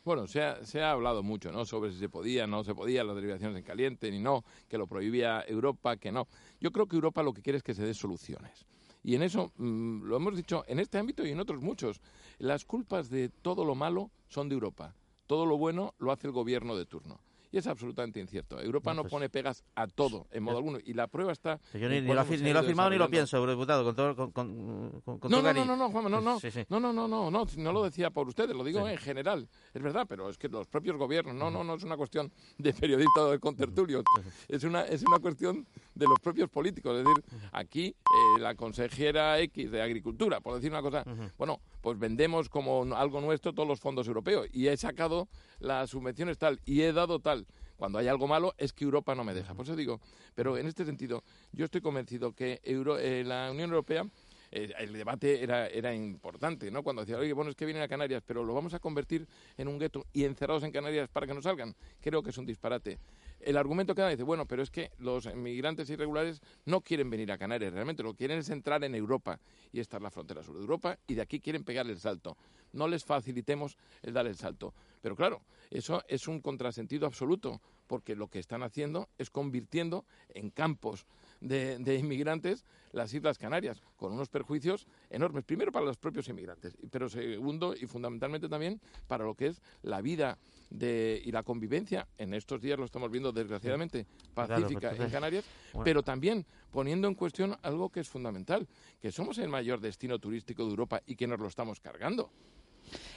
Bueno, 0.04 0.26
se 0.26 0.42
ha, 0.42 0.62
se 0.66 0.82
ha 0.82 0.90
hablado 0.90 1.22
mucho, 1.22 1.50
¿no? 1.50 1.64
Sobre 1.64 1.90
si 1.90 1.98
se 1.98 2.10
podía, 2.10 2.46
no 2.46 2.62
se 2.62 2.74
podía, 2.74 3.02
las 3.04 3.16
derivaciones 3.16 3.56
en 3.56 3.64
caliente, 3.64 4.10
ni 4.10 4.18
no, 4.18 4.44
que 4.68 4.76
lo 4.76 4.86
prohibía 4.86 5.42
Europa, 5.48 5.96
que 5.96 6.12
no. 6.12 6.28
Yo 6.60 6.70
creo 6.72 6.86
que 6.86 6.96
Europa 6.96 7.22
lo 7.22 7.32
que 7.32 7.40
quiere 7.40 7.56
es 7.56 7.62
que 7.62 7.74
se 7.74 7.86
dé 7.86 7.94
soluciones. 7.94 8.66
Y 9.02 9.14
en 9.14 9.22
eso, 9.22 9.52
mm, 9.56 10.02
lo 10.02 10.16
hemos 10.16 10.36
dicho 10.36 10.62
en 10.66 10.78
este 10.78 10.98
ámbito 10.98 11.26
y 11.26 11.30
en 11.30 11.40
otros 11.40 11.62
muchos, 11.62 12.02
las 12.38 12.66
culpas 12.66 13.08
de 13.08 13.30
todo 13.30 13.64
lo 13.64 13.74
malo 13.74 14.10
son 14.28 14.50
de 14.50 14.54
Europa. 14.54 14.94
Todo 15.26 15.46
lo 15.46 15.56
bueno 15.56 15.94
lo 15.98 16.12
hace 16.12 16.26
el 16.26 16.34
gobierno 16.34 16.76
de 16.76 16.84
turno. 16.84 17.20
Y 17.54 17.58
es 17.58 17.68
absolutamente 17.68 18.18
incierto. 18.18 18.60
Europa 18.60 18.92
no, 18.94 19.02
pues- 19.02 19.12
pone 19.12 19.28
pegas 19.28 19.62
a 19.76 19.86
todo, 19.86 20.26
en 20.32 20.42
modo 20.42 20.56
alguno. 20.56 20.78
Y 20.84 20.92
la 20.92 21.06
prueba 21.06 21.30
está... 21.30 21.60
Yo 21.72 21.88
ni, 21.88 22.00
lo, 22.00 22.08
ni 22.24 22.52
lo 22.52 22.60
he 22.60 22.64
firmado 22.64 22.90
ni 22.90 22.98
lo 22.98 23.08
pienso, 23.08 23.36
eurodiputado, 23.36 23.84
con 23.84 23.94
todo, 23.94 24.16
con, 24.16 24.32
con, 24.32 25.00
con- 25.04 25.18
con 25.20 25.30
no, 25.30 25.36
todo 25.40 25.52
no, 25.52 25.60
no, 25.60 25.64
no, 25.64 25.76
no, 25.76 25.90
Juanma, 25.90 26.08
no, 26.08 26.20
no, 26.20 26.40
Sí, 26.40 26.50
sí. 26.50 26.64
no, 26.68 26.80
no, 26.80 26.92
no, 26.92 27.06
no, 27.06 27.30
no, 27.30 27.46
no 27.56 27.72
lo 27.72 27.84
decía 27.84 28.10
por 28.10 28.26
ustedes, 28.26 28.56
lo 28.56 28.64
digo 28.64 28.84
Sí. 28.84 28.90
en 28.94 28.98
general, 28.98 29.48
es 29.72 29.80
verdad, 29.80 30.04
pero 30.08 30.28
es 30.28 30.36
que 30.36 30.48
los 30.48 30.66
propios 30.66 30.96
gobiernos, 30.96 31.32
no, 31.36 31.48
no, 31.48 31.62
no 31.62 31.74
es 31.74 31.84
una 31.84 31.96
cuestión 31.96 32.32
de 32.58 32.72
periodista 32.74 33.20
o 33.22 33.30
de 33.30 33.38
contertulio, 33.38 34.02
es 34.48 34.64
una, 34.64 34.80
es 34.82 35.04
una 35.04 35.20
cuestión 35.20 35.64
de 35.94 36.06
los 36.08 36.18
propios 36.18 36.50
políticos, 36.50 36.98
es 36.98 37.04
decir, 37.04 37.24
aquí 37.52 37.86
eh, 37.86 38.40
la 38.40 38.56
consejera 38.56 39.38
X 39.38 39.70
de 39.70 39.80
Agricultura, 39.80 40.40
por 40.40 40.56
decir 40.56 40.72
una 40.72 40.82
cosa, 40.82 41.04
bueno, 41.38 41.60
pues 41.84 41.98
vendemos 41.98 42.48
como 42.48 42.82
algo 42.96 43.20
nuestro 43.20 43.52
todos 43.52 43.68
los 43.68 43.78
fondos 43.78 44.08
europeos 44.08 44.48
y 44.54 44.68
he 44.68 44.76
sacado 44.78 45.28
las 45.60 45.90
subvenciones 45.90 46.38
tal 46.38 46.58
y 46.64 46.80
he 46.80 46.94
dado 46.94 47.20
tal. 47.20 47.46
Cuando 47.76 47.98
hay 47.98 48.08
algo 48.08 48.26
malo 48.26 48.54
es 48.56 48.72
que 48.72 48.84
Europa 48.84 49.14
no 49.14 49.22
me 49.22 49.34
deja. 49.34 49.52
Por 49.52 49.66
eso 49.66 49.76
digo, 49.76 50.00
pero 50.34 50.56
en 50.56 50.66
este 50.66 50.86
sentido, 50.86 51.22
yo 51.52 51.66
estoy 51.66 51.82
convencido 51.82 52.32
que 52.32 52.58
Euro- 52.64 52.98
eh, 52.98 53.22
la 53.22 53.50
Unión 53.50 53.68
Europea 53.68 54.06
eh, 54.50 54.72
el 54.78 54.94
debate 54.94 55.42
era, 55.42 55.66
era 55.66 55.94
importante, 55.94 56.70
¿no? 56.70 56.82
Cuando 56.82 57.02
decía, 57.02 57.18
oye, 57.18 57.34
bueno, 57.34 57.50
es 57.50 57.56
que 57.56 57.66
vienen 57.66 57.82
a 57.82 57.88
Canarias, 57.88 58.22
pero 58.26 58.44
lo 58.44 58.54
vamos 58.54 58.72
a 58.72 58.78
convertir 58.78 59.26
en 59.58 59.68
un 59.68 59.78
gueto 59.78 60.06
y 60.14 60.24
encerrados 60.24 60.62
en 60.62 60.72
Canarias 60.72 61.10
para 61.10 61.26
que 61.26 61.34
no 61.34 61.42
salgan. 61.42 61.74
Creo 62.00 62.22
que 62.22 62.30
es 62.30 62.38
un 62.38 62.46
disparate. 62.46 62.98
El 63.44 63.58
argumento 63.58 63.94
que 63.94 64.00
da 64.00 64.08
dice, 64.08 64.22
bueno, 64.22 64.46
pero 64.46 64.62
es 64.62 64.70
que 64.70 64.90
los 64.98 65.26
inmigrantes 65.26 65.90
irregulares 65.90 66.40
no 66.64 66.80
quieren 66.80 67.10
venir 67.10 67.30
a 67.30 67.36
Canarias, 67.36 67.74
realmente 67.74 68.02
lo 68.02 68.12
que 68.12 68.18
quieren 68.18 68.38
es 68.38 68.48
entrar 68.48 68.82
en 68.84 68.94
Europa 68.94 69.38
y 69.70 69.80
esta 69.80 69.98
es 69.98 70.02
la 70.02 70.10
frontera 70.10 70.42
sur 70.42 70.54
de 70.54 70.62
Europa 70.62 70.98
y 71.06 71.14
de 71.14 71.20
aquí 71.20 71.40
quieren 71.40 71.62
pegar 71.62 71.86
el 71.86 72.00
salto. 72.00 72.38
No 72.72 72.88
les 72.88 73.04
facilitemos 73.04 73.76
el 74.02 74.14
dar 74.14 74.26
el 74.26 74.36
salto. 74.36 74.72
Pero 75.02 75.14
claro, 75.14 75.42
eso 75.70 76.02
es 76.08 76.26
un 76.26 76.40
contrasentido 76.40 77.06
absoluto, 77.06 77.60
porque 77.86 78.16
lo 78.16 78.28
que 78.28 78.38
están 78.38 78.62
haciendo 78.62 79.10
es 79.18 79.28
convirtiendo 79.28 80.06
en 80.30 80.48
campos 80.48 81.04
de, 81.44 81.78
de 81.78 81.96
inmigrantes 81.96 82.64
las 82.92 83.12
Islas 83.12 83.38
Canarias, 83.38 83.82
con 83.96 84.12
unos 84.12 84.28
perjuicios 84.28 84.86
enormes. 85.10 85.44
Primero 85.44 85.72
para 85.72 85.84
los 85.84 85.96
propios 85.96 86.28
inmigrantes, 86.28 86.76
pero 86.90 87.08
segundo 87.08 87.74
y 87.74 87.86
fundamentalmente 87.86 88.48
también 88.48 88.80
para 89.08 89.24
lo 89.24 89.34
que 89.34 89.48
es 89.48 89.60
la 89.82 90.00
vida 90.00 90.38
de, 90.70 91.20
y 91.24 91.32
la 91.32 91.42
convivencia. 91.42 92.06
En 92.18 92.34
estos 92.34 92.60
días 92.60 92.78
lo 92.78 92.84
estamos 92.84 93.10
viendo, 93.10 93.32
desgraciadamente, 93.32 94.06
Claro, 94.34 94.52
pacífica 94.52 94.90
entonces, 94.90 95.06
en 95.06 95.10
Canarias, 95.10 95.44
bueno. 95.72 95.84
pero 95.84 96.02
también 96.02 96.46
poniendo 96.70 97.08
en 97.08 97.14
cuestión 97.14 97.56
algo 97.62 97.90
que 97.90 98.00
es 98.00 98.08
fundamental, 98.08 98.66
que 99.00 99.12
somos 99.12 99.38
el 99.38 99.48
mayor 99.48 99.80
destino 99.80 100.18
turístico 100.18 100.64
de 100.64 100.70
Europa 100.70 101.02
y 101.06 101.16
que 101.16 101.26
nos 101.26 101.40
lo 101.40 101.48
estamos 101.48 101.80
cargando. 101.80 102.30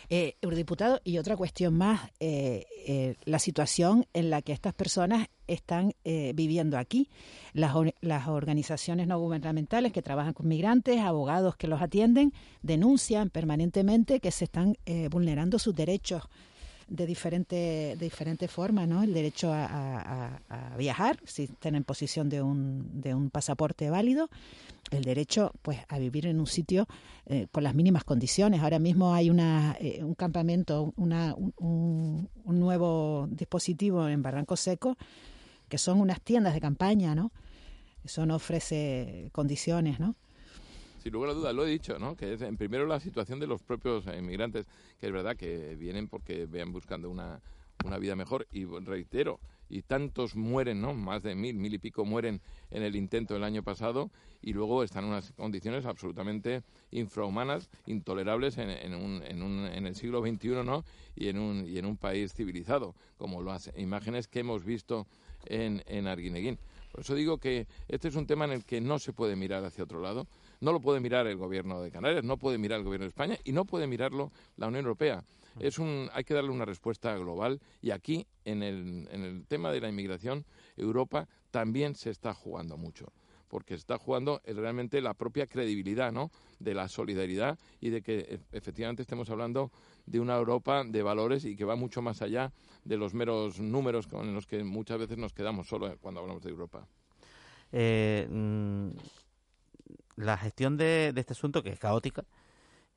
Eh, 0.09 0.35
eurodiputado, 0.41 1.01
y 1.03 1.17
otra 1.17 1.35
cuestión 1.35 1.73
más, 1.73 2.11
eh, 2.19 2.65
eh, 2.87 3.15
la 3.25 3.39
situación 3.39 4.05
en 4.13 4.29
la 4.29 4.41
que 4.41 4.53
estas 4.53 4.73
personas 4.73 5.27
están 5.47 5.93
eh, 6.03 6.33
viviendo 6.35 6.77
aquí. 6.77 7.09
Las, 7.53 7.73
las 8.01 8.27
organizaciones 8.27 9.07
no 9.07 9.19
gubernamentales 9.19 9.91
que 9.91 10.01
trabajan 10.01 10.33
con 10.33 10.47
migrantes, 10.47 10.99
abogados 10.99 11.55
que 11.55 11.67
los 11.67 11.81
atienden, 11.81 12.33
denuncian 12.61 13.29
permanentemente 13.29 14.19
que 14.19 14.31
se 14.31 14.45
están 14.45 14.77
eh, 14.85 15.07
vulnerando 15.09 15.59
sus 15.59 15.75
derechos 15.75 16.23
de 16.87 17.05
diferente, 17.05 17.55
de 17.55 17.97
diferente 17.97 18.47
forma, 18.47 18.85
¿no? 18.87 19.03
El 19.03 19.13
derecho 19.13 19.51
a, 19.53 20.39
viajar, 20.77 21.19
si 21.25 21.43
están 21.43 21.75
en 21.75 21.83
posición 21.83 22.29
de 22.29 22.41
un, 22.41 23.01
de 23.01 23.13
un 23.15 23.29
pasaporte 23.29 23.89
válido, 23.89 24.29
el 24.91 25.03
derecho 25.03 25.51
pues 25.63 25.79
a 25.89 25.97
vivir 25.99 26.27
en 26.27 26.39
un 26.39 26.47
sitio 26.47 26.87
eh, 27.25 27.47
con 27.51 27.63
las 27.63 27.75
mínimas 27.75 28.03
condiciones. 28.03 28.61
Ahora 28.61 28.79
mismo 28.79 29.13
hay 29.13 29.29
una, 29.29 29.75
eh, 29.79 30.03
un 30.03 30.13
campamento, 30.13 30.93
una, 30.95 31.33
un, 31.35 31.53
un- 31.57 32.29
un 32.45 32.59
nuevo 32.59 33.27
dispositivo 33.31 34.07
en 34.07 34.21
Barranco 34.21 34.55
Seco, 34.55 34.97
que 35.67 35.77
son 35.77 35.99
unas 35.99 36.21
tiendas 36.21 36.53
de 36.53 36.61
campaña, 36.61 37.15
¿no? 37.15 37.31
Eso 38.05 38.25
no 38.25 38.35
ofrece 38.35 39.29
condiciones, 39.33 39.99
¿no? 39.99 40.15
Sin 41.07 41.13
lugar 41.13 41.29
a 41.29 41.33
dudas, 41.35 41.55
lo 41.55 41.65
he 41.65 41.69
dicho, 41.69 41.97
¿no? 41.99 42.17
Que 42.17 42.33
es 42.33 42.41
en 42.41 42.57
primero 42.57 42.85
la 42.85 42.99
situación 42.99 43.39
de 43.39 43.47
los 43.47 43.63
propios 43.63 44.03
inmigrantes, 44.07 44.67
que 44.99 45.07
es 45.07 45.13
verdad 45.13 45.37
que 45.37 45.77
vienen 45.77 46.09
porque 46.09 46.47
vean 46.47 46.73
buscando 46.73 47.09
una, 47.09 47.41
una 47.85 47.97
vida 47.97 48.17
mejor 48.17 48.45
y 48.51 48.65
reitero, 48.65 49.39
y 49.69 49.83
tantos 49.83 50.35
mueren, 50.35 50.81
¿no? 50.81 50.93
Más 50.93 51.23
de 51.23 51.33
mil, 51.33 51.55
mil 51.55 51.73
y 51.73 51.77
pico 51.77 52.03
mueren 52.03 52.41
en 52.71 52.83
el 52.83 52.97
intento 52.97 53.35
del 53.35 53.45
año 53.45 53.63
pasado 53.63 54.11
y 54.41 54.51
luego 54.51 54.83
están 54.83 55.05
en 55.05 55.11
unas 55.11 55.31
condiciones 55.31 55.85
absolutamente 55.85 56.63
infrahumanas, 56.91 57.69
intolerables 57.85 58.57
en, 58.57 58.93
un, 58.93 59.23
en, 59.23 59.43
un, 59.43 59.65
en 59.65 59.87
el 59.87 59.95
siglo 59.95 60.21
XXI, 60.21 60.65
¿no? 60.65 60.83
Y 61.15 61.29
en 61.29 61.39
un, 61.39 61.65
y 61.65 61.77
en 61.77 61.85
un 61.85 61.95
país 61.95 62.33
civilizado, 62.33 62.95
como 63.17 63.41
las 63.41 63.71
imágenes 63.77 64.27
que 64.27 64.41
hemos 64.41 64.65
visto 64.65 65.07
en, 65.45 65.83
en 65.87 66.05
Arguineguín. 66.05 66.59
Por 66.91 67.01
eso 67.01 67.15
digo 67.15 67.37
que 67.37 67.67
este 67.87 68.07
es 68.07 68.15
un 68.15 68.27
tema 68.27 68.45
en 68.45 68.51
el 68.51 68.65
que 68.65 68.81
no 68.81 68.99
se 68.99 69.13
puede 69.13 69.35
mirar 69.35 69.63
hacia 69.63 69.83
otro 69.83 70.01
lado. 70.01 70.27
No 70.59 70.71
lo 70.71 70.79
puede 70.79 70.99
mirar 70.99 71.27
el 71.27 71.37
gobierno 71.37 71.81
de 71.81 71.91
Canarias, 71.91 72.23
no 72.23 72.37
puede 72.37 72.57
mirar 72.57 72.79
el 72.79 72.85
gobierno 72.85 73.05
de 73.05 73.09
España 73.09 73.37
y 73.43 73.51
no 73.51 73.65
puede 73.65 73.87
mirarlo 73.87 74.31
la 74.57 74.67
Unión 74.67 74.85
Europea. 74.85 75.23
Es 75.59 75.79
un, 75.79 76.09
hay 76.13 76.23
que 76.23 76.33
darle 76.33 76.51
una 76.51 76.65
respuesta 76.65 77.15
global 77.17 77.59
y 77.81 77.91
aquí, 77.91 78.27
en 78.45 78.61
el, 78.63 79.07
en 79.11 79.23
el 79.23 79.45
tema 79.47 79.71
de 79.71 79.81
la 79.81 79.89
inmigración, 79.89 80.45
Europa 80.75 81.27
también 81.51 81.95
se 81.95 82.11
está 82.11 82.33
jugando 82.33 82.77
mucho 82.77 83.11
porque 83.47 83.75
se 83.75 83.79
está 83.79 83.97
jugando 83.97 84.41
eh, 84.43 84.53
realmente 84.53 85.01
la 85.01 85.13
propia 85.13 85.47
credibilidad 85.47 86.11
¿no? 86.11 86.31
de 86.59 86.73
la 86.73 86.87
solidaridad 86.87 87.57
y 87.79 87.89
de 87.89 88.01
que 88.01 88.19
e- 88.19 88.39
efectivamente 88.51 89.01
estemos 89.01 89.29
hablando 89.29 89.71
de 90.05 90.19
una 90.19 90.35
Europa 90.35 90.83
de 90.83 91.01
valores 91.01 91.45
y 91.45 91.55
que 91.55 91.65
va 91.65 91.75
mucho 91.75 92.01
más 92.01 92.21
allá 92.21 92.51
de 92.83 92.97
los 92.97 93.13
meros 93.13 93.59
números 93.59 94.07
con 94.07 94.33
los 94.33 94.45
que 94.45 94.63
muchas 94.63 94.99
veces 94.99 95.17
nos 95.17 95.33
quedamos 95.33 95.67
solo 95.67 95.97
cuando 95.99 96.21
hablamos 96.21 96.43
de 96.43 96.49
Europa. 96.49 96.87
Eh, 97.71 98.27
mm, 98.29 98.89
la 100.17 100.37
gestión 100.37 100.75
de, 100.75 101.13
este 101.15 101.33
asunto, 101.33 101.63
que 101.63 101.69
es 101.69 101.79
caótica, 101.79 102.25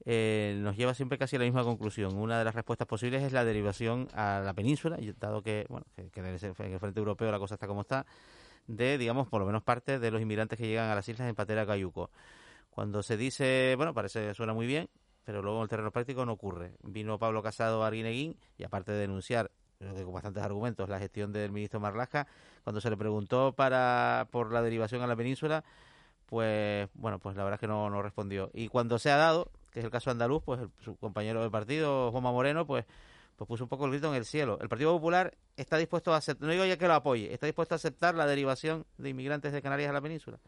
eh, 0.05 0.59
nos 0.61 0.77
lleva 0.77 0.95
siempre 0.95 1.19
casi 1.19 1.37
a 1.37 1.39
la 1.39 1.45
misma 1.45 1.63
conclusión. 1.63 2.17
Una 2.17 2.39
de 2.39 2.45
las 2.45 2.55
respuestas 2.55 2.89
posibles 2.89 3.23
es 3.23 3.33
la 3.33 3.45
derivación 3.45 4.09
a 4.15 4.41
la 4.45 4.55
península, 4.55 4.99
dado 5.19 5.43
que, 5.43 5.67
bueno, 5.69 5.87
que, 5.95 6.11
que 6.11 6.21
en 6.21 6.27
el 6.27 6.45
en 6.45 6.73
el 6.73 6.81
frente 6.81 6.99
europeo 6.99 7.31
la 7.31 7.39
cosa 7.39 7.55
está 7.55 7.67
como 7.67 7.83
está, 7.83 8.07
de, 8.67 8.99
digamos, 8.99 9.29
por 9.29 9.41
lo 9.41 9.47
menos 9.47 9.63
parte 9.63 9.99
de 9.99 10.11
los 10.11 10.21
inmigrantes 10.21 10.59
que 10.59 10.67
llegan 10.67 10.91
a 10.91 10.95
las 10.95 11.09
islas 11.09 11.29
en 11.29 11.35
Patera 11.35 11.67
Cayuco. 11.67 12.11
Cuando 12.71 13.03
se 13.03 13.17
dice, 13.17 13.75
bueno, 13.77 13.93
parece 13.93 14.33
suena 14.35 14.55
muy 14.55 14.67
bien, 14.67 14.89
pero 15.25 15.43
luego 15.43 15.59
en 15.59 15.65
el 15.65 15.69
terreno 15.69 15.91
práctico 15.91 16.25
no 16.25 16.33
ocurre. 16.33 16.73
Vino 16.83 17.19
Pablo 17.19 17.43
Casado 17.43 17.83
a 17.83 17.89
Arguineguín 17.89 18.37
y 18.57 18.65
aparte 18.65 18.93
de 18.93 18.99
denunciar, 18.99 19.51
que 19.79 20.05
con 20.05 20.13
bastantes 20.13 20.43
argumentos, 20.43 20.89
la 20.89 20.99
gestión 20.99 21.33
del 21.33 21.53
ministro 21.53 21.81
Marlaska, 21.81 22.27
cuando 22.65 22.81
se 22.81 22.91
le 22.91 22.97
preguntó 22.97 23.53
para 23.53 24.29
por 24.31 24.53
la 24.53 24.63
derivación 24.63 25.03
a 25.03 25.07
la 25.07 25.17
península, 25.17 25.65
pues 26.31 26.89
bueno, 26.95 27.19
pues 27.19 27.37
la 27.37 27.45
verdad 27.45 27.57
es 27.57 27.61
que 27.61 27.67
no, 27.67 27.91
no 27.91 28.01
respondió. 28.01 28.51
Y 28.55 28.69
cuando 28.69 28.99
se 28.99 29.11
ha 29.11 29.17
dado, 29.17 29.51
que 29.73 29.81
es 29.81 29.85
el 29.85 29.91
caso 29.91 30.11
andaluz, 30.11 30.43
pues 30.45 30.61
el- 30.61 30.71
su 30.83 30.97
compañero 30.97 31.43
del 31.43 31.51
partido, 31.51 32.11
Juanma 32.13 32.33
Moreno, 32.33 32.67
pues 32.67 32.87
pues 33.37 33.49
puso 33.49 33.65
un 33.65 33.69
poco 33.71 33.87
el 33.87 33.93
grito 33.93 34.09
en 34.11 34.15
el 34.17 34.27
cielo. 34.27 34.59
El 34.61 34.69
Partido 34.69 34.93
Popular 34.93 35.35
está 35.57 35.79
dispuesto 35.79 36.13
a 36.13 36.19
aceptar, 36.19 36.47
no 36.47 36.53
digo 36.53 36.67
ya 36.67 36.77
que 36.77 36.87
lo 36.87 36.93
apoye, 36.93 37.33
está 37.33 37.47
dispuesto 37.47 37.75
a 37.75 37.77
aceptar 37.77 38.15
la 38.15 38.27
derivación 38.27 38.85
de 38.99 39.09
inmigrantes 39.09 39.53
de 39.55 39.63
Canarias 39.63 39.89
a 39.89 39.95
la 39.95 40.03
península. 40.03 40.39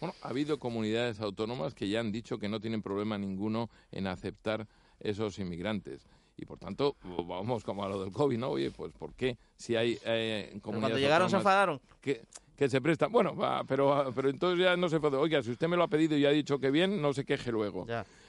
Bueno, 0.00 0.16
ha 0.20 0.28
habido 0.30 0.58
comunidades 0.58 1.20
autónomas 1.20 1.74
que 1.74 1.88
ya 1.88 2.00
han 2.00 2.10
dicho 2.10 2.38
que 2.38 2.48
no 2.48 2.58
tienen 2.60 2.82
problema 2.82 3.16
ninguno 3.18 3.70
en 3.92 4.08
aceptar 4.08 4.66
esos 4.98 5.38
inmigrantes. 5.38 6.08
Y 6.36 6.44
por 6.44 6.58
tanto, 6.58 6.96
vamos 7.24 7.62
como 7.62 7.84
a 7.84 7.88
lo 7.88 8.02
del 8.02 8.12
COVID, 8.12 8.36
¿no? 8.36 8.48
Oye, 8.48 8.72
pues 8.72 8.92
¿por 8.92 9.14
qué? 9.14 9.38
Si 9.56 9.76
hay 9.76 9.96
eh, 10.04 10.58
comunidades 10.60 10.62
cuando 10.90 10.98
llegaron 10.98 11.30
se 11.30 11.36
enfadaron. 11.36 11.80
Que, 12.00 12.24
que 12.56 12.68
se 12.68 12.80
presta. 12.80 13.06
Bueno, 13.08 13.34
va, 13.34 13.64
pero, 13.64 14.12
pero 14.14 14.28
entonces 14.28 14.64
ya 14.64 14.76
no 14.76 14.88
se 14.88 15.00
puede. 15.00 15.16
Oiga, 15.16 15.42
si 15.42 15.50
usted 15.50 15.68
me 15.68 15.76
lo 15.76 15.84
ha 15.84 15.88
pedido 15.88 16.16
y 16.16 16.24
ha 16.26 16.30
dicho 16.30 16.58
que 16.58 16.70
bien, 16.70 17.00
no 17.02 17.12
se 17.12 17.24
queje 17.24 17.50
luego. 17.50 17.84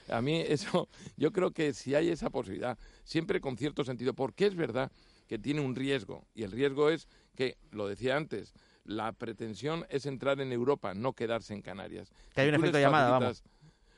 A 0.09 0.21
mí 0.21 0.41
eso, 0.41 0.87
yo 1.17 1.31
creo 1.31 1.51
que 1.51 1.73
si 1.73 1.95
hay 1.95 2.09
esa 2.09 2.29
posibilidad, 2.29 2.77
siempre 3.03 3.39
con 3.41 3.57
cierto 3.57 3.83
sentido, 3.83 4.13
porque 4.13 4.45
es 4.47 4.55
verdad 4.55 4.91
que 5.27 5.39
tiene 5.39 5.61
un 5.61 5.75
riesgo, 5.75 6.23
y 6.35 6.43
el 6.43 6.51
riesgo 6.51 6.89
es 6.89 7.07
que, 7.35 7.57
lo 7.71 7.87
decía 7.87 8.15
antes, 8.15 8.53
la 8.83 9.11
pretensión 9.11 9.85
es 9.89 10.05
entrar 10.05 10.39
en 10.39 10.51
Europa, 10.51 10.93
no 10.93 11.13
quedarse 11.13 11.53
en 11.55 11.63
Canarias. 11.63 12.11
Que 12.35 12.41
hay 12.41 12.49
un 12.49 12.55
efecto 12.55 12.77
llamada, 12.79 13.07
facilitas- 13.31 13.43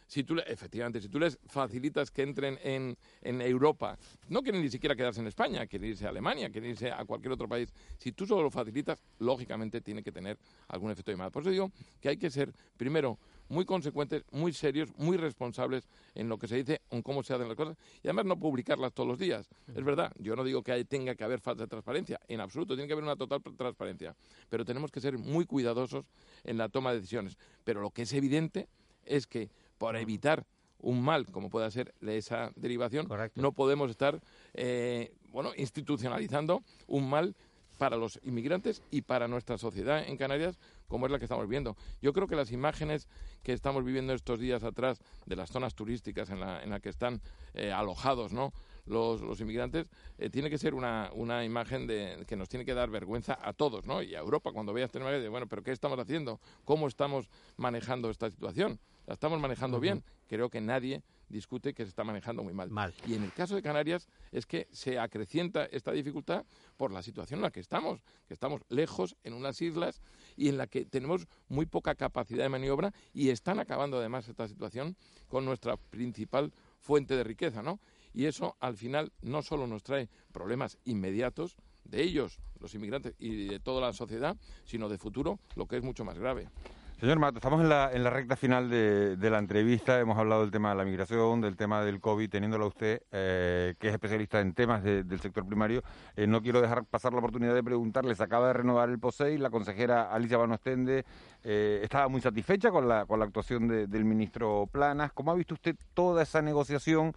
Si 0.08 0.24
tú, 0.24 0.38
efectivamente, 0.46 1.02
si 1.02 1.10
tú 1.10 1.20
les 1.20 1.38
facilitas 1.48 2.10
que 2.12 2.24
entren 2.24 2.58
en, 2.64 2.98
Europa, 3.42 3.98
no 4.30 4.42
quieren 4.42 4.62
ni 4.62 4.70
siquiera 4.70 4.96
quedarse 4.96 5.20
en 5.20 5.28
España, 5.28 5.68
quieren 5.68 5.90
irse 5.90 6.06
a 6.06 6.10
Alemania, 6.10 6.50
quieren 6.50 6.72
irse 6.72 6.90
a 6.90 7.04
cualquier 7.06 7.34
otro 7.34 7.48
país. 7.48 7.70
Si 7.98 8.14
tú 8.14 8.26
solo 8.26 8.44
lo 8.44 8.50
facilitas, 8.50 9.04
lógicamente 9.20 9.82
tiene 9.82 10.02
que 10.02 10.12
tener 10.12 10.38
algún 10.70 10.92
efecto 10.92 11.12
llamada. 11.12 11.30
Por 11.30 11.44
eso 11.44 11.52
digo 11.52 11.72
que 12.00 12.08
hay 12.10 12.18
que 12.18 12.30
ser, 12.30 12.54
primero, 12.78 13.20
muy 13.50 13.66
consecuentes, 13.66 14.24
muy 14.32 14.54
serios, 14.54 14.90
muy 14.98 15.18
responsables 15.18 15.88
en 16.16 16.30
lo 16.30 16.38
que 16.38 16.48
se 16.48 16.56
dice, 16.56 16.82
en 16.90 17.02
cómo 17.02 17.24
se 17.24 17.34
hacen 17.34 17.48
las 17.48 17.58
cosas 17.58 17.78
y 18.04 18.08
además 18.08 18.26
no 18.26 18.40
publicarlas 18.40 18.94
todos 18.94 19.08
los 19.08 19.20
días. 19.20 19.50
Es 19.76 19.84
verdad, 19.84 20.12
yo 20.20 20.36
no 20.36 20.44
digo 20.44 20.64
que 20.64 20.86
tenga 20.86 21.16
que 21.16 21.24
haber 21.24 21.42
falta 21.42 21.64
de 21.64 21.68
transparencia, 21.68 22.20
en 22.28 22.40
absoluto, 22.40 22.76
tiene 22.76 22.88
que 22.88 22.94
haber 22.94 23.04
una 23.04 23.16
total 23.16 23.42
transparencia, 23.58 24.16
pero 24.50 24.66
tenemos 24.66 24.92
que 24.92 25.02
ser 25.02 25.18
muy 25.18 25.46
cuidadosos 25.46 26.06
en 26.44 26.58
la 26.58 26.70
toma 26.70 26.92
de 26.92 26.98
decisiones. 26.98 27.38
Pero 27.64 27.82
lo 27.82 27.92
que 27.92 28.04
es 28.04 28.14
evidente 28.14 28.70
es 29.06 29.28
que 29.28 29.50
para 29.78 30.00
evitar 30.00 30.46
un 30.80 31.02
mal 31.02 31.26
como 31.32 31.50
pueda 31.50 31.70
ser 31.72 31.94
esa 32.02 32.52
derivación, 32.56 33.08
no 33.36 33.52
podemos 33.52 33.90
estar 33.90 34.22
eh, 34.54 35.12
bueno, 35.32 35.52
institucionalizando 35.58 36.64
un 36.88 37.10
mal 37.10 37.36
para 37.78 37.96
los 37.96 38.20
inmigrantes 38.24 38.82
y 38.90 39.02
para 39.02 39.28
nuestra 39.28 39.58
sociedad 39.58 40.04
en 40.08 40.18
Canarias, 40.18 40.58
como 40.88 41.06
es 41.06 41.12
la 41.12 41.20
que 41.20 41.26
estamos 41.26 41.48
viendo. 41.48 41.78
Yo 42.02 42.12
creo 42.12 42.28
que 42.28 42.36
las 42.36 42.52
imágenes 42.52 43.08
que 43.44 43.54
estamos 43.54 43.84
viviendo 43.84 44.14
estos 44.14 44.40
días 44.40 44.64
atrás 44.64 45.00
de 45.26 45.36
las 45.36 45.52
zonas 45.52 45.76
turísticas 45.76 46.30
en 46.30 46.40
la, 46.40 46.64
en 46.64 46.72
la 46.72 46.80
que 46.80 46.90
están 46.90 47.22
eh, 47.54 47.72
alojados 47.72 48.34
¿no? 48.34 48.52
los, 48.88 49.22
los 49.22 49.40
inmigrantes, 49.42 49.90
eh, 50.18 50.30
tiene 50.30 50.50
que 50.50 50.58
ser 50.58 50.74
una, 50.74 51.12
una 51.14 51.46
imagen 51.46 51.88
de, 51.88 52.26
que 52.28 52.36
nos 52.36 52.50
tiene 52.50 52.66
que 52.66 52.74
dar 52.74 52.90
vergüenza 52.90 53.38
a 53.42 53.54
todos, 53.54 53.86
¿no? 53.86 54.02
Y 54.02 54.16
a 54.16 54.20
Europa, 54.20 54.52
cuando 54.52 54.74
veas 54.74 54.92
de, 54.92 55.30
bueno, 55.30 55.48
pero 55.48 55.64
¿qué 55.64 55.72
estamos 55.72 56.00
haciendo? 56.00 56.40
¿Cómo 56.66 56.88
estamos 56.88 57.30
manejando 57.58 58.10
esta 58.10 58.30
situación? 58.30 58.80
¿La 59.08 59.14
estamos 59.14 59.40
manejando 59.40 59.80
bien? 59.80 60.04
Creo 60.28 60.50
que 60.50 60.60
nadie 60.60 61.02
discute 61.30 61.74
que 61.74 61.84
se 61.84 61.90
está 61.90 62.04
manejando 62.04 62.44
muy 62.44 62.54
mal. 62.54 62.70
Mal. 62.70 62.94
Y 63.08 63.14
en 63.14 63.24
el 63.24 63.32
caso 63.32 63.56
de 63.56 63.62
Canarias 63.62 64.10
es 64.34 64.46
que 64.46 64.68
se 64.72 65.00
acrecienta 65.00 65.64
esta 65.64 65.94
dificultad 65.94 66.46
por 66.76 66.92
la 66.92 67.02
situación 67.02 67.40
en 67.40 67.44
la 67.44 67.52
que 67.52 67.62
estamos, 67.62 68.04
que 68.28 68.34
estamos 68.34 68.62
lejos 68.68 69.16
en 69.24 69.34
unas 69.34 69.62
islas 69.62 70.02
y 70.36 70.50
en 70.50 70.58
la 70.58 70.68
que 70.68 70.86
tenemos 70.86 71.26
muy 71.48 71.66
poca 71.66 71.96
capacidad 71.96 72.44
de 72.44 72.50
maniobra 72.50 72.94
y 73.14 73.30
están 73.30 73.60
acabando 73.60 73.98
además 73.98 74.28
esta 74.28 74.46
situación 74.46 74.98
con 75.30 75.46
nuestra 75.46 75.78
principal 75.78 76.52
fuente 76.78 77.16
de 77.16 77.24
riqueza, 77.24 77.64
¿no? 77.64 77.80
Y 78.14 78.26
eso 78.26 78.58
al 78.60 78.76
final 78.76 79.14
no 79.22 79.42
solo 79.42 79.68
nos 79.68 79.84
trae 79.84 80.10
problemas 80.34 80.80
inmediatos 80.84 81.56
de 81.86 82.04
ellos, 82.04 82.40
los 82.60 82.76
inmigrantes 82.76 83.16
y 83.20 83.48
de 83.48 83.62
toda 83.62 83.80
la 83.80 83.94
sociedad, 83.94 84.36
sino 84.66 84.90
de 84.90 84.98
futuro, 84.98 85.40
lo 85.56 85.66
que 85.66 85.78
es 85.78 85.84
mucho 85.84 86.04
más 86.04 86.20
grave. 86.20 86.50
Señor 87.00 87.20
Mato, 87.20 87.38
estamos 87.38 87.62
en 87.62 87.70
la, 87.70 87.92
en 87.94 88.04
la 88.04 88.10
recta 88.10 88.36
final 88.36 88.72
de, 88.72 89.18
de 89.18 89.30
la 89.30 89.38
entrevista. 89.38 90.00
Hemos 90.00 90.18
hablado 90.18 90.42
del 90.42 90.50
tema 90.50 90.70
de 90.72 90.76
la 90.78 90.84
migración, 90.84 91.42
del 91.42 91.56
tema 91.56 91.84
del 91.84 92.00
COVID, 92.02 92.28
teniéndolo 92.28 92.66
usted, 92.66 93.04
eh, 93.12 93.76
que 93.78 93.90
es 93.90 93.94
especialista 93.94 94.40
en 94.42 94.54
temas 94.56 94.82
de- 94.84 95.04
del 95.04 95.20
sector 95.20 95.46
primario. 95.46 95.84
Eh, 96.16 96.26
no 96.26 96.42
quiero 96.42 96.60
dejar 96.60 96.86
pasar 96.86 97.14
la 97.14 97.20
oportunidad 97.20 97.54
de 97.54 97.64
preguntarle. 97.64 98.16
Se 98.16 98.24
acaba 98.24 98.48
de 98.48 98.54
renovar 98.54 98.90
el 98.90 98.98
POSEI. 98.98 99.38
La 99.38 99.52
consejera 99.52 100.12
Alicia 100.12 100.38
Van 100.38 100.52
Ostende 100.54 101.06
eh, 101.44 101.82
estaba 101.84 102.08
muy 102.08 102.20
satisfecha 102.20 102.72
con 102.72 102.88
la, 102.88 103.06
con 103.06 103.20
la 103.20 103.26
actuación 103.26 103.68
de- 103.68 103.86
del 103.86 104.04
ministro 104.04 104.68
Planas. 104.72 105.12
¿Cómo 105.14 105.30
ha 105.32 105.36
visto 105.36 105.54
usted 105.54 105.76
toda 105.94 106.24
esa 106.24 106.42
negociación 106.42 107.14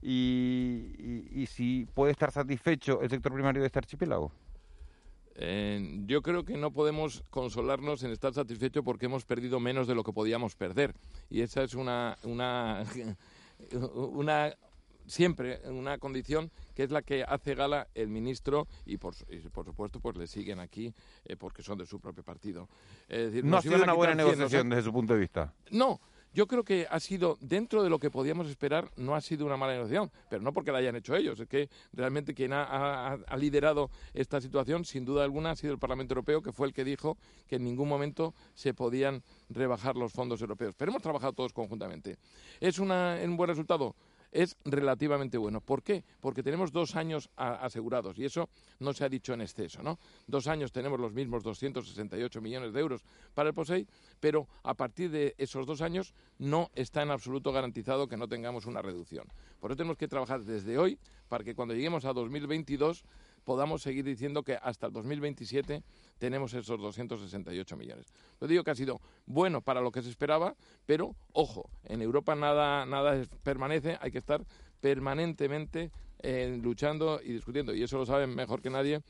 y- 0.00 1.26
y 1.32 1.46
si 1.46 1.88
puede 1.92 2.12
estar 2.12 2.30
satisfecho 2.30 3.00
el 3.02 3.10
sector 3.10 3.32
primario 3.32 3.62
de 3.62 3.66
este 3.66 3.80
archipiélago? 3.80 4.30
Eh, 5.40 6.00
yo 6.06 6.20
creo 6.20 6.44
que 6.44 6.56
no 6.56 6.72
podemos 6.72 7.22
consolarnos 7.30 8.02
en 8.02 8.10
estar 8.10 8.34
satisfechos 8.34 8.84
porque 8.84 9.06
hemos 9.06 9.24
perdido 9.24 9.60
menos 9.60 9.86
de 9.86 9.94
lo 9.94 10.02
que 10.02 10.12
podíamos 10.12 10.56
perder. 10.56 10.94
Y 11.30 11.42
esa 11.42 11.62
es 11.62 11.74
una, 11.74 12.18
una, 12.24 12.84
una 13.94 14.52
siempre 15.06 15.60
una 15.70 15.98
condición 15.98 16.50
que 16.74 16.82
es 16.82 16.90
la 16.90 17.02
que 17.02 17.24
hace 17.24 17.54
gala 17.54 17.88
el 17.94 18.08
ministro 18.08 18.68
y 18.84 18.98
por, 18.98 19.14
y 19.30 19.38
por 19.48 19.64
supuesto 19.64 20.00
pues 20.00 20.16
le 20.16 20.26
siguen 20.26 20.60
aquí 20.60 20.92
eh, 21.24 21.36
porque 21.36 21.62
son 21.62 21.78
de 21.78 21.86
su 21.86 22.00
propio 22.00 22.22
partido. 22.22 22.68
Es 23.08 23.26
decir, 23.32 23.44
No 23.44 23.56
ha 23.56 23.62
sido 23.62 23.82
una 23.82 23.94
buena 23.94 24.12
quitar 24.12 24.26
100, 24.26 24.38
nos 24.38 24.38
negociación 24.38 24.68
desde 24.70 24.82
su 24.82 24.92
punto 24.92 25.14
de 25.14 25.20
vista. 25.20 25.54
no, 25.70 26.00
yo 26.34 26.46
creo 26.46 26.64
que 26.64 26.86
ha 26.90 27.00
sido, 27.00 27.38
dentro 27.40 27.82
de 27.82 27.90
lo 27.90 27.98
que 27.98 28.10
podíamos 28.10 28.48
esperar, 28.48 28.90
no 28.96 29.14
ha 29.14 29.20
sido 29.20 29.46
una 29.46 29.56
mala 29.56 29.72
negociación, 29.72 30.10
pero 30.28 30.42
no 30.42 30.52
porque 30.52 30.72
la 30.72 30.78
hayan 30.78 30.96
hecho 30.96 31.16
ellos, 31.16 31.40
es 31.40 31.48
que 31.48 31.68
realmente 31.92 32.34
quien 32.34 32.52
ha, 32.52 33.18
liderado 33.36 33.90
esta 34.14 34.40
situación, 34.40 34.84
sin 34.84 35.04
duda 35.04 35.24
alguna, 35.24 35.52
ha 35.52 35.56
sido 35.56 35.72
el 35.72 35.78
Parlamento 35.78 36.12
Europeo, 36.12 36.42
que 36.42 36.52
fue 36.52 36.66
el 36.66 36.72
que 36.72 36.84
dijo 36.84 37.16
que 37.48 37.56
en 37.56 37.64
ningún 37.64 37.88
momento 37.88 38.34
se 38.54 38.74
podían 38.74 39.22
rebajar 39.48 39.96
los 39.96 40.12
fondos 40.12 40.40
europeos. 40.40 40.74
Pero 40.76 40.90
hemos 40.90 41.02
trabajado 41.02 41.32
todos 41.32 41.52
conjuntamente. 41.52 42.18
¿Es 42.60 42.78
una- 42.78 43.18
un 43.24 43.36
buen 43.36 43.48
resultado? 43.48 43.94
Es 44.32 44.56
relativamente 44.64 45.38
bueno. 45.38 45.60
¿Por 45.60 45.82
qué? 45.82 46.04
Porque 46.20 46.42
tenemos 46.42 46.72
dos 46.72 46.96
años 46.96 47.30
asegurados 47.36 48.18
y 48.18 48.24
eso 48.24 48.48
no 48.78 48.92
se 48.92 49.04
ha 49.04 49.08
dicho 49.08 49.32
en 49.32 49.40
exceso, 49.40 49.82
¿no? 49.82 49.98
Dos 50.26 50.46
años 50.46 50.72
tenemos 50.72 51.00
los 51.00 51.12
mismos 51.12 51.42
268 51.42 52.40
millones 52.40 52.72
de 52.72 52.80
euros 52.80 53.04
para 53.34 53.48
el 53.48 53.54
POSEI, 53.54 53.86
pero 54.20 54.46
a 54.62 54.74
partir 54.74 55.10
de 55.10 55.34
esos 55.38 55.66
dos 55.66 55.80
años 55.80 56.14
no 56.38 56.70
está 56.74 57.02
en 57.02 57.10
absoluto 57.10 57.52
garantizado 57.52 58.08
que 58.08 58.16
no 58.16 58.28
tengamos 58.28 58.66
una 58.66 58.82
reducción. 58.82 59.26
Por 59.60 59.70
eso 59.70 59.76
tenemos 59.76 59.96
que 59.96 60.08
trabajar 60.08 60.42
desde 60.42 60.78
hoy 60.78 60.98
para 61.28 61.44
que 61.44 61.54
cuando 61.54 61.74
lleguemos 61.74 62.04
a 62.04 62.12
2022 62.12 63.04
podamos 63.44 63.82
seguir 63.82 64.04
diciendo 64.04 64.42
que 64.42 64.58
hasta 64.60 64.86
el 64.86 64.92
2027 64.92 65.82
tenemos 66.18 66.54
esos 66.54 66.80
268 66.80 67.76
millones. 67.76 68.06
Yo 68.40 68.46
digo 68.46 68.64
que 68.64 68.70
ha 68.70 68.74
sido 68.74 69.00
bueno 69.26 69.60
para 69.60 69.80
lo 69.80 69.90
que 69.90 70.02
se 70.02 70.10
esperaba, 70.10 70.54
pero 70.86 71.14
ojo, 71.32 71.70
en 71.84 72.02
Europa 72.02 72.34
nada, 72.34 72.86
nada 72.86 73.22
permanece, 73.42 73.98
hay 74.00 74.10
que 74.10 74.18
estar 74.18 74.44
permanentemente 74.80 75.90
eh, 76.20 76.58
luchando 76.62 77.20
y 77.22 77.32
discutiendo, 77.32 77.74
y 77.74 77.82
eso 77.82 77.98
lo 77.98 78.06
saben 78.06 78.34
mejor 78.34 78.60
que 78.60 78.70
nadie 78.70 79.00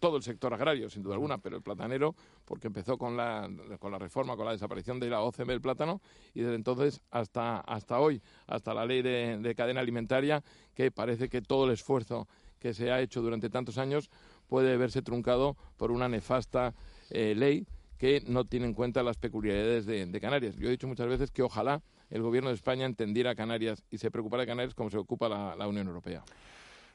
todo 0.00 0.16
el 0.16 0.22
sector 0.22 0.52
agrario, 0.52 0.88
sin 0.88 1.02
duda 1.02 1.14
alguna, 1.14 1.38
pero 1.38 1.56
el 1.56 1.62
platanero, 1.62 2.14
porque 2.46 2.66
empezó 2.66 2.96
con 2.96 3.16
la, 3.16 3.48
con 3.78 3.92
la 3.92 3.98
reforma, 3.98 4.34
con 4.34 4.46
la 4.46 4.52
desaparición 4.52 4.98
de 4.98 5.10
la 5.10 5.20
OCM 5.20 5.48
del 5.48 5.60
plátano, 5.60 6.00
y 6.34 6.40
desde 6.40 6.54
entonces 6.54 7.02
hasta, 7.10 7.60
hasta 7.60 8.00
hoy, 8.00 8.22
hasta 8.46 8.72
la 8.72 8.86
ley 8.86 9.02
de 9.02 9.54
cadena 9.54 9.80
alimentaria, 9.80 10.42
que 10.74 10.90
parece 10.90 11.28
que 11.28 11.42
todo 11.42 11.66
el 11.66 11.72
esfuerzo 11.72 12.26
que 12.60 12.74
se 12.74 12.92
ha 12.92 13.00
hecho 13.00 13.22
durante 13.22 13.50
tantos 13.50 13.78
años 13.78 14.10
puede 14.46 14.76
verse 14.76 15.02
truncado 15.02 15.56
por 15.76 15.90
una 15.90 16.08
nefasta 16.08 16.74
eh, 17.10 17.34
ley 17.36 17.66
que 17.98 18.22
no 18.26 18.44
tiene 18.44 18.66
en 18.66 18.74
cuenta 18.74 19.02
las 19.02 19.16
peculiaridades 19.16 19.86
de, 19.86 20.20
Canarias. 20.20 20.56
Yo 20.56 20.68
he 20.68 20.70
dicho 20.70 20.88
muchas 20.88 21.06
veces 21.06 21.30
que 21.30 21.42
ojalá 21.42 21.82
el 22.08 22.22
gobierno 22.22 22.48
de 22.48 22.54
España 22.54 22.86
entendiera 22.86 23.34
Canarias 23.34 23.84
y 23.90 23.98
se 23.98 24.10
preocupara 24.10 24.42
de 24.42 24.46
Canarias 24.46 24.74
como 24.74 24.90
se 24.90 24.98
ocupa 24.98 25.28
la, 25.28 25.68
Unión 25.68 25.86
Europea. 25.86 26.22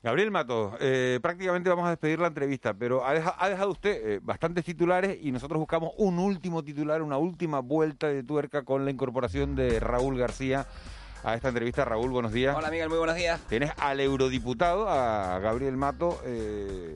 Gabriel 0.02 0.30
Mato, 0.30 0.76
eh, 0.80 1.20
prácticamente 1.22 1.70
vamos 1.70 1.86
a 1.86 1.92
despedir 1.92 2.20
la 2.20 2.28
entrevista, 2.28 2.74
pero 2.74 3.04
ha 3.06 3.50
dejado 3.50 3.72
usted 3.72 4.08
eh, 4.08 4.20
bastantes 4.22 4.66
titulares 4.66 5.18
y 5.22 5.32
nosotros 5.32 5.60
buscamos 5.60 5.92
un 5.98 6.20
último 6.20 6.64
titular, 6.64 7.02
una 7.02 7.18
última 7.18 7.60
vuelta 7.60 8.08
de 8.08 8.24
tuerca 8.24 8.64
con 8.64 8.86
la 8.86 8.92
incorporación 8.92 9.56
de 9.56 9.80
Raúl 9.80 10.18
García 10.18 10.68
a 11.26 11.34
esta 11.36 11.50
entrevista. 11.50 11.84
Raúl, 11.84 12.12
buenos 12.12 12.32
días. 12.32 12.56
Hola 12.56 12.70
Miguel, 12.70 12.88
muy 12.90 12.98
buenos 13.00 13.16
días. 13.16 13.40
Tienes 13.50 13.72
al 13.78 14.00
eurodiputado, 14.00 14.88
a 14.88 15.40
Gabriel 15.40 15.76
Mato, 15.76 16.22
eh, 16.24 16.96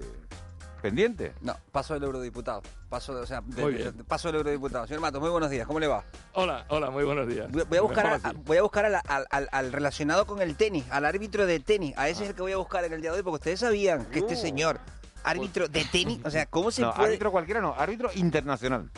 pendiente. 0.82 1.34
No, 1.42 1.58
paso 1.72 1.96
del 1.96 2.04
eurodiputado. 2.04 2.62
Paso, 2.90 3.14
o 3.14 3.26
sea, 3.26 3.42
de- 3.42 3.92
paso 4.08 4.28
del 4.30 4.38
eurodiputado. 4.38 4.86
Señor 4.88 5.02
Matos, 5.02 5.20
muy 5.20 5.30
buenos 5.32 5.50
días. 5.50 5.66
¿Cómo 5.68 5.80
le 5.80 5.88
va? 5.88 6.04
Hola, 6.34 6.66
hola, 6.70 6.90
muy 6.92 7.04
buenos 7.04 7.28
días. 7.28 7.50
Voy 7.52 7.78
a 7.78 7.82
buscar, 7.82 8.08
a- 8.24 8.34
voy 8.46 8.58
a 8.58 8.62
buscar 8.62 8.86
al, 8.86 8.96
al- 9.08 9.28
al- 9.32 9.50
al 9.52 9.72
relacionado 9.74 10.26
con 10.28 10.42
el 10.42 10.56
tenis, 10.56 10.86
al 10.92 11.06
árbitro 11.06 11.46
de 11.48 11.60
tenis. 11.60 11.98
A 11.98 12.08
ese 12.08 12.24
es 12.24 12.30
el 12.30 12.36
que 12.36 12.42
voy 12.44 12.52
a 12.54 12.58
buscar 12.58 12.84
en 12.86 12.94
el 12.94 13.02
día 13.02 13.12
de 13.12 13.18
hoy, 13.18 13.24
porque 13.24 13.36
ustedes 13.36 13.60
sabían 13.62 14.06
que 14.06 14.20
este 14.20 14.36
Uh. 14.36 14.38
señor, 14.38 14.80
árbitro 15.24 15.68
de 15.68 15.86
tenis, 15.86 16.20
o 16.24 16.30
sea, 16.30 16.46
¿cómo 16.46 16.72
se 16.72 16.82
No, 16.84 16.94
puede...? 16.94 17.08
árbitro 17.10 17.32
cualquiera 17.32 17.62
no, 17.62 17.74
árbitro 17.78 18.10
internacional. 18.16 18.90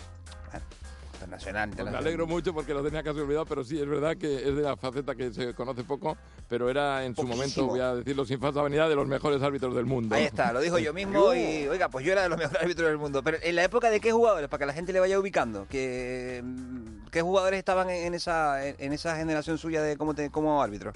Internacional, 1.31 1.69
Pues 1.69 1.91
me 1.91 1.97
alegro 1.97 2.27
mucho 2.27 2.53
porque 2.53 2.73
lo 2.73 2.83
tenía 2.83 3.03
casi 3.03 3.19
olvidado, 3.19 3.45
pero 3.45 3.63
sí, 3.63 3.79
es 3.79 3.87
verdad 3.87 4.17
que 4.17 4.35
es 4.35 4.55
de 4.55 4.61
la 4.61 4.75
faceta 4.75 5.15
que 5.15 5.31
se 5.31 5.53
conoce 5.53 5.83
poco, 5.83 6.17
pero 6.49 6.69
era 6.69 7.05
en 7.05 7.15
su 7.15 7.23
momento, 7.23 7.67
voy 7.67 7.79
a 7.79 7.95
decirlo 7.95 8.25
sin 8.25 8.39
falsa 8.39 8.61
vanidad, 8.61 8.89
de 8.89 8.95
los 8.95 9.07
mejores 9.07 9.41
árbitros 9.41 9.73
del 9.75 9.85
mundo. 9.85 10.15
Ahí 10.15 10.25
está, 10.25 10.51
lo 10.51 10.59
dijo 10.59 10.77
yo 10.77 10.93
mismo 10.93 11.33
y, 11.33 11.67
oiga, 11.69 11.89
pues 11.89 12.05
yo 12.05 12.11
era 12.11 12.23
de 12.23 12.29
los 12.29 12.37
mejores 12.37 12.61
árbitros 12.61 12.89
del 12.89 12.97
mundo. 12.97 13.23
Pero 13.23 13.37
en 13.41 13.55
la 13.55 13.63
época 13.63 13.89
de 13.89 13.99
qué 14.01 14.11
jugadores, 14.11 14.49
para 14.49 14.59
que 14.59 14.65
la 14.65 14.73
gente 14.73 14.91
le 14.91 14.99
vaya 14.99 15.17
ubicando, 15.19 15.67
que, 15.69 16.41
mm, 16.43 17.07
¿qué 17.11 17.21
jugadores 17.21 17.59
estaban 17.59 17.89
en 17.89 18.13
esa, 18.13 18.65
en 18.67 18.91
esa 18.91 19.15
generación 19.15 19.57
suya 19.57 19.81
de 19.81 19.95
como, 19.95 20.13
te, 20.13 20.29
como 20.29 20.61
árbitro? 20.61 20.91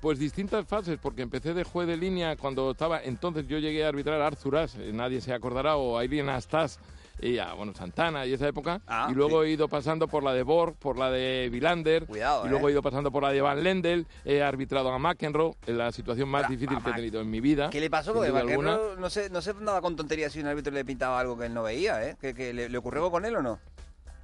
Pues 0.00 0.18
distintas 0.18 0.64
fases, 0.66 0.98
porque 1.02 1.22
empecé 1.22 1.54
de 1.54 1.64
juez 1.64 1.88
de 1.88 1.96
línea 1.96 2.36
cuando 2.36 2.70
estaba, 2.70 3.02
entonces 3.02 3.48
yo 3.48 3.58
llegué 3.58 3.84
a 3.84 3.88
arbitrar 3.88 4.20
a 4.20 4.28
Arzuras, 4.28 4.76
eh, 4.76 4.92
nadie 4.94 5.20
se 5.20 5.34
acordará, 5.34 5.76
o 5.76 5.98
a 5.98 6.04
Irene 6.04 6.30
Astas, 6.30 6.78
y 7.20 7.38
a 7.38 7.52
bueno, 7.54 7.74
Santana 7.74 8.26
y 8.26 8.32
esa 8.32 8.48
época. 8.48 8.80
Ah, 8.86 9.08
y 9.10 9.14
luego 9.14 9.42
he 9.42 9.50
ido 9.50 9.68
pasando 9.68 10.08
por 10.08 10.22
la 10.22 10.32
de 10.32 10.42
Borg, 10.42 10.74
por 10.76 10.98
la 10.98 11.10
de 11.10 11.48
Vilander. 11.50 12.06
Cuidado, 12.06 12.46
y 12.46 12.48
luego 12.48 12.68
eh. 12.68 12.70
he 12.70 12.72
ido 12.72 12.82
pasando 12.82 13.10
por 13.10 13.22
la 13.22 13.32
de 13.32 13.40
Van 13.40 13.62
Lendel. 13.62 14.06
He 14.24 14.42
arbitrado 14.42 14.92
a 14.92 14.98
McEnroe, 14.98 15.54
en 15.66 15.78
la 15.78 15.92
situación 15.92 16.28
más 16.28 16.48
difícil 16.48 16.78
que 16.82 16.90
he 16.90 16.94
tenido 16.94 17.20
en 17.20 17.30
mi 17.30 17.40
vida. 17.40 17.70
¿Qué 17.70 17.80
le 17.80 17.90
pasó? 17.90 18.12
Porque. 18.12 18.32
McEnroe 18.32 18.96
no 18.98 19.10
se, 19.10 19.30
no 19.30 19.42
se 19.42 19.50
andaba 19.50 19.80
con 19.80 19.96
tonterías 19.96 20.32
si 20.32 20.40
un 20.40 20.46
árbitro 20.46 20.72
le 20.72 20.84
pintaba 20.84 21.18
algo 21.20 21.38
que 21.38 21.46
él 21.46 21.54
no 21.54 21.62
veía, 21.62 22.04
¿eh? 22.04 22.16
¿Que, 22.20 22.34
que 22.34 22.52
le, 22.52 22.68
le 22.68 22.78
ocurrió 22.78 23.00
algo 23.00 23.10
con 23.10 23.24
él 23.24 23.36
o 23.36 23.42
no? 23.42 23.58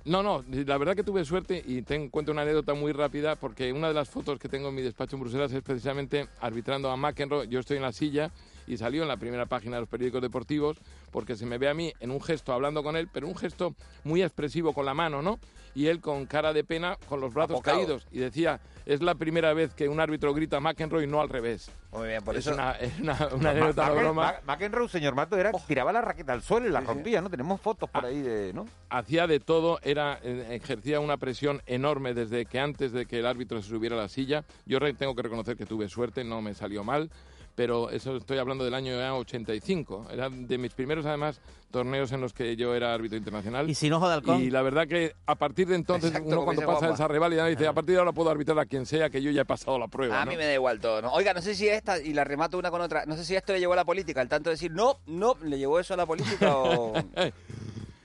No, 0.05 0.22
no, 0.22 0.45
la 0.51 0.76
verdad 0.76 0.95
que 0.95 1.03
tuve 1.03 1.24
suerte 1.24 1.62
y 1.66 1.80
te 1.80 2.11
cuento 2.11 2.30
una 2.30 2.42
anécdota 2.42 2.74
muy 2.74 2.92
rápida 2.92 3.36
porque 3.36 3.72
una 3.72 3.88
de 3.88 3.95
las 3.95 4.11
fotos 4.11 4.38
que 4.38 4.51
tengo 4.51 4.68
en 4.68 4.74
mi 4.74 4.82
despacho 4.82 5.16
en 5.16 5.22
Bruselas 5.22 5.51
es 5.53 5.62
precisamente 5.62 6.28
arbitrando 6.40 6.90
a 6.90 6.97
McEnroe. 6.97 7.49
Yo 7.49 7.61
estoy 7.61 7.78
en 7.78 7.84
la 7.84 7.92
silla 7.92 8.30
y 8.67 8.77
salió 8.77 9.03
en 9.03 9.09
la 9.09 9.17
primera 9.17 9.47
página 9.47 9.77
de 9.77 9.81
los 9.83 9.89
periódicos 9.89 10.23
deportivos 10.23 10.79
porque 11.11 11.37
se 11.37 11.47
me 11.47 11.59
ve 11.59 11.69
a 11.69 11.75
mí 11.75 11.93
en 12.01 12.11
un 12.11 12.21
gesto 12.21 12.53
hablando 12.53 12.83
con 12.83 12.97
él, 12.97 13.09
pero 13.12 13.27
un 13.29 13.37
gesto 13.37 13.75
muy 14.05 14.23
expresivo 14.23 14.73
con 14.73 14.85
la 14.87 14.95
mano, 14.95 15.23
¿no? 15.23 15.39
Y 15.77 15.89
él 15.89 16.01
con 16.01 16.27
cara 16.27 16.53
de 16.53 16.62
pena, 16.62 16.97
con 17.09 17.21
los 17.21 17.35
brazos 17.35 17.57
Apocado. 17.57 17.79
caídos 17.79 18.07
y 18.12 18.19
decía, 18.21 18.61
es 18.87 19.03
la 19.03 19.17
primera 19.17 19.53
vez 19.55 19.75
que 19.75 19.89
un 19.89 19.99
árbitro 19.99 20.33
grita 20.33 20.61
McEnroe 20.61 21.03
y 21.03 21.07
no 21.09 21.21
al 21.21 21.29
revés. 21.29 21.69
Muy 21.93 22.09
bien, 22.09 22.23
por 22.23 22.37
es 22.37 22.47
eso... 22.47 22.55
Una, 22.55 22.73
es 22.73 22.99
una, 23.01 23.29
una 23.33 23.51
anécdota, 23.51 23.89
no 23.89 23.95
Ma- 23.95 24.01
broma. 24.01 24.35
McEnroe, 24.47 24.89
señor 24.89 25.17
Mato, 25.17 25.37
era, 25.37 25.51
tiraba 25.67 25.93
la 25.93 26.01
raqueta 26.01 26.33
al 26.33 26.43
suelo 26.43 26.69
y 26.69 26.71
la 26.71 26.81
rompía, 26.81 27.21
¿no? 27.21 27.29
Tenemos 27.29 27.61
fotos 27.61 27.91
por 27.91 28.05
ahí 28.07 28.23
de, 28.23 28.53
¿no? 28.53 28.67
hacía 28.89 29.27
de 29.27 29.41
todo, 29.41 29.81
era 29.83 30.21
eh, 30.23 30.47
ejercía 30.62 31.01
una 31.01 31.17
presión 31.17 31.61
enorme 31.67 32.15
desde 32.15 32.47
que 32.47 32.61
antes 32.61 32.93
de 32.93 33.07
que 33.07 33.19
el 33.19 33.27
árbitro 33.27 33.61
se 33.61 33.69
subiera 33.69 33.97
a 33.97 34.01
la 34.03 34.09
silla. 34.09 34.45
Yo 34.67 34.79
tengo 34.95 35.17
que 35.17 35.23
reconocer 35.23 35.57
que 35.57 35.67
tuve 35.67 35.89
suerte, 35.89 36.23
no 36.23 36.41
me 36.41 36.55
salió 36.55 36.85
mal, 36.85 37.11
pero 37.55 37.91
eso 37.91 38.17
estoy 38.17 38.39
hablando 38.39 38.65
del 38.65 38.75
año 38.75 38.97
ya 38.99 39.15
85. 39.15 40.09
Era 40.11 40.29
de 40.31 40.59
mis 40.59 40.73
primeros, 40.75 41.07
además, 41.07 41.41
torneos 41.71 42.11
en 42.13 42.21
los 42.21 42.33
que 42.33 42.57
yo 42.57 42.75
era 42.75 42.93
árbitro 42.95 43.17
internacional. 43.17 43.69
Y 43.71 43.75
sin 43.75 43.93
ojo 43.93 44.09
de 44.09 44.15
halcón. 44.15 44.41
Y 44.43 44.51
la 44.51 44.63
verdad 44.63 44.87
que 44.89 45.15
a 45.27 45.35
partir 45.37 45.69
de 45.69 45.75
entonces, 45.77 46.11
Exacto, 46.11 46.29
uno 46.29 46.45
cuando 46.45 46.63
pasa 46.63 46.79
Juanma. 46.81 46.95
esa 46.95 47.09
rivalidad 47.09 47.49
dice, 47.49 47.67
a 47.67 47.73
partir 47.73 47.95
de 47.95 47.99
ahora 48.01 48.13
puedo 48.13 48.31
arbitrar 48.31 48.59
a 48.59 48.67
quien 48.67 48.87
sea, 48.87 49.09
que 49.11 49.23
yo 49.23 49.31
ya 49.31 49.43
he 49.43 49.45
pasado 49.45 49.79
la 49.79 49.89
prueba. 49.89 50.21
A 50.21 50.25
¿no? 50.25 50.31
mí 50.33 50.37
me 50.37 50.47
da 50.47 50.55
igual 50.55 50.81
todo, 50.81 51.01
¿no? 51.03 51.13
Oiga, 51.13 51.33
no 51.35 51.43
sé 51.43 51.55
si 51.55 51.69
esta, 51.69 51.99
y 51.99 52.13
la 52.13 52.25
remato 52.25 52.59
una 52.59 52.71
con 52.71 52.81
otra, 52.81 53.05
no 53.07 53.17
sé 53.17 53.25
si 53.25 53.35
esto 53.37 53.53
le 53.53 53.61
llevó 53.61 53.73
a 53.75 53.77
la 53.77 53.85
política, 53.85 54.21
el 54.21 54.29
tanto 54.29 54.51
de 54.51 54.55
decir, 54.55 54.71
no, 54.73 54.99
no, 55.07 55.37
¿le 55.43 55.59
llevó 55.59 55.79
eso 55.81 55.95
a 55.95 55.97
la 55.97 56.07
política 56.07 56.57
o...? 56.57 56.93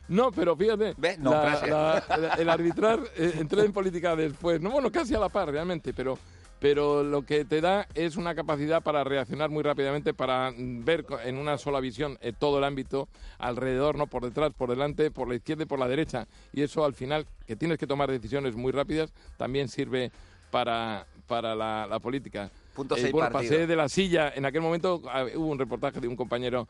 No, 0.08 0.32
pero 0.32 0.56
fíjate, 0.56 0.96
¿Ves? 0.98 1.20
No, 1.20 1.30
la- 1.32 1.42
gracias. 1.42 1.70
la- 1.70 2.18
la- 2.18 2.34
el 2.34 2.50
arbitrar, 2.50 3.00
eh, 3.16 3.34
entré 3.38 3.64
en 3.64 3.72
política 3.72 4.16
después, 4.16 4.60
no, 4.60 4.72
bueno, 4.72 4.92
casi 4.92 5.14
a 5.14 5.20
la 5.20 5.30
par 5.30 5.52
realmente, 5.52 5.94
pero, 5.94 6.18
pero 6.60 7.04
lo 7.04 7.24
que 7.26 7.46
te 7.46 7.62
da 7.62 7.88
es 7.96 8.18
una 8.18 8.36
capacidad 8.36 8.84
para 8.84 9.04
reaccionar 9.04 9.50
muy 9.50 9.64
rápidamente, 9.64 10.14
para 10.14 10.52
mm, 10.52 10.84
ver 10.84 11.06
en 11.24 11.38
una 11.38 11.58
sola 11.58 11.80
visión 11.80 12.18
eh, 12.22 12.34
todo 12.38 12.58
el 12.58 12.64
ámbito 12.64 13.08
alrededor, 13.38 13.98
no 13.98 14.08
por 14.08 14.24
detrás, 14.24 14.54
por 14.54 14.70
delante, 14.70 15.10
por 15.12 15.28
la 15.28 15.36
izquierda 15.36 15.64
y 15.64 15.66
por 15.66 15.80
la 15.80 15.88
derecha. 15.88 16.28
Y 16.54 16.62
eso 16.62 16.84
al 16.84 16.94
final, 16.94 17.26
que 17.48 17.56
tienes 17.56 17.78
que 17.78 17.88
tomar 17.88 18.12
decisiones 18.12 18.56
muy 18.56 18.72
rápidas, 18.72 19.12
también 19.38 19.70
sirve 19.70 20.12
para, 20.52 21.06
para 21.28 21.56
la, 21.56 21.88
la 21.88 22.00
política. 22.00 22.52
Punto 22.76 22.96
Eh, 22.96 23.02
seis 23.02 23.12
bueno, 23.12 23.32
pasé 23.32 23.66
de 23.66 23.76
la 23.76 23.88
silla, 23.88 24.32
en 24.36 24.46
aquel 24.46 24.62
momento 24.62 25.02
ah, 25.08 25.26
hubo 25.36 25.48
un 25.48 25.60
reportaje 25.60 26.00
de 26.00 26.08
un 26.08 26.16
compañero 26.16 26.68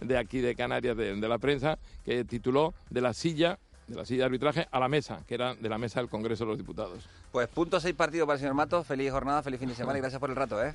de 0.00 0.16
aquí 0.16 0.40
de 0.40 0.54
Canarias, 0.54 0.96
de, 0.96 1.16
de 1.16 1.28
la 1.28 1.38
prensa, 1.38 1.78
que 2.04 2.24
tituló 2.24 2.74
De 2.90 3.00
la 3.00 3.12
silla, 3.12 3.58
de 3.92 3.98
la 3.98 4.04
silla 4.04 4.20
de 4.20 4.24
arbitraje 4.26 4.68
a 4.70 4.80
la 4.80 4.88
mesa, 4.88 5.22
que 5.26 5.34
era 5.34 5.54
de 5.54 5.68
la 5.68 5.78
mesa 5.78 6.00
del 6.00 6.08
Congreso 6.08 6.44
de 6.44 6.48
los 6.50 6.58
Diputados. 6.58 7.08
Pues 7.30 7.46
punto 7.48 7.78
seis 7.80 7.94
partido 7.94 8.26
para 8.26 8.34
el 8.34 8.40
señor 8.40 8.54
Mato, 8.54 8.82
feliz 8.84 9.10
jornada, 9.12 9.42
feliz 9.42 9.60
fin 9.60 9.68
de 9.68 9.74
semana 9.74 9.98
y 9.98 10.00
gracias 10.00 10.18
por 10.20 10.30
el 10.30 10.36
rato, 10.36 10.62
¿eh? 10.64 10.74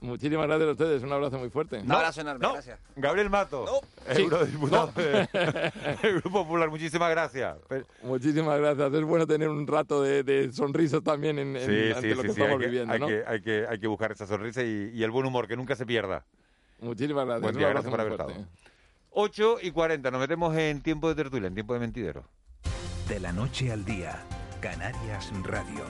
Muchísimas 0.00 0.46
gracias 0.46 0.68
a 0.68 0.72
ustedes, 0.72 1.02
un 1.02 1.12
abrazo 1.12 1.38
muy 1.38 1.48
fuerte. 1.48 1.78
Un 1.78 1.90
abrazo 1.90 2.20
enorme, 2.20 2.46
gracias. 2.52 2.78
Gabriel 2.94 3.30
Mato, 3.30 3.64
Sí. 4.14 4.22
eurodiputado 4.22 4.92
del 4.92 5.28
Grupo 6.20 6.42
Popular, 6.44 6.68
muchísimas 6.68 7.08
gracias. 7.10 7.56
Muchísimas 8.02 8.58
gracias. 8.60 8.92
Es 8.92 9.02
bueno 9.04 9.26
tener 9.26 9.48
un 9.48 9.66
rato 9.66 10.02
de, 10.02 10.22
de 10.22 10.52
sonrisas 10.52 11.02
también 11.02 11.38
en, 11.38 11.56
en- 11.56 11.66
Sí, 11.66 11.92
ante 11.96 12.08
sí, 12.10 12.14
lo 12.14 12.22
que 12.22 12.28
sí, 12.28 12.32
estamos 12.32 12.52
hay, 12.52 12.58
que, 12.58 12.66
viviendo, 12.66 12.92
hay, 12.92 13.00
¿no? 13.00 13.06
que, 13.06 13.24
hay, 13.26 13.40
que, 13.40 13.66
hay 13.66 13.78
que 13.80 13.86
buscar 13.86 14.12
esa 14.12 14.26
sonrisa 14.26 14.62
y, 14.62 14.90
y 14.92 15.02
el 15.02 15.10
buen 15.10 15.24
humor, 15.24 15.48
que 15.48 15.56
nunca 15.56 15.74
se 15.74 15.86
pierda. 15.86 16.24
Muchísimas 16.80 17.24
gracias. 17.24 17.42
Buen 17.42 17.54
un 17.54 17.58
día, 17.58 17.68
abrazo 17.68 17.90
gracias 17.90 18.14
por 18.18 18.28
haber 18.28 18.34
estado. 18.34 18.48
8 19.16 19.56
y 19.62 19.70
40, 19.70 20.10
nos 20.10 20.20
metemos 20.20 20.54
en 20.56 20.82
tiempo 20.82 21.08
de 21.08 21.14
tertulia, 21.14 21.46
en 21.46 21.54
tiempo 21.54 21.72
de 21.72 21.80
mentidero. 21.80 22.24
De 23.08 23.20
la 23.20 23.32
noche 23.32 23.70
al 23.70 23.84
día, 23.84 24.24
Canarias 24.62 25.30
Radio. 25.42 25.84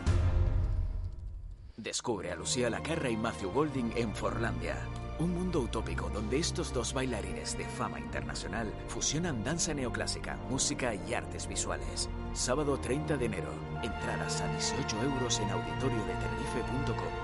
Descubre 1.76 2.32
a 2.32 2.34
Lucía 2.34 2.68
Lacarra 2.68 3.08
y 3.08 3.16
Matthew 3.16 3.52
Golding 3.52 3.92
en 3.94 4.12
Forlandia. 4.12 4.76
Un 5.20 5.32
mundo 5.32 5.60
utópico 5.60 6.10
donde 6.10 6.40
estos 6.40 6.72
dos 6.72 6.92
bailarines 6.92 7.56
de 7.56 7.66
fama 7.66 8.00
internacional 8.00 8.74
fusionan 8.88 9.44
danza 9.44 9.72
neoclásica, 9.74 10.36
música 10.50 10.92
y 10.92 11.14
artes 11.14 11.46
visuales. 11.46 12.08
Sábado 12.32 12.78
30 12.78 13.16
de 13.16 13.26
enero. 13.26 13.52
Entradas 13.84 14.40
a 14.40 14.48
18 14.48 15.02
euros 15.04 15.38
en 15.38 15.50
auditoriodetenerife.com. 15.50 17.14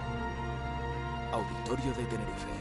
Auditorio 1.32 1.92
de 1.94 2.04
Tenerife. 2.04 2.54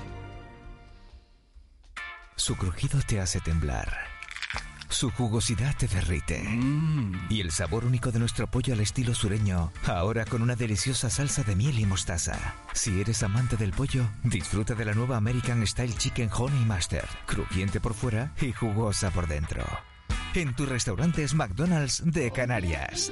Su 2.36 2.56
crujido 2.56 3.00
te 3.08 3.20
hace 3.20 3.40
temblar. 3.40 4.19
Su 4.90 5.12
jugosidad 5.12 5.76
te 5.78 5.88
derrite. 5.88 6.44
Y 7.30 7.42
el 7.42 7.52
sabor 7.52 7.86
único 7.86 8.12
de 8.12 8.20
nuestro 8.20 8.48
pollo 8.48 8.74
al 8.74 8.80
estilo 8.80 9.14
sureño, 9.14 9.72
ahora 9.86 10.26
con 10.26 10.42
una 10.42 10.56
deliciosa 10.56 11.10
salsa 11.10 11.44
de 11.44 11.56
miel 11.56 11.80
y 11.80 11.86
mostaza. 11.86 12.56
Si 12.74 13.00
eres 13.00 13.22
amante 13.24 13.56
del 13.56 13.72
pollo, 13.72 14.10
disfruta 14.24 14.74
de 14.74 14.86
la 14.86 14.94
nueva 14.94 15.18
American 15.18 15.66
Style 15.66 15.94
Chicken 15.96 16.30
Honey 16.36 16.66
Master, 16.66 17.06
crujiente 17.28 17.80
por 17.80 17.94
fuera 17.94 18.34
y 18.42 18.52
jugosa 18.52 19.12
por 19.12 19.28
dentro. 19.28 19.64
En 20.34 20.56
tus 20.56 20.68
restaurantes 20.68 21.34
McDonald's 21.34 22.02
de 22.04 22.32
Canarias. 22.32 23.12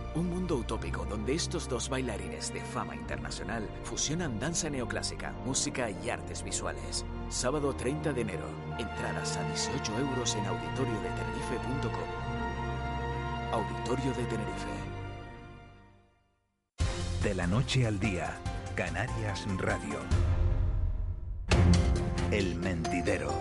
Un 0.13 0.29
mundo 0.29 0.57
utópico 0.57 1.05
donde 1.05 1.33
estos 1.33 1.69
dos 1.69 1.87
bailarines 1.87 2.53
de 2.53 2.59
fama 2.59 2.93
internacional 2.95 3.65
fusionan 3.83 4.41
danza 4.41 4.69
neoclásica, 4.69 5.31
música 5.45 5.89
y 5.89 6.09
artes 6.09 6.43
visuales. 6.43 7.05
Sábado 7.29 7.73
30 7.73 8.11
de 8.11 8.21
enero. 8.21 8.45
Entradas 8.77 9.37
a 9.37 9.43
18 9.47 9.99
euros 9.99 10.35
en 10.35 10.45
auditoriodetenerife.com. 10.45 12.09
Auditorio 13.53 14.11
de 14.11 14.23
Tenerife. 14.25 14.67
De 17.23 17.33
la 17.33 17.47
noche 17.47 17.87
al 17.87 17.97
día, 17.97 18.37
Canarias 18.75 19.45
Radio. 19.57 19.99
El 22.31 22.55
mentidero. 22.55 23.31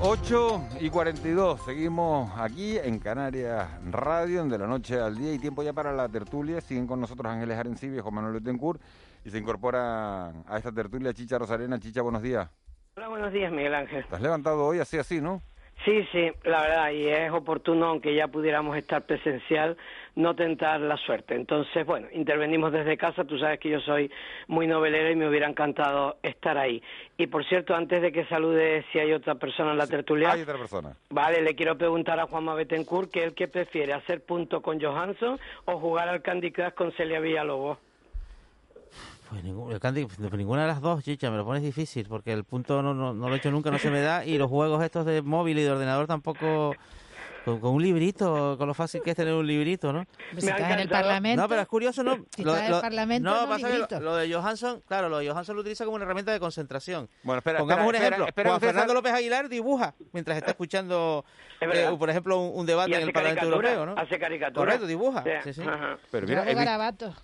8 0.00 0.68
y 0.80 0.90
42, 0.90 1.64
seguimos 1.64 2.30
aquí 2.38 2.76
en 2.78 2.98
Canarias 2.98 3.68
Radio, 3.90 4.42
en 4.42 4.48
de 4.48 4.58
la 4.58 4.66
noche 4.66 5.00
al 5.00 5.16
día 5.16 5.32
y 5.32 5.38
tiempo 5.38 5.62
ya 5.62 5.72
para 5.72 5.92
la 5.92 6.08
tertulia. 6.08 6.60
Siguen 6.60 6.86
con 6.86 7.00
nosotros 7.00 7.32
Ángeles 7.32 7.56
Arencibia 7.56 7.98
y 7.98 8.00
Juan 8.00 8.14
Manuel 8.14 8.34
Betancourt 8.34 8.80
y 9.24 9.30
se 9.30 9.38
incorpora 9.38 10.28
a 10.28 10.58
esta 10.58 10.72
tertulia 10.72 11.12
Chicha 11.12 11.38
Rosarena. 11.38 11.78
Chicha, 11.78 12.02
buenos 12.02 12.22
días. 12.22 12.48
Hola, 12.96 13.08
buenos 13.08 13.32
días, 13.32 13.50
Miguel 13.50 13.74
Ángel. 13.74 14.04
¿Te 14.06 14.14
has 14.14 14.22
levantado 14.22 14.64
hoy 14.64 14.78
así, 14.78 14.98
así, 14.98 15.20
no? 15.20 15.42
Sí, 15.84 16.06
sí, 16.12 16.30
la 16.44 16.62
verdad, 16.62 16.90
y 16.92 17.08
es 17.08 17.30
oportuno, 17.32 17.86
aunque 17.86 18.14
ya 18.14 18.28
pudiéramos 18.28 18.76
estar 18.76 19.02
presencial, 19.02 19.76
no 20.16 20.34
tentar 20.36 20.80
la 20.80 20.96
suerte. 20.96 21.34
Entonces, 21.34 21.84
bueno, 21.84 22.06
intervenimos 22.12 22.70
desde 22.72 22.96
casa, 22.96 23.24
tú 23.24 23.36
sabes 23.38 23.58
que 23.58 23.68
yo 23.70 23.80
soy 23.80 24.10
muy 24.46 24.66
novelera 24.66 25.10
y 25.10 25.16
me 25.16 25.28
hubiera 25.28 25.48
encantado 25.48 26.16
estar 26.22 26.56
ahí. 26.56 26.82
Y 27.18 27.26
por 27.26 27.44
cierto, 27.44 27.74
antes 27.74 28.00
de 28.00 28.12
que 28.12 28.24
salude 28.26 28.84
si 28.92 28.98
hay 29.00 29.12
otra 29.12 29.34
persona 29.34 29.72
en 29.72 29.78
la 29.78 29.86
tertulia, 29.88 30.30
Hay 30.32 30.42
otra 30.42 30.56
persona. 30.58 30.94
vale, 31.10 31.42
le 31.42 31.54
quiero 31.56 31.76
preguntar 31.76 32.20
a 32.20 32.26
Juanma 32.26 32.54
Betancourt 32.54 33.10
que 33.10 33.24
él 33.24 33.34
que 33.34 33.48
prefiere, 33.48 33.92
hacer 33.92 34.22
punto 34.22 34.62
con 34.62 34.80
Johansson 34.80 35.38
o 35.64 35.78
jugar 35.78 36.08
al 36.08 36.22
Candy 36.22 36.52
Crush 36.52 36.74
con 36.74 36.92
Celia 36.92 37.18
Villalobos. 37.20 37.78
Pues 39.30 39.42
ningún- 39.42 39.72
el 39.72 39.80
Candy- 39.80 40.06
pues 40.06 40.20
ninguna 40.34 40.62
de 40.62 40.68
las 40.68 40.80
dos, 40.80 41.02
chicha, 41.02 41.30
me 41.30 41.38
lo 41.38 41.44
pones 41.44 41.62
difícil, 41.62 42.06
porque 42.08 42.32
el 42.32 42.44
punto 42.44 42.82
no, 42.82 42.94
no, 42.94 43.14
no 43.14 43.28
lo 43.28 43.34
he 43.34 43.38
hecho 43.38 43.50
nunca, 43.50 43.70
no 43.70 43.78
se 43.78 43.90
me 43.90 44.00
da, 44.00 44.24
y 44.24 44.38
los 44.38 44.48
juegos 44.50 44.84
estos 44.84 45.06
de 45.06 45.22
móvil 45.22 45.58
y 45.58 45.62
de 45.62 45.70
ordenador 45.72 46.06
tampoco 46.06 46.76
Con, 47.44 47.60
con 47.60 47.74
un 47.74 47.82
librito, 47.82 48.56
con 48.56 48.66
lo 48.66 48.74
fácil 48.74 49.02
que 49.02 49.10
es 49.10 49.16
tener 49.16 49.34
un 49.34 49.46
librito, 49.46 49.92
¿no? 49.92 50.06
Si 50.38 50.48
estás 50.48 50.70
en 50.72 50.80
el 50.80 50.88
Parlamento. 50.88 51.42
No, 51.42 51.48
pero 51.48 51.60
es 51.60 51.68
curioso, 51.68 52.02
¿no? 52.02 52.16
Si 52.34 52.42
estás 52.42 52.68
en 52.68 52.74
el 52.74 52.80
Parlamento, 52.80 53.30
no, 53.30 53.48
pasa 53.48 53.66
que 53.68 53.72
librito. 53.74 54.00
lo, 54.00 54.04
lo 54.12 54.16
de 54.16 54.32
Johansson, 54.32 54.82
claro, 54.86 55.08
lo 55.08 55.18
de 55.18 55.28
Johansson 55.28 55.54
lo 55.56 55.60
utiliza 55.60 55.84
como 55.84 55.96
una 55.96 56.04
herramienta 56.04 56.32
de 56.32 56.40
concentración. 56.40 57.08
Bueno, 57.22 57.38
espera, 57.38 57.58
Pongamos 57.58 57.84
espera, 57.86 57.98
un 57.98 58.02
ejemplo. 58.12 58.28
espera, 58.28 58.28
espera, 58.28 58.48
Juan 58.50 58.60
Fernando 58.60 58.94
López 58.94 59.12
Aguilar 59.12 59.48
dibuja 59.48 59.94
mientras 60.12 60.38
está 60.38 60.52
escuchando, 60.52 61.24
Es 61.60 61.68
eh, 61.78 61.96
por 61.98 62.08
ejemplo, 62.08 62.38
un, 62.40 62.60
un 62.60 62.66
debate 62.66 62.94
en 62.94 63.02
el 63.02 63.12
Parlamento 63.12 63.44
Europeo, 63.44 63.86
¿no? 63.86 63.94
hace 63.96 64.18
caricatura. 64.18 64.64
Correcto, 64.64 64.86
dibuja. 64.86 65.22
Sí, 65.42 65.52
Sí, 65.52 65.62
sí. 65.62 65.68
ajá. 65.68 65.98
Pero 66.10 66.26
mira, 66.26 66.42
eh, 66.50 66.54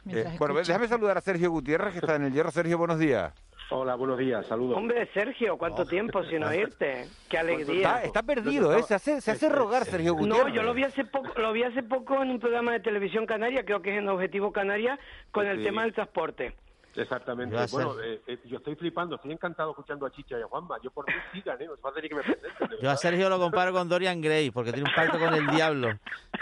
mientras 0.05 0.39
bueno, 0.39 0.55
déjame 0.55 0.89
saludar 0.89 1.17
a 1.19 1.21
Sergio 1.21 1.51
Gutiérrez, 1.51 1.93
que 1.93 1.99
está 2.01 2.17
en 2.17 2.25
el 2.25 2.33
Hierro. 2.33 2.51
Sergio, 2.51 2.77
buenos 2.77 2.99
días. 2.99 3.33
Hola, 3.73 3.95
buenos 3.95 4.19
días, 4.19 4.45
saludos. 4.47 4.77
Hombre, 4.77 5.09
Sergio, 5.15 5.57
¿cuánto 5.57 5.87
tiempo 5.87 6.25
sin 6.25 6.43
oírte? 6.43 7.09
Qué 7.29 7.39
alegría. 7.39 7.89
Está, 7.89 8.03
está 8.03 8.23
perdido, 8.25 8.75
¿eh? 8.77 8.83
Se 8.83 8.95
hace, 8.95 9.21
se 9.21 9.31
hace 9.31 9.49
rogar 9.49 9.85
Sergio 9.85 10.15
Gutiérrez. 10.15 10.47
No, 10.47 10.55
yo 10.55 10.63
lo 10.63 10.75
vi 10.75 10.83
hace 10.83 11.05
poco, 11.05 11.29
lo 11.41 11.53
vi 11.53 11.63
hace 11.63 11.85
poco 11.85 12.21
en 12.21 12.31
un 12.31 12.41
programa 12.41 12.73
de 12.73 12.81
televisión 12.81 13.27
canaria, 13.27 13.65
creo 13.65 13.81
que 13.81 13.93
es 13.93 13.99
en 13.99 14.09
Objetivo 14.09 14.51
Canaria, 14.53 14.99
con 15.31 15.47
el 15.47 15.59
Sí. 15.59 15.65
tema 15.65 15.83
del 15.83 15.93
transporte. 15.95 16.57
Exactamente. 16.97 17.57
A 17.57 17.67
Bueno, 17.71 17.95
eh, 18.03 18.21
eh, 18.27 18.39
yo 18.47 18.57
estoy 18.57 18.75
flipando, 18.75 19.15
estoy 19.15 19.31
encantado 19.31 19.71
escuchando 19.71 20.05
a 20.05 20.11
Chicha 20.11 20.37
y 20.37 20.43
a 20.43 20.47
Juanma. 20.47 20.79
Yo 20.83 20.91
por 20.91 21.07
mí 21.07 21.13
sigan, 21.33 21.63
¿eh? 21.63 21.69
Hace 21.85 22.03
ni 22.03 22.09
que 22.09 22.15
me 22.17 22.23
presenten. 22.23 22.69
Yo 22.83 22.91
a. 22.91 22.97
Sergio 22.97 23.29
lo 23.29 23.39
comparo 23.39 23.73
con 23.73 23.89
Dorian 23.89 24.21
Gray, 24.21 24.51
porque 24.51 24.73
tiene 24.73 24.89
un 24.89 24.95
pacto 24.97 25.17
con 25.21 25.33
el 25.33 25.47
diablo. 25.47 25.91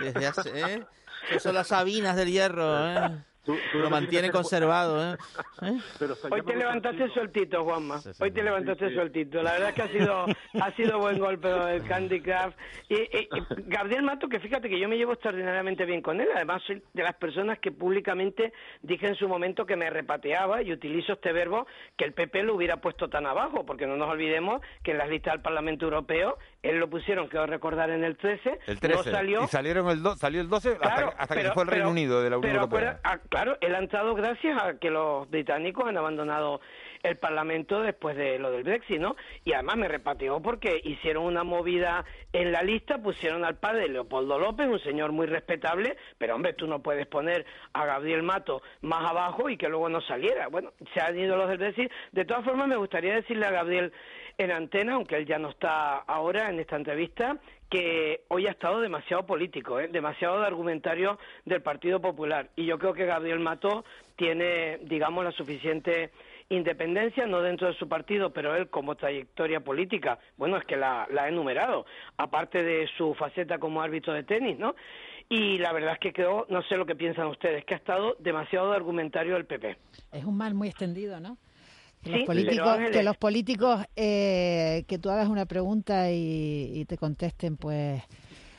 Desde 0.01 0.26
hace, 0.26 0.51
¿eh? 0.74 0.87
Son 1.39 1.55
las 1.55 1.66
sabinas 1.68 2.16
del 2.16 2.31
hierro, 2.31 2.64
¿eh? 2.89 3.11
Tú- 3.49 3.57
tú 3.72 3.78
lo 3.78 3.84
no 3.84 3.90
mantiene 3.90 4.30
conservado, 4.30 5.03
¿eh? 5.14 5.16
¿Eh? 5.62 5.72
Pero 5.99 6.14
Hoy 6.30 6.42
te 6.42 6.55
levantaste 6.55 7.09
sueltito, 7.09 7.64
Juanma. 7.64 7.99
Sí, 7.99 8.12
sí. 8.12 8.22
Hoy 8.22 8.30
te 8.30 8.42
levantaste 8.42 8.84
Sí, 8.84 8.90
sí. 8.90 8.94
sueltito. 8.94 9.42
La 9.42 9.53
verdad 9.53 9.68
es 9.70 9.74
que 9.74 9.82
ha 9.82 9.88
sido, 9.88 10.26
ha 10.61 10.70
sido 10.72 10.99
buen 10.99 11.18
golpe 11.18 11.49
lo 11.49 11.64
del 11.64 11.82
Candy. 11.84 12.22
Y, 12.90 12.94
y- 12.94 13.28
y 13.32 13.44
Gabriel 13.68 14.03
Mato, 14.03 14.28
que 14.28 14.38
fíjate 14.38 14.68
que 14.68 14.78
yo 14.78 14.86
me 14.86 14.99
llevo 14.99 15.14
extraordinariamente 15.14 15.86
bien 15.86 16.03
con 16.03 16.20
él. 16.20 16.28
Además, 16.34 16.62
soy 16.66 16.82
de 16.92 17.03
las 17.03 17.14
personas 17.14 17.59
que 17.59 17.72
públicamente 17.72 18.53
dije 18.82 19.07
en 19.07 19.14
su 19.14 19.26
momento 19.28 19.64
que 19.64 19.76
me 19.76 19.88
repateaba 19.88 20.61
y 20.62 20.70
utilizo 20.70 21.14
este 21.14 21.32
verbo 21.32 21.66
que 21.96 22.05
el 22.05 22.12
PP 22.12 22.42
lo 22.42 22.55
hubiera 22.55 22.76
puesto 22.82 23.09
tan 23.09 23.24
abajo, 23.24 23.64
porque 23.64 23.86
no 23.86 23.96
nos 23.96 24.11
olvidemos 24.11 24.61
que 24.82 24.90
en 24.90 24.99
las 24.99 25.09
listas 25.09 25.32
del 25.32 25.42
Parlamento 25.42 25.86
Europeo 25.86 26.36
él 26.62 26.78
lo 26.78 26.88
pusieron, 26.90 27.28
quiero 27.28 27.46
recordar, 27.46 27.90
en 27.90 28.02
el 28.04 28.16
13. 28.16 28.59
El 28.66 28.80
13. 28.80 29.11
No 29.11 29.16
salió. 29.16 29.44
Y 29.44 29.46
salieron 29.48 29.88
el 29.90 30.02
do- 30.02 30.16
salió 30.16 30.40
el 30.40 30.48
12 30.48 30.70
hasta, 30.72 30.78
Claro, 30.80 31.09
hasta 31.16 31.34
que 31.34 31.40
pero- 31.40 31.48
se 31.50 31.54
fue 31.54 31.62
el 31.62 31.68
Reino 31.68 31.84
pero- 31.84 31.90
Unido 31.92 32.22
de 32.22 32.30
la 32.30 32.38
Unión 32.38 32.50
pero 32.52 32.62
Europea. 32.64 33.00
ah, 33.04 33.18
claro, 33.28 33.56
él 33.61 33.74
ha 33.74 33.78
entrado 33.78 34.14
gracias 34.14 34.61
a 34.62 34.78
que 34.78 34.90
los 34.90 35.28
británicos 35.30 35.86
han 35.86 35.96
abandonado 35.96 36.61
el 37.03 37.16
Parlamento 37.16 37.80
después 37.82 38.16
de 38.16 38.38
lo 38.38 38.51
del 38.51 38.64
Brexit, 38.64 39.01
¿no? 39.01 39.16
Y 39.44 39.53
además 39.53 39.76
me 39.76 39.88
repateó 39.88 40.40
porque 40.40 40.80
hicieron 40.82 41.24
una 41.24 41.44
movida 41.44 42.05
en 42.32 42.53
la 42.53 42.62
lista, 42.62 42.99
pusieron 42.99 43.44
al 43.44 43.57
padre 43.57 43.88
Leopoldo 43.88 44.38
López, 44.38 44.66
un 44.68 44.80
señor 44.80 45.12
muy 45.12 45.26
respetable, 45.26 45.96
pero 46.18 46.34
hombre, 46.34 46.53
tú 46.53 46.66
no 46.66 46.82
puedes 46.82 47.07
poner 47.07 47.46
a 47.72 47.86
Gabriel 47.86 48.22
Mato 48.22 48.62
más 48.82 49.09
abajo 49.11 49.49
y 49.49 49.57
que 49.57 49.68
luego 49.68 49.88
no 49.88 50.01
saliera. 50.01 50.49
Bueno, 50.49 50.72
se 50.94 51.01
han 51.01 51.18
ido 51.18 51.36
los 51.36 51.49
del 51.49 51.59
Brexit. 51.59 51.90
De 52.12 52.24
todas 52.24 52.44
formas, 52.44 52.68
me 52.68 52.76
gustaría 52.76 53.14
decirle 53.14 53.46
a 53.46 53.51
Gabriel 53.51 53.92
en 54.38 54.53
antena, 54.53 54.94
aunque 54.94 55.16
él 55.16 55.26
ya 55.26 55.38
no 55.38 55.51
está 55.51 55.96
ahora 55.96 56.49
en 56.49 56.61
esta 56.61 56.76
entrevista, 56.76 57.38
que 57.68 58.22
hoy 58.28 58.46
ha 58.46 58.53
estado 58.53 58.80
demasiado 58.80 59.26
político, 59.26 59.78
¿eh? 59.78 59.88
demasiado 59.88 60.40
de 60.40 60.46
argumentario 60.46 61.18
del 61.44 61.61
Partido 61.61 62.01
Popular. 62.01 62.49
Y 62.57 62.64
yo 62.64 62.78
creo 62.78 62.94
que 62.94 63.05
Gabriel 63.05 63.40
Mato 63.40 63.84
tiene, 64.16 64.78
digamos, 64.82 65.24
la 65.24 65.32
suficiente 65.32 66.11
independencia, 66.51 67.26
no 67.26 67.42
dentro 67.42 67.68
de 67.68 67.74
su 67.74 67.88
partido, 67.88 68.32
pero 68.32 68.57
él 68.57 68.68
como 68.70 68.94
trayectoria 68.96 69.61
política, 69.61 70.18
bueno, 70.36 70.57
es 70.57 70.64
que 70.64 70.76
la, 70.76 71.07
la 71.12 71.24
ha 71.24 71.28
enumerado, 71.28 71.84
aparte 72.16 72.62
de 72.62 72.88
su 72.96 73.14
faceta 73.14 73.59
como 73.59 73.82
árbitro 73.82 74.12
de 74.14 74.22
tenis, 74.24 74.59
¿no? 74.59 74.74
Y 75.28 75.59
la 75.59 75.72
verdad 75.74 75.92
es 75.94 75.99
que 75.99 76.12
creo, 76.14 76.46
no 76.49 76.62
sé 76.62 76.76
lo 76.78 76.86
que 76.86 76.94
piensan 76.96 77.26
ustedes, 77.26 77.64
que 77.66 77.74
ha 77.74 77.76
estado 77.76 78.16
demasiado 78.18 78.70
de 78.70 78.76
argumentario 78.76 79.34
del 79.34 79.44
PP. 79.44 79.76
Es 80.12 80.24
un 80.24 80.36
mal 80.38 80.55
muy 80.55 80.68
extendido, 80.68 81.20
¿no? 81.20 81.36
Que 82.03 82.11
Sí, 82.12 82.16
los 82.18 82.24
políticos, 82.26 82.66
Ángeles- 82.68 82.92
que, 82.96 83.03
los 83.03 83.16
políticos 83.18 83.84
eh, 83.96 84.84
que 84.88 84.99
tú 84.99 85.11
hagas 85.11 85.28
una 85.28 85.44
pregunta 85.44 86.11
y, 86.11 86.70
y 86.76 86.84
te 86.86 86.96
contesten, 86.96 87.57
pues 87.59 88.03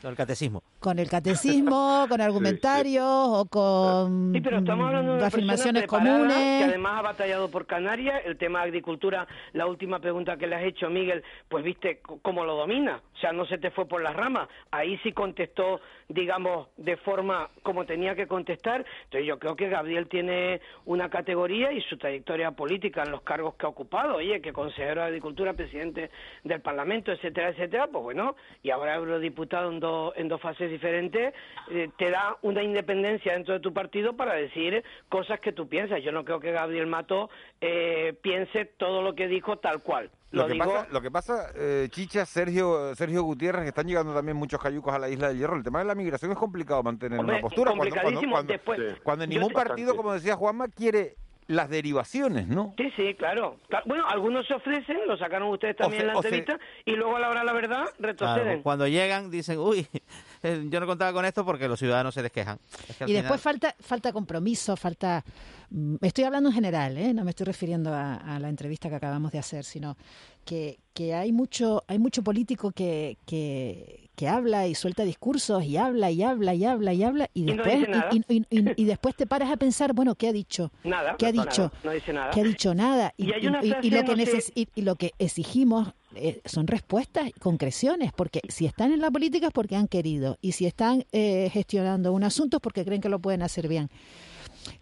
El 0.04 0.16
catecismo. 0.16 0.62
Con 0.80 1.00
el 1.00 1.10
catecismo, 1.10 2.06
con 2.10 2.22
argumentarios 2.22 3.06
o 3.06 3.46
con 3.46 4.34
Sí, 4.34 4.42
pero 4.42 4.60
estamos 4.60 4.88
hablando 4.88 5.12
de 5.14 5.18
una 5.18 5.28
afirmaciones 5.28 5.88
comunes. 5.88 6.38
que 6.38 6.64
además 6.64 7.00
ha 7.00 7.02
batallado 7.02 7.50
por 7.50 7.66
Canarias, 7.66 8.22
el 8.26 8.38
tema 8.38 8.60
de 8.60 8.66
agricultura, 8.66 9.28
la 9.54 9.68
última 9.68 10.00
pregunta 10.00 10.38
que 10.38 10.48
le 10.48 10.56
has 10.56 10.64
hecho, 10.64 10.90
Miguel, 10.90 11.24
pues 11.48 11.64
viste 11.64 12.02
cómo 12.22 12.46
lo 12.46 12.56
domina, 12.56 13.02
o 13.16 13.18
sea, 13.18 13.32
no 13.32 13.46
se 13.46 13.58
te 13.58 13.72
fue 13.72 13.88
por 13.88 14.02
las 14.02 14.16
ramas, 14.16 14.48
ahí 14.72 14.98
sí 15.04 15.12
contestó, 15.12 15.82
digamos, 16.08 16.68
de 16.78 16.98
forma 16.98 17.50
como 17.64 17.86
tenía 17.86 18.16
que 18.16 18.28
contestar, 18.28 18.86
entonces 19.06 19.28
yo 19.28 19.40
creo 19.40 19.56
que 19.56 19.70
Gabriel 19.70 20.08
tiene 20.08 20.62
una 20.86 21.10
categoría 21.10 21.72
y 21.72 21.82
su 21.82 21.98
trayectoria 21.98 22.52
política 22.52 23.04
en 23.04 23.12
los 23.12 23.22
cargos 23.22 23.56
que 23.56 23.66
ha 23.66 23.70
ocupado, 23.70 24.18
oye, 24.18 24.42
que 24.42 24.54
consejero 24.54 25.02
de 25.02 25.08
Agricultura, 25.08 25.54
presidente 25.54 26.10
del 26.44 26.62
Parlamento, 26.62 27.12
etcétera, 27.12 27.50
etcétera, 27.50 27.88
pues 27.88 28.04
bueno, 28.04 28.36
y 28.64 28.72
ahora 28.72 28.96
eurodiputado 28.96 29.72
en, 29.72 29.80
dos 29.80 30.14
en 30.16 30.28
dos 30.28 30.42
fases 30.42 30.69
diferentes, 30.70 31.34
eh, 31.72 31.90
te 31.98 32.10
da 32.12 32.38
una 32.42 32.64
independencia 32.64 33.34
dentro 33.34 33.54
de 33.56 33.60
tu 33.60 33.74
partido 33.74 34.16
para 34.16 34.34
decir 34.36 34.84
cosas 35.10 35.40
que 35.40 35.52
tú 35.52 35.68
piensas. 35.68 36.02
Yo 36.04 36.12
no 36.12 36.24
creo 36.26 36.40
que 36.40 36.52
Gabriel 36.52 36.88
Mato 36.88 37.30
eh, 37.62 38.14
piense 38.22 38.66
todo 38.66 39.02
lo 39.02 39.16
que 39.16 39.28
dijo 39.28 39.58
tal 39.58 39.82
cual. 39.82 40.10
Lo, 40.32 40.44
Lo, 40.44 40.48
que 40.48 40.54
digo, 40.54 40.66
pasa, 40.74 40.88
lo 40.92 41.02
que 41.02 41.10
pasa 41.12 41.52
eh, 41.56 41.88
Chicha, 41.90 42.24
Sergio, 42.26 42.94
Sergio 42.94 43.24
Gutiérrez, 43.24 43.64
que 43.64 43.70
están 43.70 43.88
llegando 43.88 44.14
también 44.14 44.38
muchos 44.38 44.62
cayucos 44.62 44.94
a 44.94 45.00
la 45.00 45.10
isla 45.10 45.30
del 45.30 45.40
Hierro. 45.40 45.56
El 45.56 45.64
tema 45.64 45.80
de 45.80 45.86
la 45.86 45.96
migración 45.96 46.32
es 46.32 46.38
complicado 46.38 46.84
mantener 46.84 47.20
Hombre, 47.20 47.38
una 47.38 47.42
postura. 47.42 47.72
Cuando, 47.72 47.90
cuando, 47.96 48.02
complicadísimo. 48.22 48.32
cuando- 48.36 48.54
Después- 48.54 49.00
cuando 49.04 49.26
yo 49.26 49.30
ningún 49.30 49.52
partido, 49.54 49.96
como 49.96 50.14
decía 50.14 50.36
Juanma, 50.36 50.68
quiere 50.68 51.16
las 51.48 51.68
derivaciones, 51.68 52.48
¿no? 52.48 52.76
Sí, 52.78 52.94
sí, 52.96 53.16
claro. 53.16 53.58
Cla- 53.72 53.82
Bueno, 53.86 54.06
algunos 54.08 54.46
se 54.46 54.54
ofrecen, 54.54 55.00
lo 55.08 55.18
sacaron 55.18 55.50
ustedes 55.50 55.76
también 55.78 56.04
se- 56.04 56.08
en 56.08 56.14
la 56.14 56.22
se- 56.22 56.28
entrevista, 56.28 56.60
y 56.86 56.92
luego 56.92 57.16
a 57.16 57.20
la 57.22 57.30
hora 57.32 57.40
de 57.40 57.46
la 57.48 57.54
verdad 57.54 57.86
retroceden. 57.98 58.44
Claro, 58.44 58.62
cuando 58.62 58.88
llegan 58.88 59.32
dicen, 59.32 59.58
uy, 59.58 59.88
eh, 60.44 60.66
yo 60.70 60.80
no 60.80 60.86
contaba 60.88 61.14
con 61.14 61.26
esto 61.26 61.44
porque 61.46 61.68
los 61.68 61.80
ciudadanos 61.80 62.14
se 62.14 62.22
les 62.22 62.32
quejan. 62.32 62.60
Es 62.88 62.98
que 62.98 63.04
Y 63.04 63.08
final- 63.08 63.22
después 63.24 63.42
falta 63.42 63.76
falta 63.80 64.12
compromiso, 64.14 64.76
falta... 64.78 65.24
mm, 65.70 65.96
estoy 66.02 66.24
hablando 66.24 66.50
en 66.50 66.56
general, 66.56 66.98
¿eh? 66.98 67.14
no 67.14 67.24
me 67.24 67.32
estoy 67.32 67.46
refiriendo 67.46 67.94
a, 67.94 68.16
a 68.16 68.40
la 68.40 68.50
entrevista 68.50 68.90
que 68.90 68.96
acabamos 68.96 69.32
de 69.32 69.40
hacer, 69.40 69.64
sino 69.64 69.98
que, 70.46 70.80
que 70.94 71.14
hay 71.14 71.32
mucho 71.32 71.84
hay 71.88 72.00
mucho 72.00 72.24
político 72.24 72.72
que, 72.72 73.18
que, 73.26 74.10
que 74.16 74.28
habla 74.28 74.68
y 74.68 74.76
suelta 74.76 75.04
discursos 75.04 75.64
y 75.64 75.78
habla 75.78 76.10
y 76.12 76.24
habla 76.24 76.54
y 76.56 76.66
habla 76.66 76.94
y 76.94 77.04
habla 77.04 77.30
y 77.34 77.42
Y 77.52 77.54
no 77.54 77.64
después 77.64 77.88
y, 78.12 78.36
y- 78.36 78.46
y- 78.50 78.74
y 78.82 78.86
después 78.86 79.16
te 79.16 79.28
paras 79.28 79.52
a 79.52 79.58
pensar, 79.58 79.94
bueno, 79.94 80.16
¿qué 80.16 80.28
ha 80.28 80.34
dicho? 80.34 80.72
Nada, 80.84 81.16
¿Qué 81.18 81.28
ha 81.28 81.32
nada, 81.32 81.50
dicho? 81.50 81.72
no 81.84 81.92
dice 81.92 82.12
nada. 82.14 82.32
¿Qué 82.32 82.42
ha 82.42 82.44
dicho? 82.44 82.74
Nada. 82.74 83.14
Y 83.18 83.26
lo 83.28 83.34
que 83.40 83.50
no 83.52 83.62
sé- 83.62 84.16
neces- 84.16 84.52
y- 84.56 84.68
y 84.76 84.82
lo 84.82 84.96
que 84.96 85.12
exigimos 85.20 85.94
eh, 86.16 86.42
son 86.46 86.68
respuestas 86.68 87.32
concreciones, 87.40 88.12
porque 88.14 88.42
si 88.50 88.66
están 88.66 88.92
en 88.92 89.00
la 89.00 89.12
política 89.12 89.48
es 89.48 89.54
porque 89.54 89.76
han 89.76 89.88
querido, 89.88 90.38
y 90.42 90.54
si 90.54 90.66
están 90.66 91.06
eh, 91.12 91.50
gestionando 91.52 92.14
un 92.14 92.24
asunto 92.24 92.58
es 92.58 92.62
porque 92.62 92.86
creen 92.86 93.02
que 93.02 93.10
lo 93.10 93.20
pueden 93.20 93.42
hacer 93.42 93.68
bien. 93.68 93.90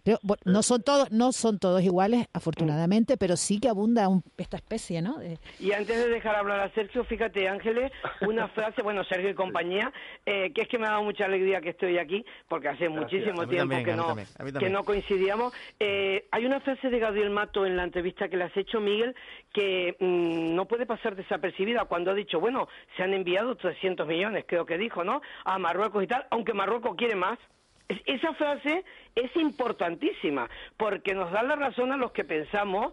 Creo- 0.04 0.18
bueno, 0.22 0.40
no 0.44 0.62
son 0.62 0.82
todos, 0.82 1.10
no 1.10 1.32
son 1.32 1.58
todos 1.58 1.82
iguales, 1.82 2.26
afortunadamente, 2.32 3.16
pero 3.16 3.36
sí 3.36 3.60
que 3.60 3.68
abunda 3.68 4.08
un- 4.08 4.22
esta 4.36 4.56
especie, 4.56 5.02
¿no? 5.02 5.18
De- 5.18 5.38
Y 5.60 5.72
antes 5.72 5.96
de 5.96 6.08
dejar 6.08 6.34
hablar 6.36 6.60
a 6.60 6.70
Sergio, 6.74 7.04
fíjate, 7.04 7.48
Ángeles, 7.48 7.92
una 8.22 8.48
frase, 8.54 8.82
bueno, 8.82 9.04
Sergio 9.04 9.30
y 9.30 9.34
compañía, 9.34 9.92
eh, 10.26 10.52
que 10.52 10.62
es 10.62 10.68
que 10.68 10.78
me 10.78 10.86
ha 10.86 10.90
dado 10.90 11.02
mucha 11.04 11.24
alegría 11.26 11.60
que 11.60 11.70
estoy 11.70 11.98
aquí, 11.98 12.24
porque 12.48 12.68
hace 12.68 12.88
muchísimo 12.88 13.46
tiempo 13.46 13.74
también, 13.74 13.84
que, 13.84 13.94
no, 13.96 14.06
también, 14.06 14.58
que 14.58 14.70
no 14.70 14.84
coincidíamos. 14.84 15.52
Eh, 15.78 16.26
hay 16.30 16.46
una 16.46 16.60
frase 16.60 16.88
de 16.90 16.98
Gabriel 16.98 17.30
Mato 17.30 17.66
en 17.66 17.76
la 17.76 17.84
entrevista 17.84 18.28
que 18.28 18.36
le 18.36 18.44
has 18.44 18.56
hecho, 18.56 18.80
Miguel, 18.80 19.14
que 19.52 19.96
mm, 20.00 20.54
no 20.54 20.66
puede 20.66 20.86
pasar 20.86 21.16
desapercibida 21.16 21.84
cuando 21.86 22.10
ha 22.10 22.14
dicho, 22.14 22.40
bueno, 22.40 22.68
se 22.96 23.02
han 23.02 23.14
enviado 23.14 23.56
300 23.56 24.06
millones, 24.06 24.44
creo 24.46 24.66
que 24.66 24.78
dijo, 24.78 25.04
¿no?, 25.04 25.20
a 25.44 25.58
Marruecos 25.58 26.02
y 26.04 26.06
tal, 26.06 26.26
aunque 26.30 26.52
Marruecos 26.54 26.94
quiere 26.96 27.14
más. 27.14 27.38
Es- 27.88 28.02
Esa 28.04 28.34
frase 28.34 28.84
es 29.24 29.34
importantísima 29.36 30.48
porque 30.76 31.14
nos 31.14 31.30
da 31.32 31.42
la 31.42 31.56
razón 31.56 31.92
a 31.92 31.96
los 31.96 32.12
que 32.12 32.24
pensamos 32.24 32.92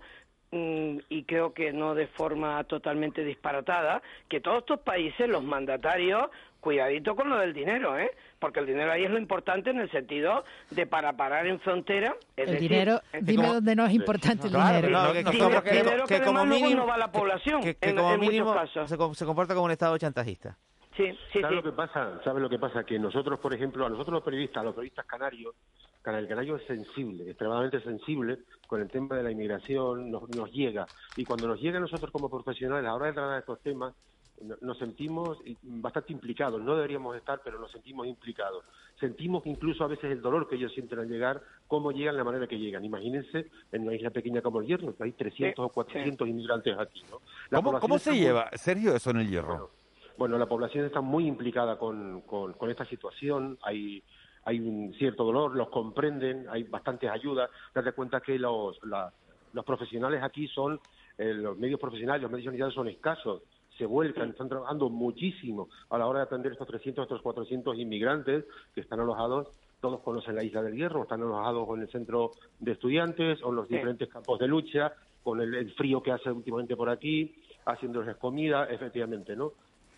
mm, 0.52 0.98
y 1.10 1.24
creo 1.24 1.54
que 1.54 1.74
no 1.74 1.96
de 1.96 2.08
forma 2.08 2.64
totalmente 2.66 3.24
disparatada, 3.24 4.02
que 4.30 4.40
todos 4.42 4.60
estos 4.60 4.80
países, 4.80 5.28
los 5.28 5.44
mandatarios, 5.44 6.30
cuidadito 6.62 7.16
con 7.16 7.30
lo 7.30 7.38
del 7.38 7.54
dinero, 7.54 7.98
¿eh? 8.00 8.10
Porque 8.40 8.60
el 8.60 8.66
dinero 8.66 8.92
ahí 8.92 9.04
es 9.04 9.12
lo 9.12 9.20
importante 9.20 9.70
en 9.70 9.80
el 9.80 9.92
sentido 9.92 10.44
de 10.72 10.88
para 10.88 11.14
parar 11.14 11.46
en 11.46 11.60
frontera. 11.60 12.16
es 12.36 12.48
el 12.48 12.54
decir, 12.56 12.70
dinero, 12.70 13.02
es 13.14 13.24
dime 13.26 13.44
como- 13.44 13.54
dónde 13.56 13.76
no 13.76 13.86
es 13.86 13.94
importante 13.94 14.48
el 14.48 14.54
Claro, 14.54 14.76
dinero. 14.78 15.04
no, 15.04 15.14
que- 15.14 15.24
como- 15.24 15.62
que- 15.62 15.70
dinero 15.72 16.06
que 16.08 16.16
que 16.18 16.24
como 16.24 16.40
además 16.40 16.48
luego 16.48 16.64
mínimo- 16.66 16.82
no 16.82 16.88
va 16.88 16.96
a 16.96 16.98
la 16.98 17.12
población, 17.12 17.62
que, 17.62 17.76
que 17.76 17.90
en- 17.90 17.96
como 17.96 18.12
en 18.14 18.18
muchos 18.20 18.32
mínimo 18.34 18.54
casos. 18.54 18.90
se, 18.90 18.98
se 19.16 19.26
comporta 19.26 19.54
como 19.54 19.66
un 19.66 19.72
estado 19.72 19.96
chantajista. 20.00 20.58
Sí, 20.98 21.04
sí, 21.34 21.42
¿Sabes 21.42 21.50
sí. 21.50 21.56
lo 21.56 21.64
que 21.64 21.72
pasa? 21.76 22.22
¿Sabes 22.24 22.42
lo 22.42 22.50
que 22.50 22.60
pasa? 22.60 22.84
Que 22.86 22.98
nosotros, 22.98 23.40
por 23.40 23.54
ejemplo, 23.54 23.86
a 23.86 23.90
nosotros 23.90 24.14
los 24.14 24.24
periodistas, 24.24 24.62
a 24.62 24.64
los 24.66 24.74
periodistas 24.76 25.06
canarios, 25.06 25.56
Cana- 26.02 26.20
el 26.20 26.28
canario 26.28 26.56
es 26.58 26.64
sensible, 26.68 27.28
extremadamente 27.30 27.82
sensible 27.82 28.38
con 28.68 28.80
el 28.82 28.90
tema 28.90 29.16
de 29.18 29.24
la 29.24 29.32
inmigración, 29.32 30.12
nos, 30.12 30.30
nos 30.30 30.52
llega. 30.52 30.88
Y 31.16 31.26
cuando 31.26 31.48
nos 31.48 31.60
llega 31.60 31.78
a 31.78 31.82
nosotros 31.82 32.12
como 32.12 32.30
profesionales, 32.30 32.86
a 32.86 32.90
la 32.92 32.96
hora 32.96 33.08
de 33.08 33.14
tratar 33.14 33.40
estos 33.40 33.60
temas, 33.62 33.94
no- 34.42 34.56
nos 34.62 34.78
sentimos 34.78 35.40
bastante 35.64 36.14
implicados. 36.14 36.62
No 36.62 36.76
deberíamos 36.76 37.16
estar, 37.18 37.42
pero 37.44 37.58
nos 37.60 37.72
sentimos 37.72 38.06
implicados. 38.06 38.64
Sentimos 39.00 39.46
incluso 39.48 39.84
a 39.84 39.88
veces 39.88 40.12
el 40.12 40.22
dolor 40.22 40.48
que 40.48 40.56
ellos 40.56 40.72
sienten 40.74 41.00
al 41.00 41.10
llegar, 41.10 41.42
cómo 41.68 41.92
llegan, 41.92 42.16
la 42.18 42.24
manera 42.24 42.46
que 42.48 42.60
llegan. 42.60 42.86
Imagínense 42.86 43.48
en 43.72 43.82
una 43.82 43.96
isla 43.96 44.12
pequeña 44.12 44.42
como 44.42 44.62
el 44.62 44.68
Hierro, 44.68 44.96
que 44.96 45.04
hay 45.06 45.12
300 45.14 45.66
o 45.66 45.70
400 45.70 46.28
inmigrantes 46.28 46.78
aquí. 46.78 47.02
¿no? 47.10 47.20
¿Cómo, 47.62 47.80
cómo 47.80 47.98
se 47.98 48.12
muy- 48.12 48.20
lleva, 48.20 48.50
Sergio, 48.54 48.96
eso 48.96 49.10
en 49.10 49.18
el 49.22 49.30
hierro? 49.30 49.48
bueno, 49.48 49.70
la 50.18 50.46
población 50.48 50.86
está 50.86 51.02
muy 51.02 51.28
implicada 51.28 51.78
con, 51.78 52.22
con, 52.22 52.54
con 52.54 52.70
esta 52.70 52.86
situación. 52.86 53.58
Hay, 53.64 54.04
hay 54.44 54.60
un 54.60 54.94
cierto 54.98 55.24
dolor, 55.24 55.56
los 55.56 55.70
comprenden, 55.70 56.46
hay 56.50 56.64
bastantes 56.64 57.10
ayudas. 57.10 57.50
Date 57.74 57.92
cuenta 57.94 58.22
que 58.22 58.38
los, 58.40 58.78
la- 58.86 59.12
los 59.54 59.66
profesionales 59.66 60.22
aquí 60.24 60.48
son, 60.48 60.80
eh, 61.18 61.34
los 61.34 61.58
medios 61.58 61.80
profesionales, 61.80 62.22
los 62.22 62.32
medios 62.32 62.46
sanitarios 62.46 62.74
son 62.74 62.88
escasos. 62.90 63.42
Se 63.78 63.86
vuelcan, 63.86 64.30
están 64.30 64.48
trabajando 64.50 64.90
muchísimo 64.90 65.68
a 65.90 65.98
la 65.98 66.08
hora 66.08 66.20
de 66.20 66.26
atender 66.26 66.54
estos 66.54 66.68
300, 66.68 67.04
estos 67.04 67.22
400 67.22 67.78
inmigrantes 67.78 68.46
que 68.74 68.82
están 68.82 69.00
alojados. 69.02 69.48
Todos 69.82 70.00
conocen 70.02 70.36
la 70.36 70.44
isla 70.44 70.62
del 70.64 70.76
Hierro, 70.76 71.04
están 71.04 71.22
alojados 71.22 71.68
en 71.76 71.82
el 71.82 71.90
centro 71.90 72.32
de 72.60 72.72
estudiantes 72.72 73.44
o 73.44 73.50
en 73.50 73.56
los 73.58 73.68
Sí. 73.68 73.76
diferentes 73.76 74.08
campos 74.10 74.40
de 74.40 74.48
lucha, 74.48 74.94
con 75.24 75.42
el, 75.42 75.54
el 75.56 75.74
frío 75.74 76.02
que 76.02 76.12
hace 76.12 76.32
últimamente 76.32 76.76
por 76.78 76.90
aquí, 76.90 77.36
haciéndoles 77.66 78.16
comida, 78.18 78.66
efectivamente, 78.66 79.36
¿no? 79.36 79.52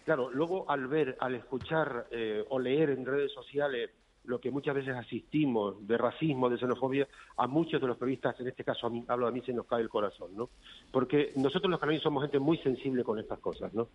Claro, 0.08 0.30
luego 0.32 0.64
al 0.72 0.88
ver, 0.88 1.18
al 1.20 1.36
escuchar 1.36 2.08
eh, 2.12 2.42
o 2.48 2.58
leer 2.60 2.92
en 2.92 3.06
redes 3.06 3.30
sociales 3.34 3.90
lo 4.24 4.40
que 4.40 4.50
muchas 4.52 4.74
veces 4.74 4.96
asistimos 4.96 5.86
de 5.86 5.98
racismo, 5.98 6.50
de 6.50 6.58
xenofobia, 6.58 7.06
a 7.36 7.46
muchos 7.46 7.82
de 7.82 7.88
los 7.88 7.98
periodistas, 7.98 8.40
en 8.40 8.48
este 8.48 8.64
caso 8.64 8.88
a 8.88 8.90
mí, 8.90 9.04
hablo 9.10 9.28
a 9.28 9.32
mí, 9.32 9.42
se 9.46 9.52
nos 9.52 9.66
cae 9.66 9.82
el 9.82 9.90
corazón, 9.90 10.30
¿no? 10.34 10.50
Porque 10.94 11.34
nosotros 11.36 11.70
los 11.70 11.78
canarios 11.82 12.04
somos 12.04 12.24
gente 12.24 12.40
muy 12.40 12.58
sensible 12.60 13.04
con 13.04 13.20
estas 13.20 13.40
cosas, 13.40 13.74
¿no? 13.74 13.90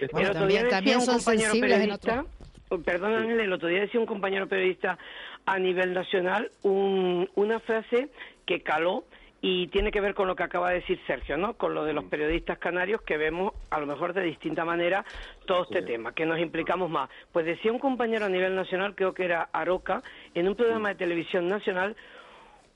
Es- 0.00 0.10
el 0.12 0.30
otro 0.30 0.46
día 0.48 0.64
decía 0.64 0.98
un 0.98 1.06
compañero 1.06 1.52
periodista, 1.60 2.24
oh, 2.70 2.78
perdón 2.80 3.12
el 3.40 3.52
otro 3.52 3.68
día 3.68 3.80
decía 3.82 4.00
un 4.00 4.06
compañero 4.06 4.48
periodista 4.48 4.98
a 5.46 5.58
nivel 5.60 5.92
nacional 5.94 6.50
un- 6.64 7.30
una 7.36 7.60
frase 7.60 8.10
que 8.46 8.62
caló 8.62 9.04
y 9.42 9.68
tiene 9.68 9.90
que 9.90 10.00
ver 10.00 10.14
con 10.14 10.26
lo 10.28 10.36
que 10.36 10.42
acaba 10.42 10.70
de 10.70 10.76
decir 10.76 11.00
Sergio, 11.06 11.36
¿no? 11.36 11.54
Con 11.54 11.74
lo 11.74 11.84
de 11.84 11.92
los 11.92 12.04
periodistas 12.04 12.58
canarios 12.58 13.02
que 13.02 13.16
vemos 13.16 13.52
a 13.70 13.80
lo 13.80 13.86
mejor 13.86 14.12
de 14.12 14.22
distinta 14.22 14.64
manera 14.64 15.04
todo 15.46 15.62
este 15.64 15.82
tema, 15.82 16.12
que 16.12 16.26
nos 16.26 16.38
implicamos 16.38 16.90
más. 16.90 17.08
Pues 17.32 17.46
decía 17.46 17.72
un 17.72 17.78
compañero 17.78 18.26
a 18.26 18.28
nivel 18.28 18.54
nacional, 18.54 18.94
creo 18.94 19.14
que 19.14 19.24
era 19.24 19.48
Aroca, 19.52 20.02
en 20.34 20.48
un 20.48 20.54
programa 20.54 20.90
de 20.90 20.94
televisión 20.96 21.48
nacional, 21.48 21.96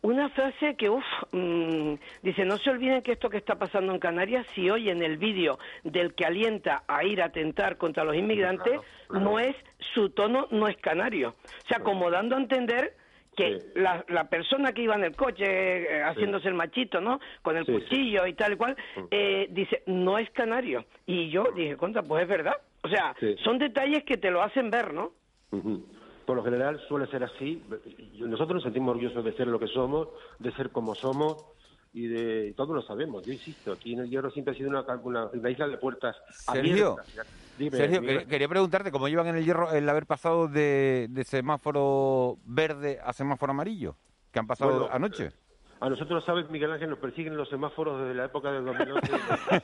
una 0.04 0.28
frase 0.28 0.74
que, 0.76 0.90
uff, 0.90 1.04
dice, 2.22 2.44
no 2.44 2.58
se 2.58 2.68
olviden 2.68 3.00
que 3.00 3.12
esto 3.12 3.30
que 3.30 3.38
está 3.38 3.54
pasando 3.54 3.92
en 3.92 3.98
Canarias, 3.98 4.46
si 4.54 4.68
hoy 4.68 4.90
en 4.90 5.02
el 5.02 5.16
vídeo 5.16 5.58
del 5.82 6.14
que 6.14 6.26
alienta 6.26 6.84
a 6.86 7.04
ir 7.04 7.22
a 7.22 7.26
atentar 7.26 7.78
contra 7.78 8.04
los 8.04 8.14
inmigrantes, 8.14 8.80
no 9.08 9.38
es, 9.38 9.56
su 9.94 10.10
tono 10.10 10.46
no 10.50 10.68
es 10.68 10.76
canario. 10.76 11.36
O 11.64 11.68
sea, 11.68 11.80
como 11.80 12.10
dando 12.10 12.36
a 12.36 12.38
entender 12.38 12.94
que 13.34 13.58
la, 13.74 14.04
la 14.08 14.28
persona 14.28 14.72
que 14.72 14.82
iba 14.82 14.94
en 14.94 15.04
el 15.04 15.16
coche 15.16 15.44
eh, 15.46 16.02
haciéndose 16.02 16.48
el 16.48 16.54
machito, 16.54 17.00
¿no? 17.00 17.20
Con 17.42 17.56
el 17.56 17.66
Sí, 17.66 17.72
cuchillo 17.72 18.26
y 18.26 18.34
tal 18.34 18.54
y 18.54 18.56
cual, 18.56 18.76
eh, 19.10 19.46
dice, 19.50 19.82
no 19.86 20.18
es 20.18 20.30
canario. 20.30 20.84
Y 21.06 21.30
yo 21.30 21.44
dije, 21.54 21.76
contra, 21.76 22.02
pues 22.02 22.22
es 22.22 22.28
verdad. 22.28 22.56
O 22.82 22.88
sea, 22.88 23.14
son 23.42 23.58
detalles 23.58 24.04
que 24.04 24.16
te 24.16 24.30
lo 24.30 24.42
hacen 24.42 24.70
ver, 24.70 24.92
¿no? 24.92 25.12
Ujú. 25.52 25.86
Por 26.26 26.36
lo 26.36 26.44
general 26.44 26.80
suele 26.88 27.06
ser 27.08 27.22
así. 27.24 27.62
Nosotros 28.18 28.54
nos 28.54 28.62
sentimos 28.62 28.90
orgullosos 28.92 29.24
de 29.24 29.32
ser 29.32 29.46
lo 29.46 29.58
que 29.58 29.66
somos, 29.68 30.08
de 30.38 30.52
ser 30.52 30.70
como 30.70 30.94
somos 30.94 31.44
y 31.94 32.08
de 32.08 32.52
todos 32.56 32.74
lo 32.74 32.82
sabemos. 32.82 33.24
Yo 33.24 33.32
insisto, 33.32 33.72
aquí 33.72 33.94
en 33.94 34.00
el 34.00 34.10
Hierro 34.10 34.30
siempre 34.30 34.52
ha 34.52 34.56
sido 34.56 34.68
una, 34.68 34.82
una, 35.02 35.26
una 35.26 35.50
isla 35.50 35.68
de 35.68 35.78
puertas 35.78 36.16
Sergio, 36.28 36.96
abiertas. 37.00 37.26
Dime, 37.56 37.76
Sergio, 37.76 38.26
quería 38.26 38.48
preguntarte 38.48 38.90
cómo 38.90 39.08
llevan 39.08 39.28
en 39.28 39.36
el 39.36 39.44
hierro 39.44 39.70
el 39.70 39.88
haber 39.88 40.04
pasado 40.06 40.48
de, 40.48 41.06
de 41.08 41.22
semáforo 41.24 42.36
verde 42.44 42.98
a 43.02 43.12
semáforo 43.12 43.52
amarillo, 43.52 43.96
que 44.32 44.40
han 44.40 44.46
pasado 44.48 44.72
Bueno, 44.72 44.88
anoche. 44.92 45.30
A 45.80 45.88
nosotros, 45.88 46.24
¿sabes, 46.24 46.48
Miguel 46.50 46.72
Ángel? 46.72 46.90
Nos 46.90 46.98
persiguen 46.98 47.36
los 47.36 47.48
semáforos 47.48 48.00
desde 48.00 48.14
la 48.14 48.24
época 48.24 48.50
del 48.50 48.64
2011. 48.64 49.12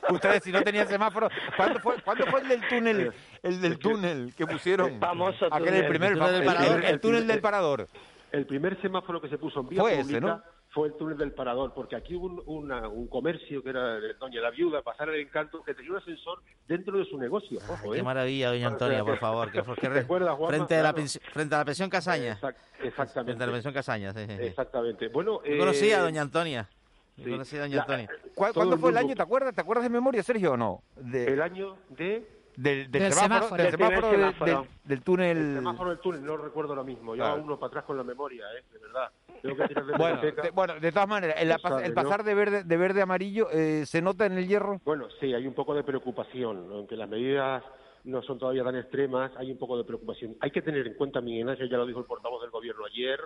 Ustedes 0.13 0.43
si 0.43 0.51
no 0.53 0.61
tenían 0.61 0.87
semáforo, 0.87 1.27
¿cuándo 1.57 1.79
fue, 1.79 1.95
¿cuándo 2.03 2.25
fue 2.27 2.41
el 2.41 2.47
del 2.47 2.61
túnel, 2.69 3.11
el 3.43 3.61
del 3.61 3.77
túnel 3.79 4.33
que 4.37 4.45
pusieron? 4.47 4.99
Famoso 4.99 5.47
Aquel 5.51 5.73
el 5.73 5.87
primer, 5.87 6.13
El 6.13 6.17
túnel 6.19 6.33
del 6.33 6.41
el- 6.43 6.47
el- 6.49 6.55
parador. 6.55 6.85
el 6.85 6.99
túnel 7.01 7.27
del 7.27 7.41
parador. 7.41 7.87
El 8.31 8.45
primer 8.45 8.79
semáforo 8.81 9.19
que 9.19 9.27
se 9.29 9.37
puso 9.37 9.59
en 9.61 9.67
vía 9.69 9.81
Fue 9.81 9.97
pública 9.97 10.17
ese, 10.17 10.21
¿no? 10.21 10.41
Fue 10.73 10.87
el 10.87 10.93
túnel 10.95 11.17
del 11.17 11.33
Parador, 11.33 11.73
porque 11.73 11.95
aquí 11.97 12.15
hubo 12.15 12.27
un, 12.27 12.41
una- 12.45 12.87
un 12.87 13.07
comercio 13.07 13.61
que 13.61 13.69
era 13.71 13.99
de 13.99 14.13
Doña 14.13 14.39
la 14.41 14.51
Viuda, 14.51 14.81
pasar 14.81 15.09
el 15.09 15.19
encanto, 15.19 15.61
que 15.63 15.73
tenía 15.73 15.91
un 15.91 15.97
ascensor 15.97 16.41
dentro 16.67 16.97
de 16.97 17.05
su 17.05 17.17
negocio. 17.17 17.59
Ojo, 17.69 17.91
Qué 17.91 17.99
¿eh? 17.99 18.03
maravilla, 18.03 18.49
doña 18.51 18.67
Antonia, 18.67 18.99
que- 18.99 19.03
por 19.03 19.17
favor. 19.19 19.51
Que, 19.51 19.61
que 19.61 19.89
¿Te 19.89 19.99
acuerdas, 19.99 20.35
Juanma? 20.35 20.55
frente, 20.55 20.75
a 20.77 20.83
la, 20.83 20.93
frente 20.93 21.55
a 21.55 21.57
la 21.57 21.65
pensión 21.65 21.89
Casaña. 21.89 22.33
Exact- 22.39 22.55
exactamente. 22.83 23.23
Frente 23.31 23.43
a 23.43 23.47
la 23.47 23.53
pensión 23.53 23.73
Casaña, 23.73 24.13
sí. 24.13 24.19
Exactamente. 24.29 25.07
Bueno, 25.09 25.43
Yo 25.43 25.51
eh, 25.53 25.57
conocí 25.57 25.91
a 25.91 25.99
doña 26.01 26.21
Antonia. 26.21 26.69
Yo 27.17 27.25
sí. 27.25 27.31
conocí 27.31 27.57
a 27.57 27.61
doña 27.61 27.75
La- 27.75 27.81
Antonia. 27.83 28.09
¿Cuál- 28.33 28.53
todo 28.53 28.61
¿Cuándo 28.61 28.75
el 28.75 28.79
fue 28.81 28.89
el 28.91 28.95
mundo- 28.95 29.07
año? 29.07 29.15
¿Te 29.15 29.21
acuerdas? 29.21 29.53
¿Te 29.53 29.61
acuerdas 29.61 29.83
de 29.83 29.89
memoria, 29.89 30.23
Sergio, 30.23 30.53
o 30.53 30.57
no? 30.57 30.83
De- 30.95 31.33
El 31.33 31.41
año 31.41 31.75
de... 31.89 32.40
del, 32.55 32.91
del 32.91 33.03
Del 33.03 33.13
semáforo, 33.13 33.57
semáforo. 33.57 33.63
del 33.63 33.71
semáforo 33.71 34.11
semáforo. 34.11 34.61
del, 34.61 34.69
del 34.83 35.01
túnel. 35.03 35.37
El 35.37 35.55
semáforo 35.55 35.89
del 35.91 35.99
túnel, 35.99 36.23
no 36.25 36.37
recuerdo 36.37 36.71
ahora 36.73 36.83
mismo. 36.83 37.15
Yo 37.15 37.21
Claro. 37.23 37.33
hago 37.35 37.43
uno 37.45 37.57
para 37.59 37.67
atrás 37.69 37.85
con 37.85 37.97
la 37.97 38.03
memoria, 38.03 38.45
¿eh? 38.57 38.63
De 38.71 38.79
verdad. 38.79 39.09
Tengo 39.41 39.55
que 39.55 39.67
tirar 39.67 39.85
de 39.85 39.97
Bueno, 39.97 40.21
de, 40.21 40.51
bueno, 40.51 40.79
de 40.79 40.91
todas 40.91 41.07
maneras, 41.07 41.35
el, 41.39 41.49
Lo 41.49 41.55
pas- 41.55 41.61
sabe, 41.61 41.85
el 41.85 41.89
¿no? 41.93 41.95
pasar 41.95 42.23
de 42.23 42.33
verde, 42.35 42.63
de 42.63 42.77
verde 42.77 42.99
a 42.99 43.03
amarillo, 43.03 43.49
eh, 43.51 43.85
¿se 43.85 44.01
nota 44.01 44.25
en 44.25 44.33
el 44.37 44.47
hierro? 44.47 44.79
Bueno, 44.85 45.07
sí, 45.19 45.33
hay 45.33 45.47
un 45.47 45.53
poco 45.53 45.73
de 45.73 45.83
preocupación, 45.83 46.67
¿no? 46.69 46.75
aunque 46.75 46.95
las 46.95 47.09
medidas 47.09 47.63
no 48.03 48.21
son 48.23 48.37
todavía 48.39 48.63
tan 48.63 48.75
extremas, 48.75 49.31
hay 49.37 49.51
un 49.51 49.57
poco 49.57 49.77
de 49.77 49.83
preocupación. 49.83 50.35
Hay 50.41 50.51
que 50.51 50.61
tener 50.61 50.85
en 50.87 50.93
cuenta, 50.95 51.21
Miguel 51.21 51.49
Ángel, 51.49 51.69
ya 51.69 51.77
lo 51.77 51.85
dijo 51.85 51.99
el 51.99 52.05
portavoz 52.05 52.41
del 52.41 52.51
gobierno 52.51 52.85
ayer, 52.85 53.19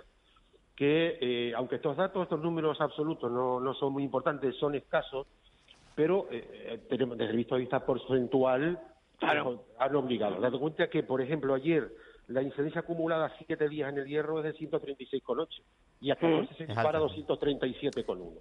que 0.74 1.18
eh, 1.20 1.52
aunque 1.56 1.76
estos 1.76 1.96
datos, 1.96 2.22
estos 2.24 2.40
números 2.42 2.78
absolutos 2.80 3.30
no, 3.32 3.60
no 3.60 3.74
son 3.74 3.92
muy 3.92 4.02
importantes, 4.02 4.54
son 4.56 4.74
escasos, 4.74 5.26
pero 5.94 6.26
eh, 6.30 6.46
eh, 6.52 6.78
tenemos, 6.90 7.16
desde 7.16 7.32
el 7.32 7.38
punto 7.38 7.54
de 7.54 7.60
vista 7.62 7.84
porcentual, 7.86 8.78
nos 9.20 9.60
han 9.78 9.96
obligado. 9.96 10.40
Date 10.40 10.58
cuenta 10.58 10.88
que, 10.88 11.02
por 11.02 11.20
ejemplo, 11.20 11.54
ayer 11.54 11.90
la 12.28 12.42
incidencia 12.42 12.80
acumulada 12.80 13.26
a 13.26 13.32
siete 13.46 13.68
días 13.68 13.90
en 13.92 13.98
el 13.98 14.06
hierro 14.06 14.38
es 14.42 14.44
de 14.44 14.54
136,8 14.68 15.48
y 16.00 16.10
a 16.10 16.16
14 16.16 16.54
se 16.54 16.62
Es 16.64 16.68
dispara 16.68 16.98
alta. 16.98 17.14
237,1. 17.14 18.32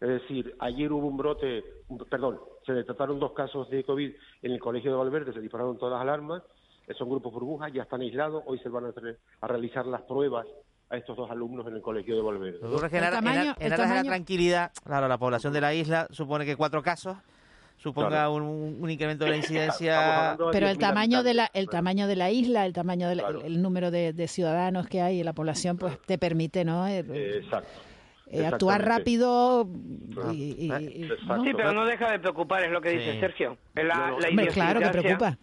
Es 0.00 0.08
decir, 0.08 0.54
ayer 0.60 0.90
hubo 0.92 1.06
un 1.06 1.16
brote, 1.18 1.62
perdón, 2.08 2.40
se 2.64 2.72
detectaron 2.72 3.20
dos 3.20 3.32
casos 3.32 3.68
de 3.68 3.84
COVID 3.84 4.10
en 4.42 4.52
el 4.52 4.58
Colegio 4.58 4.90
de 4.90 4.96
Valverde, 4.96 5.32
se 5.34 5.40
dispararon 5.40 5.76
todas 5.78 5.92
las 5.92 6.02
alarmas, 6.02 6.42
son 6.96 7.08
grupos 7.10 7.32
burbujas, 7.32 7.70
ya 7.72 7.82
están 7.82 8.00
aislados, 8.00 8.42
hoy 8.46 8.58
se 8.60 8.68
van 8.70 8.86
a, 8.86 8.92
tener- 8.92 9.18
a 9.42 9.46
realizar 9.46 9.86
las 9.86 10.02
pruebas 10.02 10.46
a 10.88 10.96
estos 10.96 11.16
dos 11.16 11.30
alumnos 11.30 11.66
en 11.68 11.74
el 11.74 11.82
Colegio 11.82 12.16
de 12.16 12.22
Valverde. 12.22 12.58
Que 12.90 12.96
en, 12.96 13.04
en 13.04 13.04
aras- 13.04 13.56
en 13.60 13.66
el 13.66 13.72
aras 13.74 13.88
de 13.90 13.94
la 13.96 14.02
tranquilidad, 14.02 14.72
claro, 14.84 15.06
la 15.06 15.18
población 15.18 15.52
de 15.52 15.60
la 15.60 15.74
isla 15.74 16.06
supone 16.10 16.44
que 16.46 16.56
cuatro 16.56 16.82
casos 16.82 17.16
suponga 17.82 18.08
Claro. 18.08 18.34
un, 18.34 18.76
un 18.80 18.90
incremento 18.90 19.24
de 19.24 19.30
la 19.30 19.36
incidencia. 19.36 20.36
de 20.38 20.44
Pero 20.52 20.68
el 20.68 20.76
10.000 20.76 20.80
tamaño 20.80 21.22
de 21.22 21.34
la 21.34 21.50
el 21.54 21.68
tamaño 21.68 22.06
de 22.06 22.16
la 22.16 22.30
isla, 22.30 22.66
el 22.66 22.72
tamaño 22.72 23.08
del 23.08 23.18
Claro. 23.20 23.42
el, 23.42 23.60
número 23.62 23.90
de, 23.90 24.12
de 24.12 24.28
ciudadanos 24.28 24.86
que 24.86 25.00
hay 25.02 25.20
en 25.20 25.26
la 25.26 25.32
población, 25.32 25.76
pues 25.78 25.98
te 26.06 26.18
permite, 26.18 26.64
¿no? 26.64 26.86
Eh, 26.86 27.00
exacto. 27.42 27.68
Eh, 28.32 28.46
actuar 28.46 28.84
rápido 28.84 29.66
y, 30.32 30.36
y- 30.36 30.66
y- 30.66 31.04
Exacto. 31.04 31.36
¿no? 31.36 31.44
Sí, 31.44 31.52
pero 31.56 31.72
no 31.72 31.84
deja 31.84 32.10
de 32.12 32.18
preocupar, 32.20 32.62
es 32.64 32.70
lo 32.70 32.80
que 32.80 32.90
dice 32.90 33.12
Sí. 33.14 33.20
Sergio. 33.20 33.56
Es 33.74 33.84
la, 33.84 33.94
No, 33.94 34.06
no. 34.10 34.20
la 34.20 34.28
Hombre, 34.28 34.46
claro 34.48 34.80
que 34.80 34.86
idiosincrasia- 34.86 35.02
preocupa. 35.18 35.38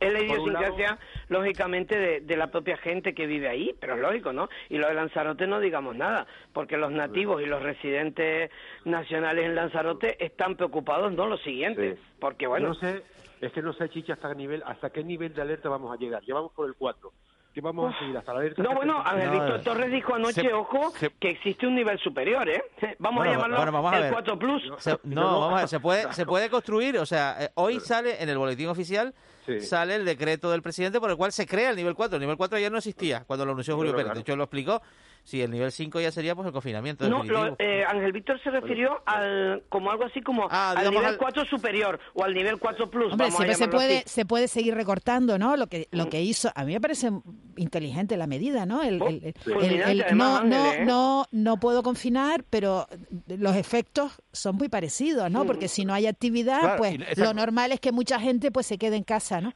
Es 0.00 0.12
la 0.12 0.20
idiosincrasia, 0.22 0.98
lógicamente, 1.28 1.98
de, 1.98 2.20
de 2.20 2.36
la 2.36 2.50
propia 2.50 2.76
gente 2.76 3.14
que 3.14 3.26
vive 3.26 3.48
ahí, 3.48 3.74
pero 3.80 3.94
es 3.94 4.00
lógico, 4.00 4.32
¿no? 4.32 4.48
Y 4.68 4.78
lo 4.78 4.88
de 4.88 4.94
Lanzarote 4.94 5.46
no 5.46 5.60
digamos 5.60 5.96
nada, 5.96 6.26
porque 6.52 6.76
los 6.76 6.92
nativos 6.92 7.42
y 7.42 7.46
los 7.46 7.62
residentes 7.62 8.50
nacionales 8.84 9.46
en 9.46 9.54
Lanzarote 9.54 10.22
están 10.24 10.56
preocupados, 10.56 11.12
no 11.12 11.26
lo 11.26 11.36
siguiente, 11.38 11.94
Sí. 11.94 12.00
porque 12.20 12.46
bueno, 12.46 12.68
No 12.68 12.74
sé, 12.74 13.02
es 13.40 13.52
que 13.52 13.62
no 13.62 13.72
sé, 13.72 13.88
Chicha, 13.88 14.12
hasta, 14.14 14.32
nivel, 14.34 14.62
hasta 14.66 14.90
qué 14.90 15.02
nivel 15.02 15.32
de 15.34 15.42
alerta 15.42 15.68
vamos 15.68 15.92
a 15.92 15.98
llegar. 15.98 16.22
Llevamos 16.22 16.52
por 16.52 16.66
el 16.68 16.74
4. 16.74 17.12
¿Qué 17.52 17.60
vamos 17.60 17.94
a 17.94 17.98
seguir? 17.98 18.16
Hasta 18.16 18.32
la. 18.32 18.44
No, 18.56 18.74
bueno, 18.74 19.02
Ángel 19.04 19.26
No, 19.26 19.32
Víctor 19.32 19.60
Torres 19.62 19.90
dijo 19.92 20.14
anoche, 20.14 20.40
se- 20.40 20.52
ojo, 20.54 20.90
se- 20.96 21.10
que 21.20 21.30
existe 21.30 21.66
un 21.66 21.74
nivel 21.74 21.98
superior, 21.98 22.48
¿eh? 22.48 22.62
Vamos 22.98 23.18
Bueno, 23.18 23.30
a 23.30 23.34
llamarlo 23.34 23.56
bueno, 23.56 23.72
vamos 23.72 23.92
a 23.92 23.96
el 23.96 24.02
ver. 24.04 24.12
4 24.12 24.38
Plus. 24.38 24.62
Se- 24.78 24.98
no, 25.04 25.22
vamos 25.40 25.52
a 25.52 25.56
ver, 25.56 25.68
se 25.68 25.78
puede, 25.80 26.12
se 26.14 26.24
puede 26.24 26.48
construir, 26.48 26.96
o 26.98 27.04
sea, 27.04 27.36
eh, 27.44 27.50
hoy 27.54 27.78
sale 27.80 28.22
en 28.22 28.28
el 28.30 28.38
boletín 28.38 28.68
oficial, 28.68 29.12
Sí. 29.44 29.60
sale 29.60 29.96
el 29.96 30.04
decreto 30.04 30.50
del 30.50 30.62
presidente 30.62 30.98
por 31.00 31.10
el 31.10 31.16
cual 31.16 31.32
se 31.32 31.46
crea 31.46 31.70
el 31.70 31.76
nivel 31.76 31.94
4. 31.94 32.16
El 32.16 32.20
nivel 32.22 32.36
4 32.36 32.56
ayer 32.56 32.70
no 32.72 32.78
existía 32.78 33.24
cuando 33.26 33.44
lo 33.44 33.52
anunció 33.52 33.76
Julio 33.76 33.92
Claro, 33.92 34.08
Pérez, 34.08 34.14
de 34.14 34.20
hecho 34.22 34.36
lo 34.36 34.44
explicó. 34.44 34.80
Si 35.24 35.40
el 35.40 35.50
nivel 35.52 35.70
5 35.70 36.00
ya 36.00 36.10
sería 36.10 36.34
pues 36.34 36.46
el 36.46 36.52
confinamiento 36.52 37.08
No, 37.08 37.22
lo- 37.22 37.54
eh, 37.60 37.84
Ángel 37.86 38.10
Víctor 38.12 38.40
se 38.42 38.50
refirió 38.50 39.02
al 39.06 39.62
como 39.68 39.90
algo 39.92 40.04
así 40.04 40.20
como 40.20 40.48
al 40.50 40.76
digamos 40.78 40.90
nivel 41.00 41.06
al- 41.14 41.16
4 41.18 41.44
superior 41.44 42.00
o 42.14 42.24
al 42.24 42.34
nivel 42.34 42.58
4 42.58 42.90
plus. 42.90 43.12
Hombre, 43.12 43.26
vamos 43.28 43.34
a 43.40 43.44
siempre 43.44 43.54
se 43.54 43.68
puede, 43.68 43.98
así. 43.98 44.08
se 44.08 44.24
puede 44.26 44.48
seguir 44.48 44.74
recortando, 44.74 45.38
¿no? 45.38 45.56
Lo 45.56 45.68
que, 45.68 45.86
lo 45.92 46.08
que 46.08 46.22
hizo, 46.22 46.50
a 46.54 46.64
mí 46.64 46.72
me 46.72 46.80
parece 46.80 47.10
inteligente 47.56 48.16
la 48.16 48.26
medida, 48.26 48.66
¿no? 48.66 48.82
El, 48.82 49.00
el- 49.00 49.24
el- 49.24 49.34
fulminante, 49.44 49.92
el- 49.92 50.00
el- 50.00 50.02
además, 50.02 50.44
no, 50.44 50.48
no, 50.48 50.64
Ángel, 50.64 50.80
¿eh? 50.82 50.84
no, 50.86 51.26
no 51.30 51.56
puedo 51.58 51.82
confinar, 51.84 52.44
pero 52.50 52.88
los 53.28 53.54
efectos 53.56 54.12
son 54.32 54.56
muy 54.56 54.68
parecidos, 54.68 55.30
¿no? 55.30 55.46
Porque 55.46 55.68
si 55.68 55.84
no 55.84 55.94
hay 55.94 56.06
actividad, 56.08 56.60
Claro, 56.60 56.78
pues 56.78 57.18
lo 57.18 57.32
normal 57.32 57.70
es 57.72 57.78
que 57.80 57.92
mucha 57.92 58.18
gente 58.18 58.50
pues 58.50 58.66
se 58.66 58.76
quede 58.78 58.96
en 58.96 59.04
casa, 59.04 59.40
¿no? 59.40 59.52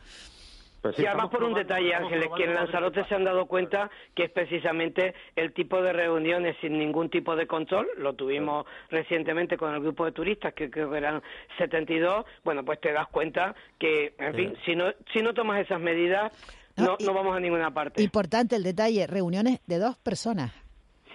Y 0.96 1.06
además 1.06 1.30
por 1.30 1.44
un 1.44 1.54
detalle, 1.54 1.94
Ángeles, 1.94 2.28
que 2.36 2.44
en 2.44 2.54
Lanzarote 2.54 3.04
se 3.04 3.14
han 3.14 3.24
dado 3.24 3.46
cuenta 3.46 3.90
que 4.14 4.24
es 4.24 4.30
precisamente 4.30 5.14
el 5.34 5.52
tipo 5.52 5.80
de 5.82 5.92
reuniones 5.92 6.56
sin 6.60 6.78
ningún 6.78 7.10
tipo 7.10 7.36
de 7.36 7.46
control, 7.46 7.86
lo 7.98 8.14
tuvimos 8.14 8.66
recientemente 8.90 9.56
con 9.56 9.74
el 9.74 9.80
grupo 9.80 10.04
de 10.04 10.12
turistas, 10.12 10.54
que 10.54 10.70
creo 10.70 10.90
que 10.90 10.98
eran 10.98 11.22
72, 11.58 12.24
bueno, 12.44 12.64
pues 12.64 12.80
te 12.80 12.92
das 12.92 13.08
cuenta 13.08 13.54
que, 13.78 14.14
en 14.18 14.34
fin, 14.34 14.54
si 14.64 14.74
no, 14.74 14.92
si 15.12 15.22
no 15.22 15.34
tomas 15.34 15.60
esas 15.60 15.80
medidas, 15.80 16.32
no, 16.76 16.96
no 17.04 17.14
vamos 17.14 17.36
a 17.36 17.40
ninguna 17.40 17.72
parte. 17.72 18.02
Importante 18.02 18.56
el 18.56 18.62
detalle, 18.62 19.06
reuniones 19.06 19.60
de 19.66 19.78
dos 19.78 19.96
personas. 19.98 20.65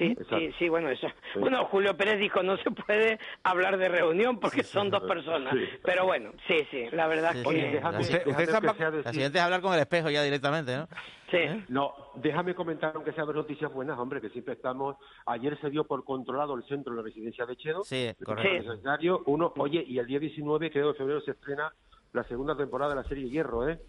Sí, 0.02 0.16
sí, 0.30 0.52
sí, 0.58 0.70
bueno, 0.70 0.90
eso. 0.90 1.08
Bueno, 1.40 1.66
Julio 1.66 1.96
Pérez 1.96 2.18
dijo, 2.20 2.42
no 2.42 2.58
se 2.58 2.72
puede 2.72 3.20
hablar 3.44 3.78
de 3.78 3.88
reunión 3.88 4.40
porque 4.40 4.64
son 4.64 4.90
dos 4.90 5.04
personas. 5.04 5.54
Pero 5.84 6.06
bueno, 6.06 6.32
sí, 6.48 6.66
sí, 6.72 6.86
la 6.92 7.08
verdad 7.08 7.34
Sí, 7.34 7.44
que... 7.44 7.80
déjame- 7.80 8.00
Usted- 8.00 8.28
usted 8.28 8.46
sea 8.50 8.90
La 8.92 9.12
siguiente 9.12 9.38
es 9.38 9.44
hablar 9.44 9.62
con 9.62 9.74
el 9.74 9.80
espejo 9.80 10.10
ya 10.10 10.24
directamente, 10.24 10.76
¿no? 10.76 10.88
Sí. 11.30 11.38
No, 11.70 11.94
déjame 12.16 12.56
comentar, 12.56 12.92
aunque 12.96 13.14
sea 13.14 13.24
dos 13.26 13.36
noticias 13.36 13.72
buenas, 13.72 13.98
hombre, 14.00 14.20
que 14.20 14.30
siempre 14.30 14.56
estamos. 14.56 14.98
Ayer 15.28 15.58
se 15.62 15.70
dio 15.70 15.86
por 15.86 16.04
controlado 16.04 16.56
el 16.56 16.64
centro 16.64 16.94
de 16.94 16.98
la 16.98 17.04
residencia 17.04 17.46
de 17.46 17.56
Chedo. 17.56 17.84
Sí, 17.84 18.08
el 18.20 18.26
correcto. 18.26 19.22
Uno, 19.28 19.54
oye, 19.58 19.84
y 19.88 20.00
el 20.00 20.08
día 20.08 20.20
19, 20.20 20.72
creo, 20.72 20.90
de 20.90 20.94
febrero, 20.96 21.22
se 21.22 21.32
estrena 21.32 21.72
la 22.14 22.24
segunda 22.26 22.58
temporada 22.58 22.96
de 22.96 23.02
la 23.04 23.08
serie 23.08 23.30
Hierro, 23.30 23.70
¿eh? 23.70 23.80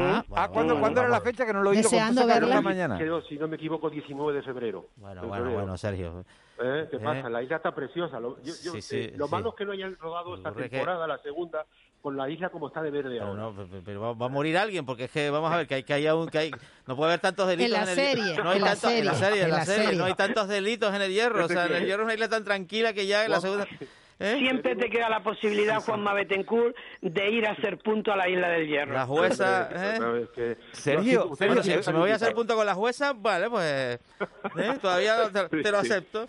Ah, 0.00 0.24
ah, 0.34 0.48
¿cuándo, 0.48 0.78
¿cuándo 0.80 1.00
era 1.00 1.08
la 1.10 1.20
fecha 1.20 1.46
que 1.46 1.52
no 1.52 1.62
lo 1.62 1.70
he 1.70 1.76
oído? 1.76 1.82
Deseando 1.90 2.26
verla. 2.26 2.60
mañana. 2.60 2.98
Creo, 2.98 3.22
si 3.22 3.36
no 3.36 3.48
me 3.48 3.56
equivoco, 3.56 3.88
19 3.90 4.32
de 4.34 4.42
febrero. 4.42 4.88
Bueno, 4.96 5.20
De 5.22 5.26
bueno, 5.26 5.42
febrero. 5.44 5.60
bueno, 5.60 5.76
Sergio. 5.78 6.24
¿Eh? 6.62 6.88
¿Qué 6.90 6.96
¿Eh? 6.96 7.00
pasa? 7.00 7.30
La 7.30 7.42
isla 7.42 7.56
está 7.56 7.74
preciosa. 7.74 8.20
Lo, 8.20 8.36
yo- 8.42 8.52
yo- 8.62 8.72
Sí, 8.72 8.82
sí, 8.82 8.96
eh, 8.96 9.14
lo 9.16 9.26
sí. 9.26 9.32
malo 9.32 9.50
es 9.50 9.54
que 9.56 9.64
no 9.64 9.72
hayan 9.72 9.96
rodado 9.98 10.34
esta 10.34 10.50
Ocurre 10.50 10.64
que- 10.64 10.70
temporada, 10.76 11.06
la 11.06 11.18
segunda, 11.18 11.64
con 12.02 12.16
la 12.16 12.28
isla 12.28 12.50
como 12.50 12.68
está 12.68 12.82
de 12.82 12.90
verde 12.90 13.10
Pero, 13.18 13.26
ahora. 13.26 13.40
no, 13.42 13.52
pe- 13.54 13.64
pe- 13.66 13.82
pero 13.84 14.00
va, 14.02 14.12
va 14.12 14.26
a 14.26 14.28
morir 14.28 14.58
alguien, 14.58 14.84
porque 14.84 15.04
es 15.04 15.10
que 15.10 15.30
vamos 15.30 15.50
a 15.52 15.56
ver 15.58 15.66
que 15.66 15.76
hay 15.76 15.82
que 15.84 15.94
hay 15.94 16.06
aún 16.06 16.28
que 16.28 16.38
hay 16.38 16.50
no 16.86 16.96
puede 16.96 17.10
haber 17.12 17.20
tantos 17.20 17.46
delitos 17.48 17.78
En 17.78 17.84
la 17.84 17.90
el- 17.90 17.96
serie, 17.96 18.36
no 18.42 18.50
hay 18.50 18.56
en 18.58 18.62
la 18.64 18.70
tantos- 18.70 18.90
en 18.92 19.04
la 19.06 19.14
serie, 19.14 19.28
serie, 19.28 19.38
en 19.40 19.44
en 19.46 19.50
la 19.50 19.56
la 19.58 19.64
serie, 19.64 19.84
serie. 19.84 19.98
no 19.98 20.04
hay 20.04 20.14
tantos 20.14 20.48
delitos 20.48 20.94
en 20.94 21.02
el 21.02 21.12
hierro, 21.12 21.44
o 21.44 21.48
sea, 21.48 21.66
en 21.66 21.74
el 21.76 21.86
hierro 21.86 22.02
es 22.02 22.06
una 22.06 22.14
isla 22.14 22.28
tan 22.28 22.44
tranquila 22.44 22.92
que 22.92 23.06
ya 23.06 23.24
en 23.24 23.30
la 23.30 23.40
segunda 23.40 23.66
¿eh? 24.20 24.36
Siempre 24.38 24.76
te 24.76 24.88
queda 24.88 25.08
la 25.08 25.22
posibilidad, 25.22 25.80
Juanma 25.80 26.12
Betancourt, 26.14 26.76
de 27.00 27.30
ir 27.30 27.46
a 27.46 27.52
hacer 27.52 27.78
punto 27.78 28.12
a 28.12 28.16
la 28.16 28.28
isla 28.28 28.48
del 28.48 28.68
Hierro. 28.68 28.92
La 28.92 29.06
jueza, 29.06 29.68
¿eh? 29.72 30.26
Que- 30.34 30.56
Sergio, 30.72 31.30
sí, 31.36 31.44
si, 31.62 31.82
si 31.82 31.92
me 31.92 31.98
voy 31.98 32.10
a 32.10 32.14
hacer 32.14 32.34
punto 32.34 32.54
con 32.54 32.66
la 32.66 32.74
jueza, 32.74 33.12
vale, 33.14 33.50
pues 33.50 33.64
¿eh? 33.64 33.98
todavía 34.80 35.30
te, 35.50 35.62
te 35.62 35.70
lo 35.70 35.78
acepto. 35.78 36.28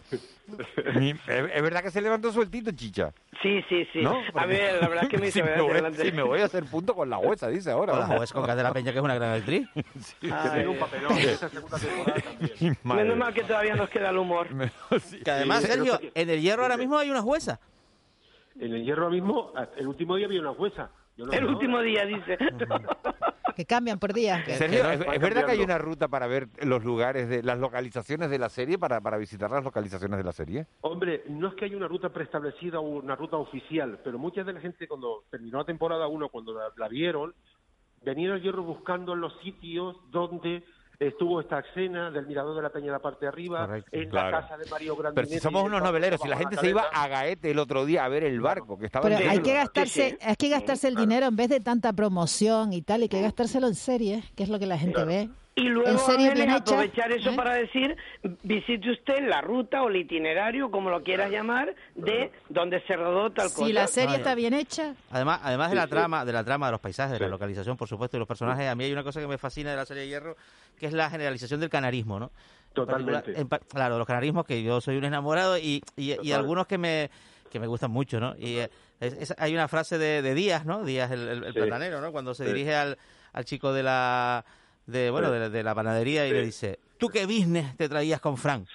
Es, 1.28 1.62
verdad 1.62 1.82
que 1.82 1.92
se 1.92 2.02
levantó 2.02 2.32
sueltito, 2.32 2.72
chicha. 2.72 3.14
Sí, 3.42 3.64
sí, 3.70 3.88
sí. 3.94 4.02
¿No? 4.02 4.22
A 4.36 4.46
ver, 4.46 4.82
la 4.82 4.88
verdad 4.88 5.04
es 5.06 5.10
que 5.10 5.18
me 5.18 5.32
si, 5.32 5.42
me 5.42 5.62
voy, 5.62 5.72
adelante. 5.72 6.04
si 6.04 6.12
me 6.12 6.24
voy 6.24 6.42
a 6.42 6.46
hacer 6.46 6.66
punto 6.66 6.94
con 6.94 7.10
la 7.10 7.18
jueza, 7.18 7.48
dice 7.48 7.72
ahora. 7.72 7.94
Con 7.94 8.02
la 8.02 8.18
jueza 8.18 8.34
con 8.34 8.46
Candela 8.46 8.74
Peña, 8.74 8.92
que 8.92 8.98
es 8.98 9.04
una 9.04 9.16
gran 9.16 9.34
actriz. 9.34 9.68
que 9.74 10.28
tiene 10.28 10.68
un 10.68 10.78
papelón 10.78 11.18
en 11.18 11.30
esa 11.30 11.50
segunda 11.50 11.78
temporada 11.78 12.22
también. 12.22 12.78
Madre 12.84 13.04
Menos 13.04 13.18
mal 13.18 13.34
que 13.34 13.44
todavía 13.44 13.76
nos 13.76 13.90
queda 13.90 14.10
el 14.10 14.18
humor. 14.18 14.48
Que 15.24 15.32
además, 15.32 15.62
Sí, 15.62 15.68
Sergio, 15.68 16.00
en 16.14 16.30
el 16.30 16.42
hierro 16.42 16.64
ahora 16.64 16.78
mismo 16.78 16.98
hay 16.98 17.10
una 17.10 17.22
jueza. 17.22 17.60
En 18.62 18.76
el 18.76 18.86
hierro 18.86 19.10
mismo, 19.10 19.54
el 19.76 19.88
último 19.88 20.16
día 20.16 20.28
había 20.28 20.40
una 20.40 20.54
jueza. 20.54 20.92
Yo 21.18 21.26
no 21.26 21.34
El 21.34 21.46
último 21.46 21.82
día, 21.82 22.06
dice. 22.06 22.38
Que 23.56 23.66
cambian 23.66 24.00
por 24.00 24.14
día. 24.14 24.46
Sergio, 24.46 24.90
¿es, 24.90 25.02
es 25.02 25.20
verdad 25.20 25.46
que 25.46 25.52
hay 25.52 25.60
una 25.60 25.78
ruta 25.78 26.08
para 26.08 26.26
ver 26.26 26.48
los 26.62 26.86
lugares, 26.86 27.28
de 27.28 27.44
las 27.44 27.60
localizaciones 27.60 28.30
de 28.30 28.40
la 28.40 28.48
serie, 28.48 28.78
para, 28.80 29.02
para 29.02 29.18
visitar 29.18 29.52
las 29.52 29.62
localizaciones 29.62 30.18
de 30.18 30.24
la 30.24 30.32
serie? 30.32 30.68
Hombre, 30.80 31.24
no 31.28 31.50
es 31.50 31.56
que 31.56 31.66
haya 31.66 31.76
una 31.76 31.90
ruta 31.90 32.14
preestablecida 32.14 32.80
o 32.80 32.84
una 32.84 33.18
ruta 33.18 33.36
oficial, 33.36 34.00
pero 34.06 34.18
mucha 34.18 34.46
de 34.46 34.54
la 34.54 34.62
gente 34.62 34.88
cuando 34.88 35.26
terminó 35.30 35.58
la 35.58 35.66
temporada 35.66 36.08
1, 36.08 36.30
cuando 36.30 36.54
la, 36.54 36.72
la 36.78 36.88
vieron, 36.88 37.34
venían 38.04 38.32
al 38.32 38.42
hierro 38.42 38.64
buscando 38.64 39.16
los 39.16 39.38
sitios 39.42 39.98
donde 40.12 40.64
estuvo 41.08 41.42
esta 41.42 41.60
escena 41.60 42.12
del 42.12 42.28
mirador 42.28 42.56
de 42.56 42.62
la 42.62 42.70
peña 42.70 42.86
de 42.88 42.92
la 42.92 43.00
parte 43.00 43.26
de 43.26 43.30
arriba, 43.30 43.66
Correcto, 43.66 43.90
en 43.92 44.10
claro. 44.10 44.32
la 44.32 44.42
casa 44.42 44.58
de 44.58 44.70
Mario 44.70 44.94
Pero 44.96 45.02
Grandinetti. 45.12 45.34
si 45.34 45.40
somos 45.40 45.64
unos 45.64 45.82
noveleros, 45.82 46.22
si 46.22 46.28
la 46.28 46.38
gente 46.38 46.58
se 46.58 46.70
iba 46.70 46.84
a 46.94 47.08
Gaete 47.08 47.52
el 47.52 47.60
otro 47.60 47.86
día 47.86 48.06
a 48.06 48.10
ver 48.10 48.24
el 48.24 48.40
barco 48.40 48.78
que 48.78 48.86
estaba 48.86 49.10
Pero 49.10 49.30
hay 49.30 49.40
que 49.42 49.54
gastarse, 49.54 50.12
sí. 50.12 50.18
hay 50.22 50.36
que 50.36 50.50
gastarse 50.50 50.88
el 50.88 50.96
dinero 50.96 51.26
en 51.26 51.36
vez 51.36 51.50
de 51.50 51.60
tanta 51.60 51.92
promoción 51.94 52.72
y 52.74 52.82
tal, 52.84 53.02
hay 53.02 53.10
que 53.10 53.22
gastárselo 53.22 53.68
en 53.68 53.76
series, 53.76 54.32
que 54.36 54.44
es 54.44 54.50
lo 54.50 54.60
que 54.60 54.68
la 54.68 54.78
gente 54.78 55.04
ve. 55.04 55.30
Y 55.54 55.64
luego, 55.64 55.90
Ángeles, 56.08 56.34
bien 56.34 56.50
aprovechar 56.50 57.12
eso 57.12 57.32
¿eh? 57.32 57.36
para 57.36 57.54
decir, 57.56 57.98
visite 58.44 58.90
usted 58.90 59.28
la 59.28 59.42
ruta 59.42 59.84
o 59.84 59.90
el 59.90 59.98
itinerario, 59.98 60.72
como 60.72 60.90
lo 60.90 61.04
quieras 61.04 61.30
llamar, 61.30 61.76
de 61.94 62.32
donde 62.48 62.82
se 62.88 62.96
rodó 62.96 63.32
tal 63.32 63.50
cosa. 63.52 63.66
Si 63.66 63.74
la 63.74 63.88
serie 63.88 64.12
Ay. 64.16 64.18
está 64.22 64.34
bien 64.34 64.54
hecha, 64.54 64.96
Además, 65.10 65.42
además 65.44 65.68
de 65.70 65.74
Sí, 65.74 65.78
la 65.78 65.84
sí. 65.84 65.90
trama, 65.90 66.24
de 66.24 66.32
la 66.32 66.44
trama, 66.46 66.68
de 66.68 66.72
los 66.72 66.80
paisajes, 66.80 67.14
de 67.14 67.20
la 67.20 67.28
localización, 67.28 67.76
por 67.76 67.90
supuesto, 67.90 68.16
y 68.16 68.20
los 68.20 68.28
personajes, 68.30 68.66
a 68.70 68.76
mí 68.76 68.86
hay 68.86 68.94
una 68.94 69.04
cosa 69.04 69.20
que 69.20 69.28
me 69.28 69.38
fascina 69.38 69.72
de 69.72 69.76
la 69.76 69.86
serie 69.86 70.04
de 70.04 70.08
Hierro, 70.10 70.38
que 70.80 70.86
es 70.86 70.94
la 70.94 71.10
generalización 71.10 71.60
del 71.60 71.70
canarismo, 71.70 72.18
¿no? 72.18 72.28
En 72.28 72.74
Totalmente. 72.74 73.38
en 73.38 73.48
claro, 73.50 73.98
los 73.98 74.08
canarismos, 74.08 74.46
que 74.46 74.64
yo 74.64 74.80
soy 74.80 74.96
un 74.96 75.04
enamorado, 75.04 75.58
y, 75.58 75.84
y, 75.98 76.32
algunos 76.32 76.66
que 76.66 76.78
me 76.78 77.12
que 77.52 77.60
me 77.60 77.68
gustan 77.68 77.92
mucho, 77.92 78.22
¿no? 78.22 78.34
Y 78.38 78.60
eh, 78.60 78.70
es- 79.02 79.12
es- 79.32 79.36
hay 79.38 79.54
una 79.54 79.68
frase 79.68 79.98
de, 79.98 80.22
de 80.22 80.34
Díaz, 80.34 80.66
¿no? 80.66 80.86
Díaz, 80.86 81.12
el, 81.12 81.28
el- 81.28 81.44
el 81.44 81.54
Sí. 81.54 81.60
platanero, 81.60 82.00
¿no? 82.00 82.14
Cuando 82.14 82.34
se 82.34 82.46
Sí. 82.46 82.54
dirige 82.54 82.74
al, 82.74 82.98
al 83.34 83.44
chico 83.44 83.74
de 83.74 83.84
la 83.84 84.46
de 84.92 85.10
bueno 85.10 85.32
de, 85.32 85.50
de 85.50 85.64
la 85.64 85.74
panadería 85.76 86.26
y 86.28 86.30
Sí. 86.30 86.36
le 86.36 86.46
dice, 86.46 86.80
¿tú 86.98 87.08
qué 87.08 87.26
business 87.26 87.76
te 87.78 87.88
traías 87.90 88.20
con 88.22 88.38
Frank? 88.38 88.66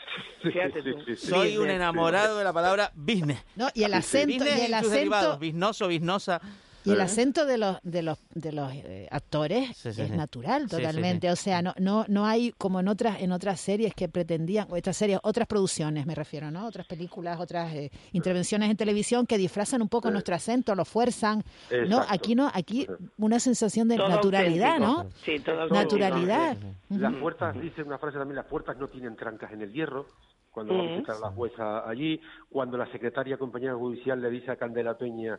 Sí, 0.42 0.50
Fíjate 0.50 0.82
sí, 0.82 0.92
tú. 1.06 1.16
Soy 1.16 1.56
un 1.56 1.70
enamorado 1.70 2.38
de 2.38 2.44
la 2.44 2.52
palabra 2.52 2.92
business. 2.94 3.44
¿no? 3.56 3.68
Y 3.74 3.82
el 3.84 3.94
acento, 3.94 4.32
y 4.34 4.38
Business 4.38 4.70
el 4.70 4.78
sus 4.80 4.90
derivados, 4.92 5.26
acento, 5.28 5.38
biznoso, 5.40 5.88
biznosa. 5.88 6.40
Y 6.86 6.92
el 6.92 7.00
¿Eh? 7.00 7.02
acento 7.02 7.44
de 7.44 7.58
los 7.58 7.78
de 7.82 8.02
los 8.02 8.18
de 8.34 8.52
los 8.52 8.72
eh, 8.72 9.08
actores 9.10 9.76
Sí, 9.76 9.92
sí, 9.92 10.02
es 10.02 10.08
sí. 10.08 10.16
natural 10.16 10.62
Sí, 10.62 10.68
sí, 10.70 10.76
totalmente. 10.76 11.26
sí. 11.26 11.32
O 11.32 11.36
sea, 11.36 11.60
no 11.62 11.74
no 11.78 12.04
no 12.08 12.24
hay 12.26 12.52
como 12.56 12.80
en 12.80 12.88
otras 12.88 13.20
en 13.20 13.32
otras 13.32 13.60
series 13.60 13.94
que 13.94 14.08
pretendían, 14.08 14.66
o 14.70 14.76
otras 14.76 14.96
series, 14.96 15.18
otras 15.22 15.46
producciones 15.46 16.06
me 16.06 16.14
refiero, 16.14 16.50
¿no? 16.50 16.66
Otras 16.66 16.86
películas, 16.86 17.38
otras 17.40 17.72
eh, 17.74 17.90
intervenciones 18.12 18.70
en 18.70 18.76
televisión 18.76 19.26
que 19.26 19.36
disfrazan 19.38 19.82
un 19.82 19.88
poco 19.88 20.10
nuestro 20.10 20.34
acento, 20.34 20.74
lo 20.74 20.84
fuerzan. 20.84 21.42
No, 21.88 22.02
aquí 22.08 22.34
no, 22.34 22.50
aquí 22.54 22.86
una 23.18 23.40
sensación 23.40 23.88
de 23.88 23.96
Todo 23.96 24.08
naturalidad, 24.08 24.76
auténtico. 24.82 25.02
¿no? 25.04 25.10
Sí, 25.24 25.38
todo. 25.40 25.68
Naturalidad. 25.68 26.56
Las 26.90 27.14
puertas, 27.14 27.60
dice 27.60 27.82
una 27.82 27.98
frase 27.98 28.18
también, 28.18 28.36
las 28.36 28.46
puertas 28.46 28.76
no 28.76 28.88
tienen 28.88 29.16
trancas 29.16 29.52
en 29.52 29.62
el 29.62 29.72
hierro. 29.72 30.06
Cuando 30.50 30.74
va 30.74 30.84
a 30.84 30.86
visitar 30.92 31.16
a 31.16 31.18
la 31.20 31.30
jueza 31.32 31.86
allí, 31.88 32.18
cuando 32.48 32.78
la 32.78 32.90
secretaria 32.90 33.36
compañera 33.36 33.74
judicial 33.74 34.22
le 34.22 34.30
dice 34.30 34.50
a 34.50 34.56
Candela 34.56 34.96
Peña, 34.96 35.38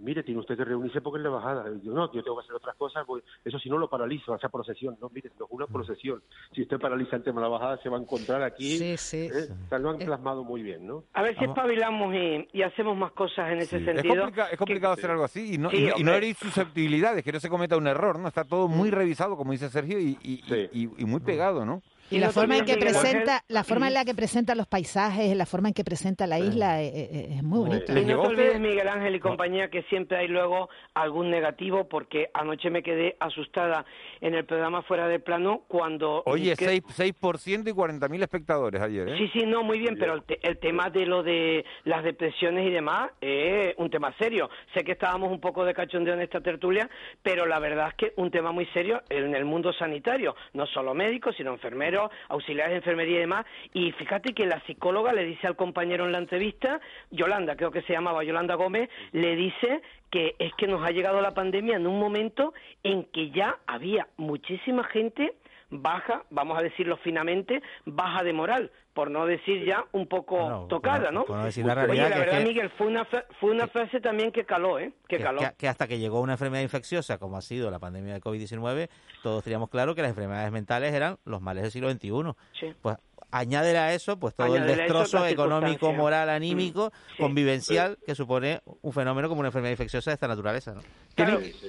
mire, 0.00 0.22
tiene 0.22 0.40
usted 0.40 0.56
que 0.56 0.64
reunirse 0.64 1.00
porque 1.00 1.18
es 1.18 1.24
la 1.24 1.30
bajada. 1.30 1.64
Y 1.70 1.84
yo, 1.86 1.92
no, 1.92 2.12
yo 2.12 2.22
tengo 2.22 2.36
que 2.38 2.44
hacer 2.44 2.56
otras 2.56 2.76
cosas, 2.76 3.04
pues, 3.06 3.22
eso 3.44 3.58
si 3.58 3.68
no 3.70 3.78
lo 3.78 3.88
paralizo, 3.88 4.34
esa 4.34 4.48
procesión. 4.48 4.96
No, 5.00 5.10
mire, 5.12 5.30
no 5.38 5.46
es 5.46 5.50
una 5.50 5.66
procesión. 5.66 6.22
Si 6.52 6.62
usted 6.62 6.78
paraliza 6.78 7.16
el 7.16 7.22
tema 7.22 7.40
de 7.40 7.46
la 7.46 7.52
bajada, 7.52 7.78
se 7.82 7.88
va 7.88 7.96
a 7.96 8.00
encontrar 8.00 8.42
aquí. 8.42 8.76
Sí, 8.78 8.96
sí. 8.96 9.28
¿eh? 9.32 9.48
O 9.66 9.68
sea, 9.68 9.78
lo 9.78 9.90
han 9.90 9.98
plasmado 9.98 10.44
muy 10.44 10.62
bien, 10.62 10.86
¿no? 10.86 11.04
A 11.12 11.22
ver 11.22 11.34
si 11.34 11.40
Vamos. 11.40 11.56
espabilamos 11.56 12.14
y, 12.14 12.48
y 12.52 12.62
hacemos 12.62 12.96
más 12.96 13.12
cosas 13.12 13.50
en 13.52 13.58
ese 13.58 13.78
Es, 13.78 13.84
sentido. 13.84 14.14
complica- 14.24 14.48
es 14.50 14.58
complicado 14.58 14.92
hacer 14.94 15.10
algo 15.10 15.24
así 15.24 15.54
y 15.54 15.58
no, 15.58 15.70
Sí, 15.70 15.76
y, 15.78 15.86
no- 15.88 15.94
y 15.98 16.04
no 16.04 16.12
herir 16.12 16.34
susceptibilidades, 16.36 17.24
que 17.24 17.32
no 17.32 17.40
se 17.40 17.48
cometa 17.48 17.76
un 17.76 17.86
error, 17.86 18.18
¿no? 18.18 18.28
Está 18.28 18.44
todo 18.44 18.68
muy 18.68 18.90
revisado, 18.90 19.36
como 19.36 19.52
dice 19.52 19.68
Sergio, 19.70 19.98
y, 19.98 20.18
y- 20.22 20.42
Sí. 20.46 20.68
y- 20.72 21.02
y 21.02 21.04
muy 21.04 21.20
pegado, 21.20 21.64
¿no? 21.64 21.82
Y 22.10 22.16
Y 22.16 22.18
la 22.18 22.30
forma 22.30 22.56
en 22.58 22.64
que 22.64 22.76
Miguel 22.76 22.90
presenta, 22.92 23.32
Ángel. 23.36 23.44
la 23.48 23.64
forma 23.64 23.88
en 23.88 23.94
la 23.94 24.04
que 24.04 24.14
presenta 24.14 24.54
los 24.54 24.66
paisajes, 24.66 25.36
la 25.36 25.46
forma 25.46 25.68
en 25.68 25.74
que 25.74 25.84
presenta 25.84 26.26
la 26.26 26.38
isla 26.38 26.82
eh, 26.82 26.88
eh, 26.94 27.26
es 27.36 27.42
muy 27.42 27.58
bonito. 27.68 27.92
¿Les 27.92 28.04
Y 28.04 28.06
no 28.06 28.22
te 28.22 28.28
olvides, 28.28 28.60
Miguel 28.60 28.88
Ángel 28.88 29.14
y 29.16 29.20
compañía, 29.20 29.68
que 29.70 29.82
siempre 29.84 30.18
hay 30.18 30.28
luego 30.28 30.68
algún 30.94 31.30
negativo, 31.30 31.88
porque 31.88 32.30
anoche 32.34 32.70
me 32.70 32.82
quedé 32.82 33.16
asustada 33.20 33.84
en 34.20 34.34
el 34.34 34.44
programa 34.44 34.82
Fuera 34.82 35.08
de 35.08 35.18
Plano 35.18 35.62
cuando... 35.68 36.22
Oye, 36.26 36.54
que- 36.56 36.66
6%, 36.82 37.14
6% 37.20 37.68
y 37.68 37.72
40.000 37.72 38.22
espectadores 38.22 38.80
ayer, 38.80 39.08
¿eh? 39.08 39.14
Sí, 39.18 39.28
sí, 39.32 39.46
no, 39.46 39.62
muy 39.62 39.78
bien, 39.78 39.96
pero 39.98 40.14
el, 40.14 40.22
te- 40.22 40.38
el 40.46 40.58
tema 40.58 40.90
de 40.90 41.06
lo 41.06 41.22
de 41.22 41.64
las 41.84 42.04
depresiones 42.04 42.66
y 42.66 42.70
demás 42.70 43.10
es 43.20 43.74
un 43.78 43.90
tema 43.90 44.14
serio. 44.18 44.48
Sé 44.74 44.84
que 44.84 44.92
estábamos 44.92 45.30
un 45.32 45.40
poco 45.40 45.64
de 45.64 45.74
cachondeo 45.74 46.14
en 46.14 46.20
esta 46.20 46.40
tertulia, 46.40 46.88
pero 47.22 47.46
la 47.46 47.58
verdad 47.58 47.88
es 47.88 47.94
que 47.94 48.12
un 48.16 48.30
tema 48.30 48.52
muy 48.52 48.66
serio 48.66 49.02
en 49.08 49.34
el 49.34 49.44
mundo 49.44 49.72
sanitario, 49.72 50.34
no 50.54 50.66
solo 50.66 50.94
médicos, 50.94 51.34
sino 51.36 51.52
enfermeros, 51.52 51.95
auxiliares 52.28 52.72
de 52.72 52.76
enfermería 52.78 53.16
y 53.16 53.20
demás. 53.20 53.46
Y 53.72 53.92
fíjate 53.92 54.34
que 54.34 54.46
la 54.46 54.60
psicóloga 54.66 55.12
le 55.12 55.24
dice 55.24 55.46
al 55.46 55.56
compañero 55.56 56.06
en 56.06 56.12
la 56.12 56.18
entrevista, 56.18 56.80
Yolanda, 57.10 57.56
creo 57.56 57.70
que 57.70 57.82
se 57.82 57.92
llamaba 57.92 58.24
Yolanda 58.24 58.54
Gómez, 58.54 58.88
le 59.12 59.36
dice 59.36 59.82
que 60.10 60.34
es 60.38 60.52
que 60.54 60.66
nos 60.66 60.82
ha 60.82 60.90
llegado 60.90 61.20
la 61.20 61.32
pandemia 61.32 61.76
en 61.76 61.86
un 61.86 61.98
momento 61.98 62.54
en 62.82 63.04
que 63.04 63.30
ya 63.30 63.58
había 63.66 64.06
muchísima 64.16 64.84
gente 64.84 65.34
baja, 65.70 66.24
vamos 66.30 66.58
a 66.58 66.62
decirlo 66.62 66.96
finamente, 66.98 67.62
baja 67.84 68.22
de 68.22 68.32
moral, 68.32 68.70
por 68.96 69.10
no 69.10 69.26
decir 69.26 69.62
ya 69.66 69.84
un 69.92 70.08
poco 70.08 70.66
tocada, 70.70 71.10
¿no? 71.12 71.24
por 71.26 71.36
no 71.36 71.44
decir 71.44 71.64
la 71.66 71.74
Oye, 71.74 71.82
realidad 71.86 72.02
la 72.08 72.08
que 72.08 72.20
es 72.20 72.26
verdad, 72.26 72.38
que- 72.40 72.44
Miguel, 72.46 72.70
fue 72.70 72.86
una, 72.86 73.04
fue 73.38 73.50
una 73.52 73.68
frase 73.68 74.00
también 74.00 74.32
que 74.32 74.44
caló, 74.46 74.78
¿eh? 74.78 74.92
Que 75.06 75.18
que, 75.18 75.22
caló. 75.22 75.40
que- 75.40 75.52
que 75.58 75.68
hasta 75.68 75.86
que 75.86 75.98
llegó 75.98 76.20
una 76.22 76.32
enfermedad 76.32 76.62
infecciosa 76.62 77.18
como 77.18 77.36
ha 77.36 77.42
sido 77.42 77.70
la 77.70 77.78
pandemia 77.78 78.14
de 78.14 78.20
COVID-19, 78.22 78.88
todos 79.22 79.44
teníamos 79.44 79.68
claro 79.68 79.94
que 79.94 80.00
las 80.00 80.08
enfermedades 80.10 80.50
mentales 80.50 80.94
eran 80.94 81.18
los 81.26 81.42
males 81.42 81.62
del 81.62 81.72
siglo 81.72 81.90
XXI. 81.92 82.32
Sí. 82.58 82.74
Pues 82.80 82.96
añádele 83.30 83.78
a 83.78 83.92
eso 83.92 84.18
pues 84.18 84.34
todo 84.34 84.46
el 84.46 84.62
Añádele 84.62 84.82
destrozo 84.84 85.26
económico, 85.26 85.92
moral, 85.92 86.30
anímico, 86.30 86.90
sí. 87.16 87.22
convivencial 87.22 87.98
que 88.06 88.14
supone 88.14 88.62
un 88.80 88.92
fenómeno 88.94 89.28
como 89.28 89.40
una 89.40 89.48
enfermedad 89.48 89.72
infecciosa 89.72 90.10
de 90.10 90.14
esta 90.14 90.26
naturaleza. 90.28 90.72
¿no? 90.74 90.80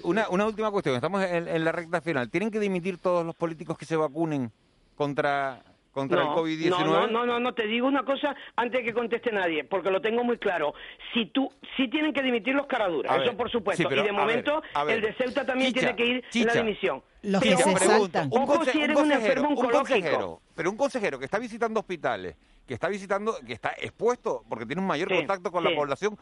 Una 0.03 0.45
última 0.45 0.71
cuestión, 0.71 0.95
estamos 0.95 1.23
en, 1.25 1.47
en 1.49 1.65
la 1.65 1.73
recta 1.73 1.99
final. 1.99 2.30
¿Tienen 2.30 2.51
que 2.51 2.59
dimitir 2.61 2.99
todos 2.99 3.25
los 3.25 3.36
políticos 3.36 3.78
que 3.78 3.86
se 3.86 3.97
vacunen 3.97 4.51
contra, 4.95 5.61
contra 5.97 6.21
el 6.21 6.27
no, 6.27 6.35
COVID-19? 6.37 6.69
no, 6.69 6.85
no, 6.85 7.07
no, 7.07 7.25
no, 7.25 7.39
no, 7.39 7.53
te 7.55 7.65
digo 7.65 7.87
una 7.87 8.03
cosa 8.03 8.35
antes 8.55 8.79
de 8.81 8.85
que 8.85 8.93
conteste 8.93 9.31
nadie, 9.31 9.63
porque 9.63 9.89
lo 9.89 9.99
tengo 9.99 10.23
muy 10.23 10.37
claro. 10.37 10.75
Si 11.11 11.25
tú, 11.25 11.51
sí 11.75 11.87
tienen 11.89 12.13
que 12.13 12.21
dimitir 12.21 12.53
los 12.53 12.67
caraduras, 12.67 13.11
A 13.11 13.15
eso 13.15 13.25
ver, 13.25 13.37
por 13.37 13.49
supuesto. 13.49 13.81
sí, 13.81 13.89
pero, 13.89 14.01
y 14.01 14.03
de 14.03 14.09
a 14.11 14.13
ver, 14.13 14.21
momento, 14.21 14.61
a 14.75 14.83
ver. 14.83 14.97
el 14.97 15.01
de 15.01 15.13
Ceuta 15.15 15.43
también 15.43 15.73
Chicha, 15.73 15.95
tiene 15.95 15.95
que 15.95 16.05
ir 16.05 16.23
en 16.41 16.45
la 16.47 16.53
dimisión. 16.53 17.03
Los 17.23 17.41
Pero 17.41 17.57
que 17.57 17.63
se 17.63 17.77
saltan. 17.79 18.29
Un, 18.31 18.41
Ojo 18.43 18.59
conse- 18.59 18.71
si 18.71 18.77
un 18.77 18.83
eres 18.83 18.95
un 18.97 19.05
un 19.05 19.11
oncológico. 19.53 19.77
consejero, 19.79 20.41
pero 20.55 20.69
un 20.69 20.77
consejero 20.77 21.17
que 21.17 21.25
está 21.25 21.39
visitando 21.39 21.79
hospitales, 21.79 22.35
que 22.67 22.75
está 22.75 22.87
visitando, 22.89 23.35
que 23.45 23.53
está 23.53 23.73
expuesto 23.79 24.43
porque 24.47 24.67
tiene 24.67 24.81
un 24.83 24.87
mayor 24.87 25.09
Sí, 25.09 25.15
contacto 25.15 25.51
con 25.51 25.63
sí. 25.63 25.69
la 25.71 25.75
población, 25.75 26.15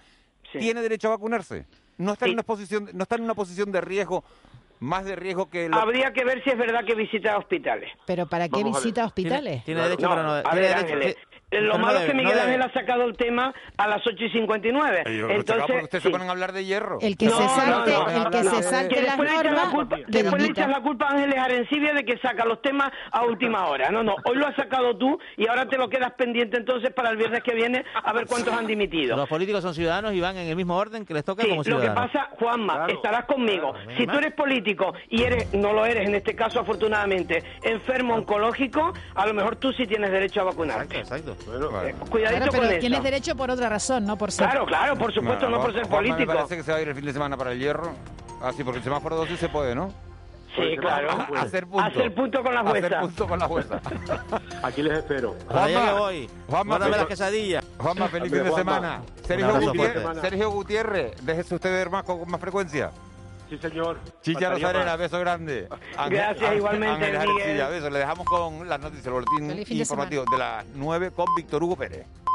Sí. 0.53 0.59
tiene 0.59 0.81
derecho 0.81 1.09
a 1.09 1.11
vacunarse. 1.11 1.65
No 1.97 2.13
está 2.13 2.27
en 2.27 2.33
una 2.33 2.43
posición, 2.43 2.89
no 2.93 3.03
está 3.03 3.15
en 3.15 3.23
una 3.23 3.33
posición 3.33 3.71
de 3.73 3.81
riesgo, 3.81 4.23
más 4.85 5.05
de 5.05 5.15
riesgo 5.15 5.49
que 5.49 5.67
lo- 5.67 5.77
Habría 5.77 6.11
que 6.13 6.23
ver 6.23 6.43
si 6.43 6.49
es 6.51 6.57
verdad 6.57 6.85
que 6.85 6.95
visita 6.95 7.37
hospitales. 7.37 7.91
¿Pero 8.05 8.27
para 8.27 8.47
qué 8.47 8.61
Vamos 8.63 8.81
visita 8.83 9.05
hospitales? 9.05 9.63
Tiene 9.65 9.81
derecho, 9.81 10.03
No, 10.03 10.09
pero 10.09 10.23
no. 10.23 10.31
a 10.33 10.43
tiene 10.43 10.59
ver, 10.59 10.69
derecho- 10.77 10.93
Ángeles, 10.93 11.15
eh, 11.15 11.34
lo 11.51 11.59
pero 11.59 11.73
no 11.73 11.79
malo 11.85 11.99
es 11.99 12.05
que 12.05 12.13
Miguel. 12.13 12.39
Ángel 12.39 12.61
ha 12.61 12.73
sacado 12.73 13.03
el 13.05 13.15
tema 13.15 13.53
a 13.77 13.87
las 13.87 14.05
8 14.05 14.23
y 14.25 14.29
59. 14.29 15.03
Ay, 15.05 15.17
yo 15.17 15.27
lo 15.27 15.33
Entonces, 15.33 15.83
ustedes 15.83 16.01
sí. 16.03 16.07
se 16.07 16.11
ponen 16.11 16.27
a 16.27 16.31
hablar 16.31 16.51
de 16.53 16.65
hierro. 16.65 16.97
El 17.01 17.15
que 17.17 17.25
No, 17.27 17.37
se 17.37 17.47
salte, 17.61 17.91
no, 17.91 18.09
el 18.09 18.29
que 18.31 18.43
no. 18.43 18.49
se 18.55 18.63
salte 18.63 19.01
las 19.01 19.17
después 19.17 19.29
le 19.29 19.35
echan 19.35 19.45
la 19.45 19.51
normas, 19.65 19.73
culpa- 19.73 19.95
que 19.97 20.05
después 20.23 20.41
le 20.41 20.47
echas 20.49 20.67
la 20.69 20.81
culpa 20.81 21.05
a 21.05 21.09
Ángeles 21.11 21.37
Arencibia 21.37 21.93
de 21.93 22.03
que 22.03 22.17
saca 22.17 22.45
los 22.45 22.61
temas 22.61 22.91
a 23.11 23.23
última 23.25 23.67
hora. 23.67 23.89
No, 23.91 24.03
no, 24.03 24.15
hoy 24.25 24.35
lo 24.37 24.47
has 24.47 24.55
sacado 24.55 24.97
tú 24.97 25.17
y 25.37 25.47
ahora 25.47 25.67
te 25.67 25.77
lo 25.77 25.87
quedas 25.89 26.11
pendiente 26.13 26.57
entonces 26.57 26.91
para 26.93 27.09
el 27.11 27.17
viernes 27.17 27.41
que 27.43 27.53
viene 27.53 27.85
a 28.03 28.11
ver 28.13 28.25
cuántos 28.25 28.53
han 28.53 28.67
dimitido. 28.67 29.15
Los 29.15 29.29
políticos 29.29 29.61
son 29.61 29.73
ciudadanos 29.73 30.13
y 30.13 30.19
van 30.21 30.35
en 30.37 30.47
el 30.47 30.55
mismo 30.55 30.75
orden 30.75 31.05
que 31.05 31.13
les 31.13 31.23
toca 31.23 31.43
Sí, 31.43 31.49
como 31.49 31.61
lo 31.61 31.63
que 31.63 31.69
ciudadanos. 31.69 32.11
pasa, 32.11 32.29
Juanma, 32.37 32.87
estarás 32.89 33.25
conmigo. 33.25 33.73
Si 33.97 34.05
tú 34.05 34.17
eres 34.17 34.33
político 34.33 34.93
y 35.09 35.23
eres, 35.23 35.53
no 35.53 35.71
lo 35.73 35.85
eres 35.85 36.07
en 36.07 36.15
este 36.15 36.35
caso 36.35 36.59
afortunadamente, 36.59 37.43
enfermo 37.63 38.15
oncológico, 38.15 38.93
a 39.13 39.25
lo 39.25 39.33
mejor 39.33 39.55
tú 39.57 39.71
sí 39.73 39.85
tienes 39.87 40.11
derecho 40.11 40.41
a 40.41 40.45
vacunarte. 40.45 40.97
Exacto. 40.99 41.34
Cuidadito 41.43 42.09
Claro, 42.09 42.51
con 42.51 42.59
pero 42.61 42.71
eso. 42.71 42.79
tienes 42.79 43.03
derecho 43.03 43.35
por 43.35 43.51
otra 43.51 43.69
razón, 43.69 44.05
no 44.05 44.17
por 44.17 44.31
ser. 44.31 44.45
Claro, 44.47 44.65
claro, 44.65 44.97
por 44.97 45.13
supuesto, 45.13 45.49
no 45.49 45.61
por 45.61 45.73
ser 45.73 45.83
Juanma 45.87 45.95
político. 45.97 46.31
Me 46.31 46.37
parece 46.37 46.57
que 46.57 46.63
se 46.63 46.71
va 46.71 46.77
a 46.77 46.81
ir 46.81 46.87
el 46.89 46.95
fin 46.95 47.05
de 47.05 47.13
semana 47.13 47.37
para 47.37 47.51
el 47.51 47.59
hierro. 47.59 47.93
Ah, 48.41 48.51
sí, 48.55 48.63
porque 48.63 48.79
el 48.79 48.83
semáforo 48.83 49.15
2 49.15 49.27
sí 49.29 49.37
se 49.37 49.49
puede, 49.49 49.75
¿no? 49.75 49.91
Sí, 50.55 50.77
claro. 50.79 51.09
A- 51.11 51.41
hacer 51.41 51.67
punto. 51.67 51.85
Hacer 51.85 52.15
punto 52.15 52.41
con 52.41 52.53
la 52.53 52.61
Hacer 52.61 52.81
jueza. 52.83 52.99
punto 53.01 53.27
con 53.27 53.39
la 53.39 53.47
jueza. 53.47 53.81
Aquí 54.63 54.81
les 54.83 54.93
espero. 54.99 55.35
Que 55.49 55.91
voy. 55.97 56.29
Juanma, 56.47 56.79
pero- 56.79 56.91
las 56.91 57.05
quesadillas. 57.07 57.65
Juanma, 57.77 58.07
feliz 58.07 58.31
fin 58.31 58.43
de 58.43 58.49
Juanma. 58.49 58.75
semana. 58.75 59.01
Sergio 59.23 59.59
Gutiérrez. 59.59 60.21
Sergio 60.21 60.49
Gutiérrez, 60.51 61.25
déjese 61.25 61.55
usted 61.55 61.71
ver 61.71 61.89
más 61.89 62.03
con 62.03 62.29
más 62.31 62.39
frecuencia. 62.39 62.91
Sí, 63.49 63.57
señor. 63.57 63.99
Chicha 64.21 64.49
Rosarena, 64.49 64.95
beso 64.95 65.19
grande. 65.19 65.67
Gracias, 66.09 66.55
igualmente, 66.55 67.05
Miguel. 67.05 67.15
Arencilla, 67.17 67.69
beso. 67.69 67.89
Le 67.89 67.99
dejamos 67.99 68.25
con 68.25 68.67
las 68.67 68.79
noticias, 68.79 69.05
el 69.05 69.13
boletín 69.13 69.65
fin 69.65 69.77
de 69.77 69.83
informativo 69.83 70.25
de 70.31 70.37
las 70.37 70.65
9 70.73 71.11
con 71.11 71.25
Víctor 71.35 71.63
Hugo 71.63 71.75
Pérez. 71.75 72.05